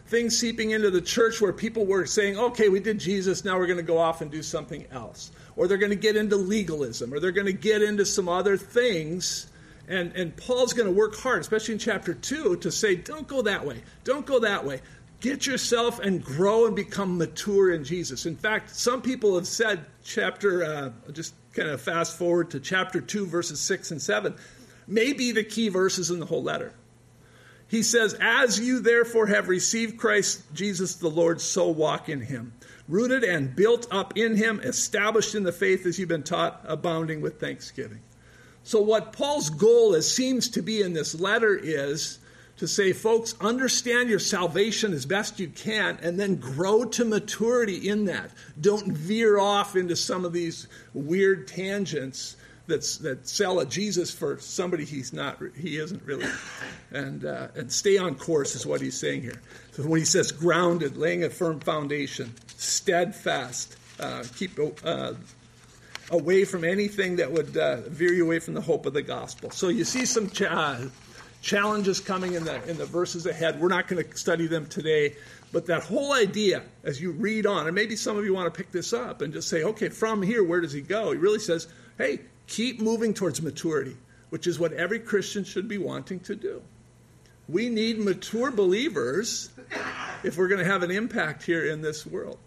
things 0.06 0.36
seeping 0.36 0.72
into 0.72 0.90
the 0.90 1.00
church 1.00 1.40
where 1.40 1.52
people 1.52 1.86
were 1.86 2.06
saying, 2.06 2.38
okay, 2.38 2.68
we 2.68 2.80
did 2.80 2.98
Jesus, 2.98 3.44
now 3.44 3.58
we're 3.58 3.66
going 3.66 3.78
to 3.78 3.82
go 3.82 3.98
off 3.98 4.20
and 4.20 4.30
do 4.30 4.42
something 4.42 4.86
else. 4.90 5.30
Or 5.56 5.66
they're 5.66 5.78
going 5.78 5.90
to 5.90 5.96
get 5.96 6.16
into 6.16 6.36
legalism, 6.36 7.12
or 7.12 7.20
they're 7.20 7.32
going 7.32 7.46
to 7.46 7.52
get 7.52 7.82
into 7.82 8.04
some 8.04 8.28
other 8.28 8.56
things. 8.56 9.46
And, 9.88 10.12
and 10.12 10.36
Paul's 10.36 10.72
going 10.72 10.88
to 10.88 10.94
work 10.94 11.16
hard, 11.16 11.40
especially 11.40 11.74
in 11.74 11.78
chapter 11.78 12.12
2, 12.12 12.56
to 12.56 12.70
say, 12.70 12.94
don't 12.96 13.26
go 13.26 13.42
that 13.42 13.64
way, 13.64 13.82
don't 14.04 14.26
go 14.26 14.40
that 14.40 14.64
way. 14.64 14.80
Get 15.20 15.46
yourself 15.46 16.00
and 16.00 16.22
grow 16.22 16.66
and 16.66 16.76
become 16.76 17.16
mature 17.16 17.72
in 17.72 17.82
Jesus. 17.82 18.26
In 18.26 18.36
fact, 18.36 18.74
some 18.74 19.00
people 19.00 19.36
have 19.36 19.46
said, 19.46 19.86
chapter, 20.02 20.64
uh, 20.64 20.90
just 21.12 21.34
kind 21.54 21.70
of 21.70 21.80
fast 21.80 22.18
forward 22.18 22.50
to 22.50 22.60
chapter 22.60 23.00
2, 23.00 23.26
verses 23.26 23.58
6 23.60 23.92
and 23.92 24.02
7, 24.02 24.34
may 24.86 25.14
be 25.14 25.32
the 25.32 25.44
key 25.44 25.70
verses 25.70 26.10
in 26.10 26.18
the 26.18 26.26
whole 26.26 26.42
letter 26.42 26.74
he 27.74 27.82
says, 27.82 28.16
As 28.20 28.60
you 28.60 28.78
therefore 28.78 29.26
have 29.26 29.48
received 29.48 29.98
Christ 29.98 30.42
Jesus 30.54 30.94
the 30.94 31.08
Lord, 31.08 31.40
so 31.40 31.68
walk 31.68 32.08
in 32.08 32.20
him. 32.20 32.52
Rooted 32.88 33.24
and 33.24 33.56
built 33.56 33.88
up 33.90 34.16
in 34.16 34.36
him, 34.36 34.60
established 34.60 35.34
in 35.34 35.42
the 35.42 35.50
faith 35.50 35.84
as 35.84 35.98
you've 35.98 36.08
been 36.08 36.22
taught, 36.22 36.60
abounding 36.64 37.20
with 37.20 37.40
thanksgiving. 37.40 37.98
So, 38.62 38.80
what 38.80 39.12
Paul's 39.12 39.50
goal 39.50 39.94
is, 39.94 40.08
seems 40.08 40.50
to 40.50 40.62
be 40.62 40.82
in 40.82 40.92
this 40.92 41.18
letter 41.18 41.56
is 41.56 42.20
to 42.58 42.68
say, 42.68 42.92
folks, 42.92 43.34
understand 43.40 44.08
your 44.08 44.20
salvation 44.20 44.92
as 44.92 45.04
best 45.04 45.40
you 45.40 45.48
can 45.48 45.98
and 46.00 46.20
then 46.20 46.36
grow 46.36 46.84
to 46.84 47.04
maturity 47.04 47.88
in 47.88 48.04
that. 48.04 48.30
Don't 48.60 48.92
veer 48.92 49.36
off 49.36 49.74
into 49.74 49.96
some 49.96 50.24
of 50.24 50.32
these 50.32 50.68
weird 50.92 51.48
tangents 51.48 52.36
that's, 52.66 52.98
that 52.98 53.28
sell 53.28 53.60
a 53.60 53.66
Jesus 53.66 54.10
for 54.10 54.38
somebody 54.38 54.84
he's 54.84 55.12
not, 55.12 55.38
he 55.54 55.76
isn't 55.76 56.02
really. 56.04 56.26
And, 56.90 57.24
uh, 57.24 57.48
and 57.54 57.70
stay 57.70 57.98
on 57.98 58.14
course 58.14 58.54
is 58.54 58.66
what 58.66 58.80
he's 58.80 58.98
saying 58.98 59.22
here. 59.22 59.40
So 59.72 59.82
when 59.82 60.00
he 60.00 60.06
says 60.06 60.32
grounded, 60.32 60.96
laying 60.96 61.24
a 61.24 61.30
firm 61.30 61.60
foundation, 61.60 62.34
steadfast, 62.56 63.76
uh, 64.00 64.24
keep 64.36 64.58
uh, 64.84 65.12
away 66.10 66.44
from 66.44 66.64
anything 66.64 67.16
that 67.16 67.30
would 67.30 67.56
uh, 67.56 67.82
veer 67.88 68.12
you 68.12 68.24
away 68.24 68.38
from 68.38 68.54
the 68.54 68.60
hope 68.60 68.86
of 68.86 68.92
the 68.92 69.02
gospel. 69.02 69.50
So 69.50 69.68
you 69.68 69.84
see 69.84 70.06
some 70.06 70.30
cha- 70.30 70.80
challenges 71.42 72.00
coming 72.00 72.34
in 72.34 72.44
the, 72.44 72.62
in 72.68 72.78
the 72.78 72.86
verses 72.86 73.26
ahead. 73.26 73.60
We're 73.60 73.68
not 73.68 73.88
going 73.88 74.04
to 74.04 74.16
study 74.16 74.46
them 74.46 74.66
today. 74.66 75.16
But 75.52 75.66
that 75.66 75.84
whole 75.84 76.12
idea, 76.12 76.62
as 76.82 77.00
you 77.00 77.12
read 77.12 77.46
on, 77.46 77.66
and 77.66 77.74
maybe 77.74 77.94
some 77.94 78.16
of 78.16 78.24
you 78.24 78.34
want 78.34 78.52
to 78.52 78.56
pick 78.56 78.72
this 78.72 78.92
up 78.92 79.22
and 79.22 79.32
just 79.32 79.48
say, 79.48 79.62
okay, 79.62 79.88
from 79.88 80.20
here, 80.20 80.42
where 80.42 80.60
does 80.60 80.72
he 80.72 80.80
go? 80.80 81.12
He 81.12 81.18
really 81.18 81.38
says, 81.38 81.68
hey, 81.96 82.20
Keep 82.46 82.80
moving 82.80 83.14
towards 83.14 83.40
maturity, 83.40 83.96
which 84.30 84.46
is 84.46 84.58
what 84.58 84.72
every 84.72 84.98
Christian 84.98 85.44
should 85.44 85.68
be 85.68 85.78
wanting 85.78 86.20
to 86.20 86.34
do. 86.34 86.62
We 87.48 87.68
need 87.68 87.98
mature 87.98 88.50
believers 88.50 89.50
if 90.22 90.38
we're 90.38 90.48
going 90.48 90.64
to 90.64 90.70
have 90.70 90.82
an 90.82 90.90
impact 90.90 91.42
here 91.42 91.66
in 91.66 91.82
this 91.82 92.06
world. 92.06 92.38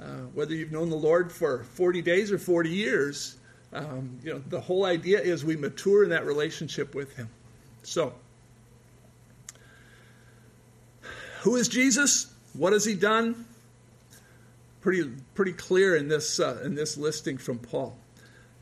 Uh, 0.00 0.04
whether 0.34 0.54
you've 0.54 0.72
known 0.72 0.90
the 0.90 0.96
Lord 0.96 1.30
for 1.30 1.64
40 1.64 2.02
days 2.02 2.32
or 2.32 2.38
40 2.38 2.70
years, 2.70 3.36
um, 3.72 4.18
you 4.22 4.32
know, 4.32 4.42
the 4.48 4.60
whole 4.60 4.84
idea 4.84 5.20
is 5.20 5.44
we 5.44 5.56
mature 5.56 6.02
in 6.02 6.10
that 6.10 6.26
relationship 6.26 6.94
with 6.94 7.14
Him. 7.14 7.28
So, 7.82 8.12
who 11.42 11.56
is 11.56 11.68
Jesus? 11.68 12.32
What 12.54 12.72
has 12.72 12.84
He 12.84 12.94
done? 12.94 13.44
Pretty, 14.80 15.10
pretty 15.34 15.52
clear 15.52 15.94
in 15.96 16.08
this, 16.08 16.40
uh, 16.40 16.60
in 16.64 16.74
this 16.74 16.96
listing 16.96 17.38
from 17.38 17.58
Paul. 17.58 17.96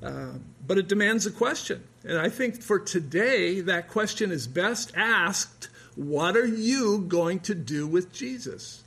Uh, 0.03 0.33
but 0.67 0.79
it 0.79 0.89
demands 0.89 1.27
a 1.27 1.31
question. 1.31 1.83
And 2.05 2.19
I 2.19 2.29
think 2.29 2.63
for 2.63 2.79
today, 2.79 3.61
that 3.61 3.89
question 3.89 4.33
is 4.33 4.47
best 4.47 4.93
asked 4.97 5.69
what 5.97 6.37
are 6.37 6.47
you 6.47 7.01
going 7.01 7.41
to 7.41 7.55
do 7.55 7.87
with 7.87 8.13
Jesus? 8.13 8.83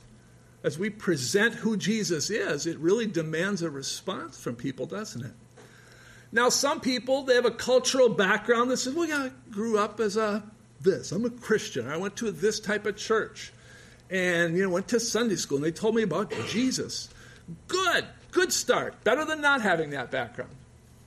As 0.64 0.78
we 0.78 0.90
present 0.90 1.54
who 1.54 1.76
Jesus 1.76 2.30
is, 2.30 2.66
it 2.66 2.78
really 2.78 3.06
demands 3.06 3.62
a 3.62 3.70
response 3.70 4.40
from 4.40 4.56
people, 4.56 4.86
doesn't 4.86 5.24
it? 5.24 5.32
Now, 6.32 6.48
some 6.48 6.80
people, 6.80 7.22
they 7.22 7.34
have 7.34 7.44
a 7.44 7.50
cultural 7.50 8.08
background 8.08 8.70
that 8.70 8.78
says, 8.78 8.94
well, 8.94 9.06
yeah, 9.08 9.24
I 9.24 9.30
grew 9.50 9.78
up 9.78 10.00
as 10.00 10.16
a 10.16 10.42
this. 10.80 11.12
I'm 11.12 11.24
a 11.24 11.30
Christian. 11.30 11.88
I 11.88 11.96
went 11.96 12.16
to 12.16 12.30
this 12.30 12.58
type 12.58 12.86
of 12.86 12.96
church 12.96 13.52
and, 14.10 14.56
you 14.56 14.64
know, 14.64 14.70
went 14.70 14.88
to 14.88 15.00
Sunday 15.00 15.36
school 15.36 15.58
and 15.58 15.64
they 15.64 15.72
told 15.72 15.94
me 15.94 16.02
about 16.02 16.32
Jesus. 16.48 17.08
Good, 17.68 18.06
good 18.32 18.52
start. 18.52 19.04
Better 19.04 19.24
than 19.24 19.40
not 19.40 19.62
having 19.62 19.90
that 19.90 20.10
background. 20.10 20.50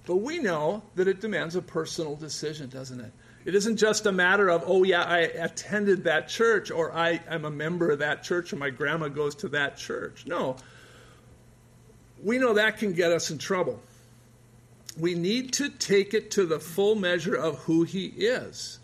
But 0.08 0.18
we 0.18 0.40
know 0.40 0.84
that 0.96 1.10
it 1.10 1.20
demands 1.20 1.58
a 1.58 1.62
personal 1.62 2.16
decision, 2.16 2.70
doesn't 2.70 3.02
it? 3.02 3.12
It 3.44 3.56
isn't 3.56 3.76
just 3.76 4.06
a 4.06 4.12
matter 4.12 4.48
of, 4.48 4.64
oh, 4.66 4.84
yeah, 4.84 5.04
I 5.04 5.20
attended 5.20 6.06
that 6.06 6.30
church, 6.30 6.72
or 6.72 6.94
I 6.94 7.20
am 7.28 7.44
a 7.44 7.52
member 7.52 7.92
of 7.92 8.00
that 8.00 8.24
church, 8.24 8.54
or 8.54 8.56
my 8.56 8.70
grandma 8.70 9.10
goes 9.10 9.36
to 9.36 9.50
that 9.50 9.76
church. 9.76 10.26
No. 10.26 10.56
We 12.24 12.38
know 12.38 12.54
that 12.54 12.78
can 12.78 12.94
get 12.94 13.12
us 13.12 13.32
in 13.32 13.38
trouble. 13.38 13.82
We 14.98 15.14
need 15.14 15.52
to 15.54 15.70
take 15.70 16.14
it 16.14 16.32
to 16.32 16.46
the 16.46 16.60
full 16.60 16.96
measure 16.96 17.36
of 17.36 17.58
who 17.60 17.84
he 17.84 18.06
is 18.06 18.80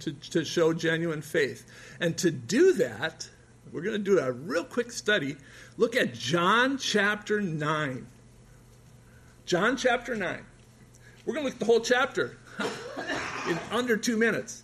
to, 0.00 0.12
to 0.12 0.44
show 0.44 0.74
genuine 0.74 1.22
faith. 1.22 1.66
And 2.00 2.18
to 2.18 2.30
do 2.30 2.74
that, 2.74 3.30
we're 3.72 3.82
going 3.82 3.96
to 3.96 3.98
do 3.98 4.18
a 4.18 4.30
real 4.30 4.64
quick 4.64 4.92
study. 4.92 5.36
Look 5.78 5.96
at 5.96 6.12
John 6.12 6.76
chapter 6.76 7.40
9. 7.40 8.06
John 9.46 9.76
chapter 9.78 10.14
9. 10.14 10.44
We're 11.24 11.34
going 11.34 11.44
to 11.44 11.52
look 11.52 11.54
at 11.54 11.60
the 11.60 11.66
whole 11.66 11.80
chapter 11.80 12.36
in 13.48 13.58
under 13.70 13.96
two 13.96 14.16
minutes. 14.16 14.62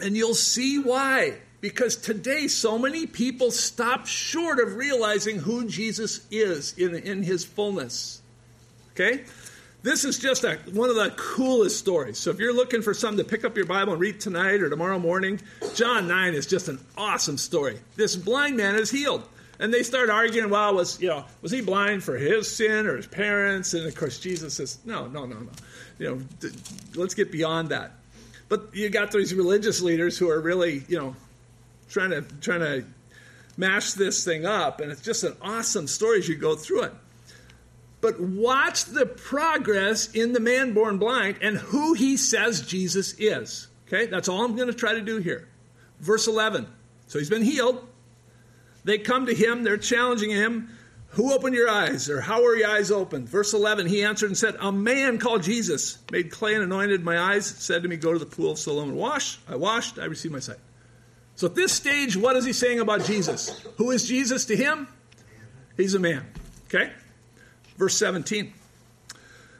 And 0.00 0.16
you'll 0.16 0.34
see 0.34 0.78
why. 0.78 1.38
Because 1.60 1.96
today, 1.96 2.46
so 2.46 2.78
many 2.78 3.06
people 3.06 3.50
stop 3.50 4.06
short 4.06 4.60
of 4.60 4.76
realizing 4.76 5.38
who 5.38 5.66
Jesus 5.66 6.24
is 6.30 6.72
in, 6.78 6.94
in 6.94 7.22
his 7.24 7.44
fullness. 7.44 8.22
Okay? 8.92 9.24
This 9.82 10.04
is 10.04 10.18
just 10.18 10.44
a, 10.44 10.56
one 10.72 10.90
of 10.90 10.96
the 10.96 11.10
coolest 11.16 11.78
stories. 11.78 12.18
So 12.18 12.30
if 12.30 12.38
you're 12.38 12.52
looking 12.52 12.82
for 12.82 12.94
something 12.94 13.24
to 13.24 13.28
pick 13.28 13.44
up 13.44 13.56
your 13.56 13.66
Bible 13.66 13.92
and 13.92 14.00
read 14.00 14.20
tonight 14.20 14.60
or 14.60 14.70
tomorrow 14.70 14.98
morning, 14.98 15.40
John 15.74 16.06
9 16.06 16.34
is 16.34 16.46
just 16.46 16.68
an 16.68 16.78
awesome 16.96 17.38
story. 17.38 17.78
This 17.96 18.14
blind 18.14 18.56
man 18.56 18.76
is 18.76 18.90
healed. 18.90 19.28
And 19.60 19.74
they 19.74 19.82
start 19.82 20.08
arguing, 20.08 20.50
well, 20.50 20.74
was 20.74 21.00
you 21.00 21.08
know, 21.08 21.24
was 21.42 21.50
he 21.50 21.60
blind 21.60 22.04
for 22.04 22.16
his 22.16 22.50
sin 22.50 22.86
or 22.86 22.96
his 22.96 23.06
parents? 23.06 23.74
And 23.74 23.86
of 23.86 23.94
course, 23.94 24.20
Jesus 24.20 24.54
says, 24.54 24.78
no, 24.84 25.08
no, 25.08 25.26
no, 25.26 25.38
no. 25.38 25.50
You 25.98 26.10
know, 26.10 26.22
th- 26.40 26.54
let's 26.94 27.14
get 27.14 27.32
beyond 27.32 27.70
that. 27.70 27.92
But 28.48 28.74
you 28.74 28.88
got 28.88 29.10
these 29.10 29.34
religious 29.34 29.82
leaders 29.82 30.16
who 30.16 30.30
are 30.30 30.40
really, 30.40 30.84
you 30.88 30.98
know, 30.98 31.16
trying 31.90 32.10
to 32.10 32.22
trying 32.40 32.60
to 32.60 32.84
mash 33.56 33.92
this 33.92 34.24
thing 34.24 34.46
up, 34.46 34.80
and 34.80 34.92
it's 34.92 35.02
just 35.02 35.24
an 35.24 35.36
awesome 35.42 35.88
story 35.88 36.18
as 36.18 36.28
you 36.28 36.36
go 36.36 36.54
through 36.54 36.84
it. 36.84 36.92
But 38.00 38.20
watch 38.20 38.84
the 38.84 39.06
progress 39.06 40.12
in 40.12 40.32
the 40.32 40.40
man 40.40 40.72
born 40.72 40.98
blind 40.98 41.38
and 41.42 41.56
who 41.56 41.94
he 41.94 42.16
says 42.16 42.62
Jesus 42.62 43.14
is. 43.18 43.66
Okay, 43.88 44.06
that's 44.06 44.28
all 44.28 44.44
I'm 44.44 44.54
going 44.54 44.68
to 44.68 44.74
try 44.74 44.94
to 44.94 45.00
do 45.00 45.18
here. 45.18 45.48
Verse 45.98 46.28
11. 46.28 46.66
So 47.08 47.18
he's 47.18 47.30
been 47.30 47.42
healed. 47.42 47.84
They 48.88 48.96
come 48.96 49.26
to 49.26 49.34
him, 49.34 49.64
they're 49.64 49.76
challenging 49.76 50.30
him. 50.30 50.70
Who 51.10 51.34
opened 51.34 51.54
your 51.54 51.68
eyes? 51.68 52.08
Or 52.08 52.22
how 52.22 52.42
were 52.42 52.56
your 52.56 52.70
eyes 52.70 52.90
opened? 52.90 53.28
Verse 53.28 53.52
11, 53.52 53.86
he 53.86 54.02
answered 54.02 54.28
and 54.28 54.38
said, 54.38 54.56
A 54.60 54.72
man 54.72 55.18
called 55.18 55.42
Jesus 55.42 55.98
made 56.10 56.30
clay 56.30 56.54
and 56.54 56.62
anointed 56.62 57.04
my 57.04 57.18
eyes, 57.18 57.44
said 57.44 57.82
to 57.82 57.88
me, 57.88 57.98
Go 57.98 58.14
to 58.14 58.18
the 58.18 58.24
pool 58.24 58.52
of 58.52 58.58
Siloam 58.58 58.88
and 58.88 58.96
wash. 58.96 59.38
I 59.46 59.56
washed, 59.56 59.98
I 59.98 60.06
received 60.06 60.32
my 60.32 60.40
sight. 60.40 60.56
So 61.34 61.48
at 61.48 61.54
this 61.54 61.70
stage, 61.70 62.16
what 62.16 62.34
is 62.36 62.46
he 62.46 62.54
saying 62.54 62.80
about 62.80 63.04
Jesus? 63.04 63.60
Who 63.76 63.90
is 63.90 64.08
Jesus 64.08 64.46
to 64.46 64.56
him? 64.56 64.88
He's 65.76 65.92
a 65.92 65.98
man. 65.98 66.24
Okay? 66.68 66.90
Verse 67.76 67.94
17. 67.98 68.54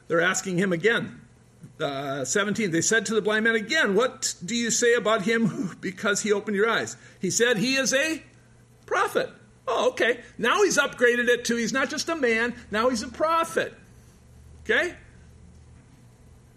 They're 0.07 0.21
asking 0.21 0.57
him 0.57 0.73
again. 0.73 1.21
Uh, 1.79 2.25
17. 2.25 2.71
They 2.71 2.81
said 2.81 3.05
to 3.05 3.13
the 3.13 3.21
blind 3.21 3.43
man 3.43 3.53
again, 3.53 3.93
What 3.93 4.33
do 4.43 4.55
you 4.55 4.71
say 4.71 4.95
about 4.95 5.21
him 5.21 5.77
because 5.81 6.23
he 6.23 6.33
opened 6.33 6.57
your 6.57 6.67
eyes? 6.67 6.97
He 7.21 7.29
said, 7.29 7.57
He 7.57 7.75
is 7.75 7.93
a 7.93 8.23
prophet. 8.89 9.29
Oh, 9.67 9.89
okay. 9.89 10.19
Now 10.37 10.63
he's 10.63 10.77
upgraded 10.77 11.27
it 11.27 11.45
to 11.45 11.55
he's 11.55 11.71
not 11.71 11.89
just 11.89 12.09
a 12.09 12.15
man, 12.15 12.55
now 12.71 12.89
he's 12.89 13.03
a 13.03 13.07
prophet. 13.07 13.73
Okay? 14.63 14.95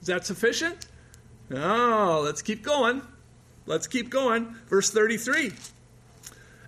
Is 0.00 0.06
that 0.08 0.26
sufficient? 0.26 0.86
No, 1.50 2.22
let's 2.24 2.42
keep 2.42 2.62
going. 2.62 3.02
Let's 3.66 3.86
keep 3.86 4.10
going. 4.10 4.56
Verse 4.68 4.90
33. 4.90 5.52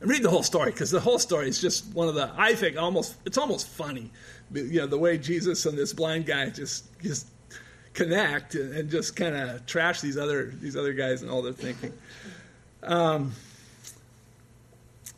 And 0.00 0.10
read 0.10 0.22
the 0.22 0.30
whole 0.30 0.42
story 0.42 0.70
because 0.70 0.90
the 0.90 1.00
whole 1.00 1.18
story 1.18 1.48
is 1.48 1.60
just 1.60 1.86
one 1.94 2.08
of 2.08 2.14
the, 2.14 2.30
I 2.36 2.54
think, 2.54 2.76
almost, 2.76 3.16
it's 3.24 3.38
almost 3.38 3.66
funny. 3.66 4.10
You 4.52 4.80
know, 4.80 4.86
the 4.86 4.98
way 4.98 5.16
Jesus 5.18 5.64
and 5.66 5.76
this 5.76 5.92
blind 5.92 6.26
guy 6.26 6.50
just, 6.50 6.86
just 7.00 7.26
connect 7.94 8.54
and 8.54 8.90
just 8.90 9.16
kind 9.16 9.34
of 9.34 9.64
trash 9.66 10.02
these 10.02 10.18
other, 10.18 10.52
these 10.60 10.76
other 10.76 10.92
guys 10.92 11.22
and 11.22 11.30
all 11.30 11.40
their 11.42 11.54
thinking. 11.54 11.92
Um, 12.82 13.32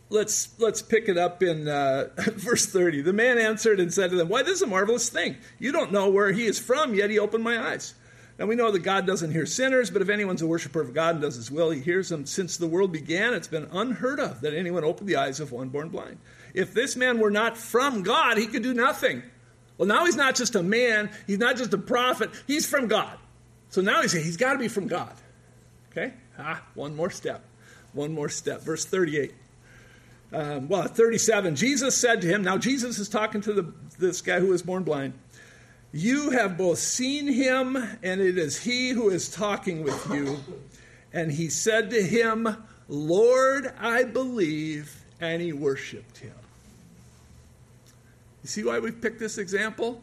let's 0.09 0.59
let's 0.59 0.83
pick 0.83 1.09
it 1.09 1.19
up 1.19 1.43
in 1.43 1.69
uh, 1.69 2.09
verse 2.17 2.67
30 2.67 3.03
the 3.03 3.13
man 3.13 3.39
answered 3.39 3.81
and 3.81 3.93
said 3.93 4.11
to 4.11 4.17
them 4.17 4.29
why 4.29 4.43
this 4.43 4.57
is 4.57 4.63
a 4.63 4.67
marvelous 4.67 5.09
thing. 5.09 5.37
You 5.59 5.73
don't 5.73 5.93
know 5.93 6.09
where 6.11 6.33
he 6.33 6.47
is 6.47 6.59
from 6.59 6.95
yet 6.95 7.11
he 7.11 7.19
opened 7.19 7.45
my 7.45 7.59
eyes. 7.59 7.95
Now 8.39 8.47
we 8.47 8.55
know 8.55 8.71
that 8.71 8.81
god 8.81 9.07
doesn't 9.07 9.33
hear 9.33 9.47
sinners 9.47 9.91
but 9.91 10.03
if 10.03 10.09
anyone's 10.09 10.43
a 10.43 10.47
worshiper 10.47 10.81
of 10.81 10.95
god 10.95 11.17
and 11.17 11.23
does 11.23 11.37
his 11.37 11.51
will 11.51 11.71
he 11.71 11.81
hears 11.81 12.09
them. 12.09 12.27
Since 12.27 12.57
the 12.57 12.67
world 12.67 12.93
began 12.93 13.35
it's 13.35 13.49
been 13.49 13.69
unheard 13.73 14.21
of 14.21 14.41
that 14.43 14.55
anyone 14.55 14.85
opened 14.85 15.09
the 15.09 15.17
eyes 15.17 15.41
of 15.41 15.53
one 15.53 15.71
born 15.71 15.89
blind. 15.89 16.19
If 16.55 16.73
this 16.73 16.97
man 16.97 17.19
were 17.19 17.31
not 17.31 17.57
from 17.57 18.03
god 18.03 18.39
he 18.39 18.47
could 18.47 18.63
do 18.63 18.75
nothing. 18.75 19.23
Well 19.79 19.89
now 19.89 20.07
he's 20.07 20.17
not 20.17 20.37
just 20.37 20.55
a 20.55 20.63
man. 20.63 21.11
He's 21.27 21.39
not 21.39 21.57
just 21.57 21.75
a 21.75 21.79
prophet. 21.79 22.31
He's 22.47 22.67
from 22.67 22.87
god. 22.87 23.19
So 23.71 23.81
now 23.81 24.03
he's 24.03 24.13
he's 24.13 24.37
got 24.37 24.53
to 24.53 24.59
be 24.59 24.69
from 24.69 24.87
god. 24.87 25.15
Okay? 25.91 26.15
Ah 26.39 26.63
one 26.75 26.95
more 26.95 27.11
step. 27.11 27.45
One 27.93 28.13
more 28.13 28.29
step. 28.29 28.61
Verse 28.61 28.85
38 28.85 29.35
um, 30.33 30.69
well, 30.69 30.85
37, 30.85 31.57
Jesus 31.57 31.97
said 31.97 32.21
to 32.23 32.29
him, 32.29 32.43
now 32.43 32.59
Jesus 32.59 32.99
is 32.99 33.09
talking 33.09 33.41
to 33.43 33.53
the, 33.53 33.73
this 33.99 34.21
guy 34.21 34.41
who 34.41 34.49
was 34.49 34.63
born 34.63 34.83
blind. 34.83 35.15
You 35.93 36.31
have 36.31 36.59
both 36.59 36.79
seen 36.79 37.27
him, 37.27 37.77
and 37.77 38.21
it 38.21 38.37
is 38.37 38.59
he 38.59 38.91
who 38.91 39.09
is 39.09 39.31
talking 39.31 39.83
with 39.83 40.11
you. 40.11 40.39
And 41.13 41.33
he 41.33 41.49
said 41.49 41.91
to 41.91 42.03
him, 42.03 42.57
Lord, 42.89 43.73
I 43.81 44.05
believe. 44.05 45.03
And 45.21 45.41
he 45.41 45.53
worshiped 45.55 46.19
him. 46.19 46.35
You 48.43 48.49
see 48.49 48.65
why 48.65 48.79
we 48.79 48.93
picked 48.93 49.19
this 49.19 49.39
example? 49.39 50.03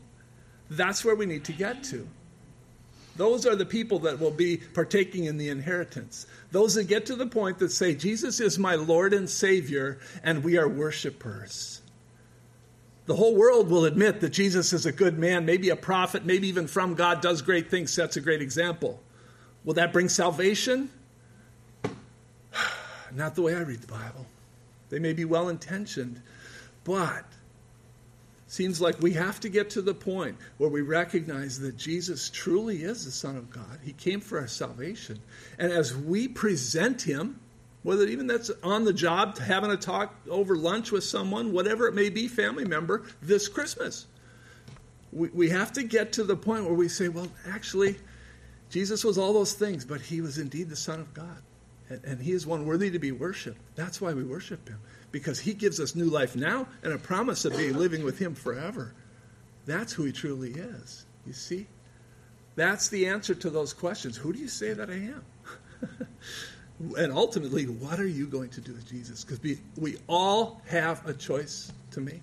That's 0.70 1.06
where 1.06 1.16
we 1.16 1.28
need 1.28 1.44
to 1.46 1.54
get 1.54 1.84
to. 1.86 2.08
Those 3.16 3.46
are 3.46 3.56
the 3.56 3.66
people 3.66 4.00
that 4.00 4.20
will 4.20 4.32
be 4.32 4.58
partaking 4.58 5.26
in 5.26 5.38
the 5.38 5.50
inheritance. 5.50 6.26
Those 6.52 6.76
that 6.76 6.86
get 6.86 7.06
to 7.08 7.16
the 7.16 7.28
point 7.28 7.60
that 7.60 7.72
say, 7.72 7.94
Jesus 7.94 8.40
is 8.40 8.58
my 8.58 8.76
Lord 8.76 9.14
and 9.14 9.30
Savior, 9.30 10.00
and 10.24 10.44
we 10.44 10.58
are 10.58 10.68
worshipers. 10.68 11.82
The 13.06 13.16
whole 13.16 13.36
world 13.36 13.70
will 13.70 13.86
admit 13.86 14.22
that 14.22 14.30
Jesus 14.30 14.74
is 14.74 14.86
a 14.86 14.92
good 14.92 15.20
man, 15.20 15.46
maybe 15.46 15.70
a 15.70 15.76
prophet, 15.76 16.26
maybe 16.26 16.48
even 16.48 16.68
from 16.68 16.96
God, 16.96 17.22
does 17.22 17.42
great 17.42 17.70
things, 17.70 17.92
sets 17.92 18.18
a 18.18 18.22
great 18.22 18.42
example. 18.42 19.02
Will 19.64 19.74
that 19.76 19.94
bring 19.94 20.10
salvation? 20.10 20.90
Not 23.14 23.36
the 23.36 23.42
way 23.42 23.56
I 23.56 23.60
read 23.60 23.82
the 23.82 23.88
Bible. 23.88 24.26
They 24.90 25.00
may 25.00 25.14
be 25.14 25.26
well 25.26 25.50
intentioned, 25.50 26.22
but 26.84 27.26
Seems 28.54 28.80
like 28.80 29.02
we 29.02 29.14
have 29.14 29.40
to 29.40 29.50
get 29.50 29.72
to 29.72 29.82
the 29.82 29.96
point 29.96 30.38
where 30.60 30.70
we 30.70 30.82
recognize 30.82 31.60
that 31.62 31.76
Jesus 31.76 32.30
truly 32.30 32.84
is 32.84 33.04
the 33.04 33.10
Son 33.10 33.36
of 33.36 33.50
God. 33.50 33.80
He 33.82 33.94
came 33.94 34.22
for 34.22 34.40
our 34.40 34.48
salvation. 34.48 35.20
And 35.58 35.72
as 35.72 35.98
we 35.98 36.28
present 36.28 37.02
Him, 37.02 37.40
whether 37.82 38.06
even 38.06 38.28
that's 38.28 38.52
on 38.62 38.84
the 38.84 38.94
job, 38.94 39.40
having 39.40 39.72
a 39.72 39.76
talk 39.76 40.14
over 40.30 40.56
lunch 40.56 40.92
with 40.92 41.04
someone, 41.04 41.52
whatever 41.52 41.88
it 41.88 41.96
may 41.96 42.12
be, 42.12 42.28
family 42.28 42.64
member, 42.64 43.02
this 43.24 43.48
Christmas, 43.48 44.06
we, 45.12 45.30
we 45.30 45.50
have 45.50 45.74
to 45.74 45.82
get 45.82 46.14
to 46.14 46.24
the 46.24 46.36
point 46.36 46.66
where 46.66 46.76
we 46.76 46.90
say, 46.90 47.08
well, 47.08 47.30
actually, 47.50 47.96
Jesus 48.70 49.04
was 49.04 49.18
all 49.18 49.34
those 49.34 49.54
things, 49.54 49.84
but 49.84 50.00
He 50.00 50.22
was 50.22 50.38
indeed 50.38 50.70
the 50.70 50.76
Son 50.76 51.00
of 51.00 51.12
God. 51.16 51.42
And, 51.90 52.04
and 52.04 52.22
He 52.22 52.34
is 52.34 52.46
one 52.46 52.68
worthy 52.68 52.92
to 52.92 53.00
be 53.00 53.14
worshiped. 53.14 53.58
That's 53.74 54.00
why 54.00 54.14
we 54.14 54.24
worship 54.24 54.70
Him 54.70 54.78
because 55.14 55.40
he 55.40 55.54
gives 55.54 55.80
us 55.80 55.96
new 55.96 56.10
life 56.10 56.36
now 56.36 56.68
and 56.82 56.92
a 56.92 56.98
promise 56.98 57.46
of 57.46 57.56
being 57.56 57.78
living 57.78 58.04
with 58.04 58.18
him 58.18 58.34
forever. 58.34 58.94
That's 59.66 59.94
who 59.94 60.04
he 60.04 60.12
truly 60.12 60.52
is. 60.52 61.06
You 61.26 61.34
see? 61.34 61.68
That's 62.56 62.90
the 62.90 63.08
answer 63.08 63.36
to 63.36 63.50
those 63.50 63.74
questions. 63.74 64.18
Who 64.18 64.34
do 64.34 64.40
you 64.40 64.48
say 64.48 64.74
that 64.74 64.90
I 64.90 64.94
am? 64.94 65.26
and 66.98 67.14
ultimately, 67.14 67.66
what 67.66 68.00
are 68.00 68.08
you 68.08 68.26
going 68.26 68.50
to 68.50 68.62
do 68.62 68.74
with 68.74 68.90
Jesus? 68.90 69.24
Because 69.24 69.42
we, 69.42 69.60
we 69.78 69.98
all 70.08 70.62
have 70.66 71.08
a 71.08 71.14
choice 71.14 71.72
to 71.92 72.02
make. 72.02 72.22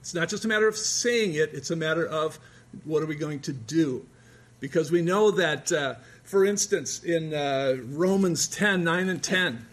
It's 0.00 0.14
not 0.14 0.30
just 0.30 0.46
a 0.46 0.48
matter 0.48 0.66
of 0.66 0.76
saying 0.76 1.34
it, 1.34 1.50
it's 1.52 1.70
a 1.70 1.76
matter 1.76 2.06
of 2.06 2.38
what 2.84 3.02
are 3.02 3.06
we 3.06 3.14
going 3.14 3.40
to 3.40 3.52
do? 3.52 4.06
Because 4.58 4.90
we 4.90 5.02
know 5.02 5.30
that, 5.32 5.70
uh, 5.70 5.96
for 6.24 6.46
instance, 6.46 7.04
in 7.04 7.34
uh, 7.34 7.76
Romans 7.88 8.48
10 8.48 8.84
9 8.84 9.08
and 9.10 9.22
10, 9.22 9.66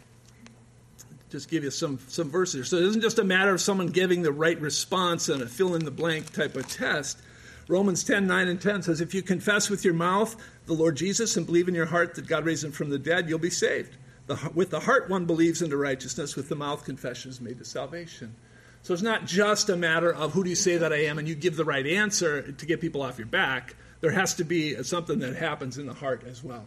just 1.32 1.50
give 1.50 1.64
you 1.64 1.72
some, 1.72 1.98
some 2.08 2.30
verses. 2.30 2.68
So 2.68 2.76
it 2.76 2.84
isn't 2.84 3.02
just 3.02 3.18
a 3.18 3.24
matter 3.24 3.54
of 3.54 3.62
someone 3.62 3.88
giving 3.88 4.22
the 4.22 4.34
right 4.34 4.60
response 4.60 5.30
and 5.30 5.42
a 5.42 5.48
fill 5.48 5.76
in 5.76 5.86
the 5.86 5.92
blank 5.92 6.34
type 6.34 6.56
of 6.56 6.68
test. 6.68 7.20
Romans 7.68 8.04
10 8.04 8.28
9 8.28 8.48
and 8.50 8.62
10 8.62 8.84
says, 8.84 9.00
If 9.00 9.14
you 9.14 9.22
confess 9.22 9.70
with 9.70 9.86
your 9.86 9.94
mouth 9.94 10.36
the 10.66 10.74
Lord 10.74 10.98
Jesus 10.98 11.38
and 11.38 11.46
believe 11.46 11.70
in 11.70 11.76
your 11.76 11.86
heart 11.86 12.16
that 12.16 12.28
God 12.28 12.46
raised 12.46 12.66
him 12.66 12.72
from 12.72 12.90
the 12.90 13.00
dead, 13.00 13.30
you'll 13.30 13.40
be 13.40 13.50
saved. 13.50 13.96
The, 14.28 14.52
with 14.54 14.70
the 14.70 14.82
heart, 14.82 15.10
one 15.10 15.26
believes 15.26 15.62
into 15.62 15.78
righteousness, 15.78 16.36
with 16.36 16.50
the 16.50 16.56
mouth, 16.56 16.84
confession 16.84 17.32
is 17.32 17.40
made 17.40 17.60
to 17.60 17.66
salvation. 17.66 18.36
So 18.84 18.94
it's 18.94 19.04
not 19.04 19.26
just 19.26 19.70
a 19.70 19.78
matter 19.78 20.14
of 20.14 20.34
who 20.34 20.44
do 20.44 20.50
you 20.50 20.56
say 20.56 20.78
that 20.78 20.92
I 20.92 21.04
am 21.06 21.18
and 21.18 21.28
you 21.28 21.36
give 21.36 21.56
the 21.56 21.66
right 21.66 21.86
answer 21.86 22.52
to 22.52 22.66
get 22.66 22.82
people 22.82 23.04
off 23.04 23.18
your 23.18 23.28
back. 23.28 23.76
There 24.02 24.12
has 24.12 24.34
to 24.36 24.44
be 24.44 24.82
something 24.84 25.20
that 25.20 25.36
happens 25.36 25.78
in 25.78 25.86
the 25.86 25.94
heart 25.94 26.24
as 26.28 26.44
well. 26.44 26.66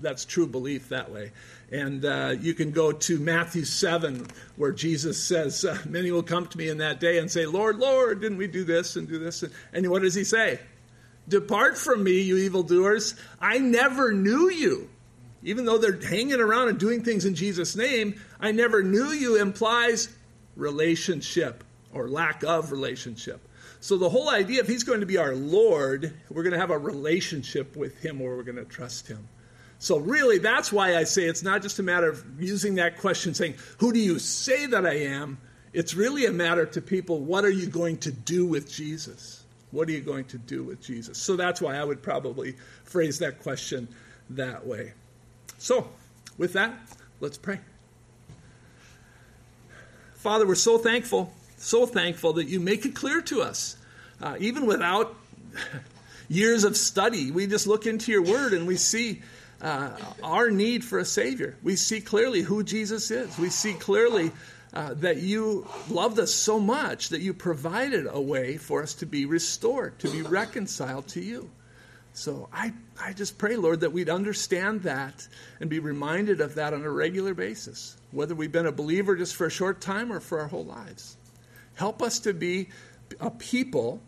That's 0.00 0.24
true 0.24 0.46
belief 0.46 0.88
that 0.88 1.10
way. 1.10 1.32
And 1.70 2.04
uh, 2.04 2.34
you 2.40 2.54
can 2.54 2.72
go 2.72 2.92
to 2.92 3.18
Matthew 3.18 3.64
7, 3.64 4.26
where 4.56 4.72
Jesus 4.72 5.22
says, 5.22 5.64
uh, 5.64 5.78
Many 5.88 6.10
will 6.10 6.22
come 6.22 6.46
to 6.46 6.58
me 6.58 6.68
in 6.68 6.78
that 6.78 7.00
day 7.00 7.18
and 7.18 7.30
say, 7.30 7.46
Lord, 7.46 7.78
Lord, 7.78 8.20
didn't 8.20 8.38
we 8.38 8.48
do 8.48 8.64
this 8.64 8.96
and 8.96 9.08
do 9.08 9.18
this? 9.18 9.44
And, 9.72 9.88
what 9.88 10.02
does 10.02 10.14
he 10.14 10.24
say? 10.24 10.58
Depart 11.28 11.78
from 11.78 12.02
me, 12.02 12.22
you 12.22 12.38
evildoers. 12.38 13.14
I 13.40 13.58
never 13.58 14.12
knew 14.12 14.50
you. 14.50 14.88
Even 15.42 15.64
though 15.64 15.78
they're 15.78 16.00
hanging 16.00 16.40
around 16.40 16.68
and 16.68 16.78
doing 16.78 17.02
things 17.02 17.24
in 17.24 17.34
Jesus' 17.34 17.76
name, 17.76 18.20
I 18.40 18.52
never 18.52 18.82
knew 18.82 19.10
you 19.10 19.40
implies 19.40 20.08
relationship 20.56 21.64
or 21.92 22.08
lack 22.08 22.42
of 22.42 22.72
relationship. 22.72 23.40
So 23.80 23.96
the 23.96 24.10
whole 24.10 24.28
idea, 24.28 24.60
if 24.60 24.68
he's 24.68 24.84
going 24.84 25.00
to 25.00 25.06
be 25.06 25.16
our 25.16 25.34
Lord, 25.34 26.12
we're 26.28 26.42
going 26.42 26.52
to 26.52 26.58
have 26.58 26.70
a 26.70 26.78
relationship 26.78 27.76
with 27.76 27.98
him 27.98 28.20
or 28.20 28.36
we're 28.36 28.42
going 28.42 28.56
to 28.56 28.64
trust 28.64 29.08
him. 29.08 29.26
So, 29.82 29.96
really, 29.96 30.36
that's 30.36 30.70
why 30.70 30.94
I 30.96 31.04
say 31.04 31.24
it's 31.24 31.42
not 31.42 31.62
just 31.62 31.78
a 31.78 31.82
matter 31.82 32.10
of 32.10 32.22
using 32.38 32.74
that 32.74 32.98
question 32.98 33.32
saying, 33.32 33.54
Who 33.78 33.94
do 33.94 33.98
you 33.98 34.18
say 34.18 34.66
that 34.66 34.86
I 34.86 34.98
am? 34.98 35.38
It's 35.72 35.94
really 35.94 36.26
a 36.26 36.32
matter 36.32 36.66
to 36.66 36.82
people, 36.82 37.20
what 37.20 37.46
are 37.46 37.50
you 37.50 37.66
going 37.66 37.96
to 37.98 38.12
do 38.12 38.44
with 38.44 38.70
Jesus? 38.70 39.42
What 39.70 39.88
are 39.88 39.92
you 39.92 40.02
going 40.02 40.26
to 40.26 40.38
do 40.38 40.64
with 40.64 40.82
Jesus? 40.82 41.16
So 41.16 41.34
that's 41.34 41.62
why 41.62 41.76
I 41.76 41.84
would 41.84 42.02
probably 42.02 42.56
phrase 42.84 43.20
that 43.20 43.40
question 43.40 43.88
that 44.30 44.66
way. 44.66 44.92
So, 45.56 45.88
with 46.36 46.52
that, 46.52 46.74
let's 47.20 47.38
pray. 47.38 47.60
Father, 50.14 50.46
we're 50.46 50.56
so 50.56 50.76
thankful, 50.76 51.32
so 51.56 51.86
thankful 51.86 52.34
that 52.34 52.48
you 52.48 52.60
make 52.60 52.84
it 52.84 52.94
clear 52.94 53.22
to 53.22 53.40
us, 53.40 53.78
uh, 54.20 54.36
even 54.40 54.66
without 54.66 55.16
years 56.28 56.64
of 56.64 56.76
study. 56.76 57.30
We 57.30 57.46
just 57.46 57.66
look 57.66 57.86
into 57.86 58.12
your 58.12 58.22
word 58.22 58.52
and 58.52 58.66
we 58.66 58.76
see 58.76 59.22
uh, 59.60 59.90
our 60.22 60.50
need 60.50 60.84
for 60.84 60.98
a 60.98 61.04
Savior. 61.04 61.56
We 61.62 61.76
see 61.76 62.00
clearly 62.00 62.40
who 62.42 62.62
Jesus 62.62 63.10
is. 63.10 63.38
We 63.38 63.50
see 63.50 63.74
clearly 63.74 64.32
uh, 64.72 64.94
that 64.94 65.18
you 65.18 65.66
loved 65.88 66.18
us 66.18 66.32
so 66.32 66.60
much 66.60 67.08
that 67.10 67.20
you 67.20 67.34
provided 67.34 68.06
a 68.08 68.20
way 68.20 68.56
for 68.56 68.82
us 68.82 68.94
to 68.94 69.06
be 69.06 69.26
restored, 69.26 69.98
to 69.98 70.10
be 70.10 70.22
reconciled 70.22 71.08
to 71.08 71.20
you. 71.20 71.50
So 72.12 72.48
I, 72.52 72.72
I 73.00 73.12
just 73.12 73.38
pray, 73.38 73.56
Lord, 73.56 73.80
that 73.80 73.92
we'd 73.92 74.08
understand 74.10 74.82
that 74.82 75.26
and 75.60 75.70
be 75.70 75.78
reminded 75.78 76.40
of 76.40 76.56
that 76.56 76.74
on 76.74 76.82
a 76.82 76.90
regular 76.90 77.34
basis, 77.34 77.96
whether 78.10 78.34
we've 78.34 78.52
been 78.52 78.66
a 78.66 78.72
believer 78.72 79.16
just 79.16 79.36
for 79.36 79.46
a 79.46 79.50
short 79.50 79.80
time 79.80 80.12
or 80.12 80.20
for 80.20 80.40
our 80.40 80.48
whole 80.48 80.64
lives. 80.64 81.16
Help 81.74 82.02
us 82.02 82.18
to 82.20 82.34
be 82.34 82.68
a 83.20 83.30
people 83.30 84.00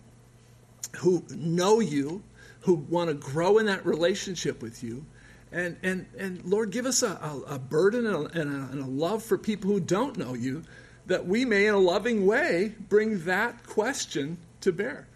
who 0.98 1.24
know 1.30 1.80
you, 1.80 2.22
who 2.60 2.74
want 2.74 3.08
to 3.08 3.14
grow 3.14 3.58
in 3.58 3.66
that 3.66 3.86
relationship 3.86 4.62
with 4.62 4.82
you, 4.82 5.04
and, 5.52 5.76
and, 5.82 6.06
and 6.18 6.44
Lord, 6.44 6.70
give 6.70 6.86
us 6.86 7.02
a, 7.02 7.08
a, 7.08 7.54
a 7.54 7.58
burden 7.58 8.06
and 8.06 8.16
a, 8.16 8.40
and, 8.40 8.70
and 8.70 8.82
a 8.82 8.86
love 8.86 9.22
for 9.22 9.36
people 9.36 9.70
who 9.70 9.80
don't 9.80 10.16
know 10.16 10.34
you, 10.34 10.64
that 11.06 11.26
we 11.26 11.44
may, 11.44 11.66
in 11.66 11.74
a 11.74 11.78
loving 11.78 12.26
way, 12.26 12.74
bring 12.88 13.24
that 13.24 13.66
question 13.66 14.38
to 14.62 14.72
bear. 14.72 15.06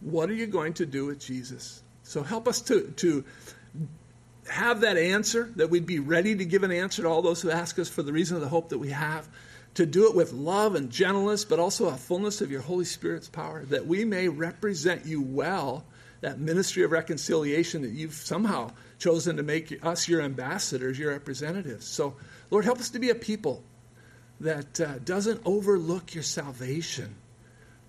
What 0.00 0.30
are 0.30 0.34
you 0.34 0.46
going 0.46 0.74
to 0.74 0.86
do 0.86 1.06
with 1.06 1.20
Jesus? 1.20 1.82
So 2.02 2.22
help 2.22 2.48
us 2.48 2.60
to, 2.62 2.92
to 2.96 3.24
have 4.48 4.80
that 4.80 4.96
answer, 4.96 5.50
that 5.56 5.70
we'd 5.70 5.86
be 5.86 5.98
ready 5.98 6.36
to 6.36 6.44
give 6.44 6.62
an 6.62 6.72
answer 6.72 7.02
to 7.02 7.08
all 7.08 7.22
those 7.22 7.42
who 7.42 7.50
ask 7.50 7.78
us 7.78 7.88
for 7.88 8.02
the 8.02 8.12
reason 8.12 8.36
of 8.36 8.42
the 8.42 8.48
hope 8.48 8.68
that 8.70 8.78
we 8.78 8.90
have, 8.90 9.28
to 9.74 9.84
do 9.84 10.08
it 10.08 10.16
with 10.16 10.32
love 10.32 10.74
and 10.74 10.90
gentleness, 10.90 11.44
but 11.44 11.58
also 11.58 11.88
a 11.88 11.96
fullness 11.96 12.40
of 12.40 12.50
your 12.50 12.62
Holy 12.62 12.84
Spirit's 12.84 13.28
power, 13.28 13.64
that 13.66 13.86
we 13.86 14.04
may 14.04 14.28
represent 14.28 15.04
you 15.04 15.20
well 15.20 15.84
that 16.22 16.38
ministry 16.38 16.82
of 16.82 16.92
reconciliation 16.92 17.82
that 17.82 17.90
you've 17.90 18.14
somehow 18.14 18.70
chosen 18.98 19.36
to 19.36 19.42
make 19.42 19.84
us 19.84 20.08
your 20.08 20.22
ambassadors, 20.22 20.98
your 20.98 21.12
representatives. 21.12 21.86
So, 21.86 22.16
Lord, 22.50 22.64
help 22.64 22.78
us 22.78 22.90
to 22.90 22.98
be 22.98 23.10
a 23.10 23.14
people 23.14 23.62
that 24.40 24.80
uh, 24.80 24.98
doesn't 25.04 25.40
overlook 25.44 26.14
your 26.14 26.22
salvation. 26.22 27.14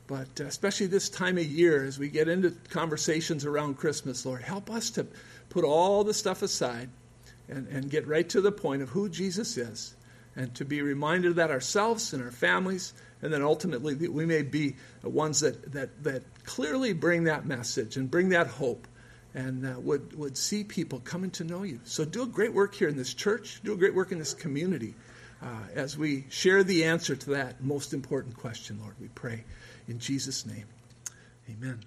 But 0.07 0.39
uh, 0.39 0.45
especially 0.45 0.87
this 0.87 1.09
time 1.09 1.37
of 1.37 1.45
year, 1.45 1.83
as 1.83 1.99
we 1.99 2.09
get 2.09 2.27
into 2.27 2.51
conversations 2.69 3.45
around 3.45 3.77
Christmas, 3.77 4.25
Lord, 4.25 4.41
help 4.41 4.69
us 4.69 4.89
to 4.91 5.05
put 5.49 5.63
all 5.63 6.03
the 6.03 6.13
stuff 6.13 6.41
aside 6.41 6.89
and, 7.49 7.67
and 7.67 7.89
get 7.89 8.07
right 8.07 8.27
to 8.29 8.41
the 8.41 8.51
point 8.51 8.81
of 8.81 8.89
who 8.89 9.09
Jesus 9.09 9.57
is 9.57 9.95
and 10.35 10.53
to 10.55 10.63
be 10.63 10.81
reminded 10.81 11.31
of 11.31 11.35
that 11.37 11.51
ourselves 11.51 12.13
and 12.13 12.23
our 12.23 12.31
families, 12.31 12.93
and 13.21 13.33
then 13.33 13.41
ultimately 13.41 13.95
that 13.95 14.13
we 14.13 14.25
may 14.25 14.43
be 14.43 14.75
the 15.01 15.09
ones 15.09 15.39
that, 15.39 15.71
that, 15.73 16.03
that 16.03 16.21
clearly 16.45 16.93
bring 16.93 17.23
that 17.23 17.45
message 17.45 17.97
and 17.97 18.11
bring 18.11 18.29
that 18.29 18.47
hope 18.47 18.87
and 19.37 19.67
uh, 19.67 19.79
would, 19.79 20.17
would 20.17 20.35
see 20.35 20.63
people 20.63 20.99
coming 21.01 21.29
to 21.29 21.43
know 21.43 21.61
you. 21.61 21.79
So 21.83 22.03
do 22.03 22.23
a 22.23 22.25
great 22.25 22.53
work 22.53 22.73
here 22.73 22.89
in 22.89 22.97
this 22.97 23.13
church, 23.13 23.61
do 23.63 23.71
a 23.71 23.77
great 23.77 23.93
work 23.93 24.11
in 24.11 24.17
this 24.17 24.33
community 24.33 24.95
uh, 25.43 25.45
as 25.75 25.95
we 25.95 26.25
share 26.29 26.63
the 26.63 26.85
answer 26.85 27.15
to 27.15 27.29
that 27.31 27.63
most 27.63 27.93
important 27.93 28.35
question, 28.35 28.79
Lord. 28.81 28.95
We 28.99 29.09
pray 29.09 29.43
in 29.87 29.99
Jesus' 29.99 30.47
name. 30.47 30.65
Amen. 31.51 31.79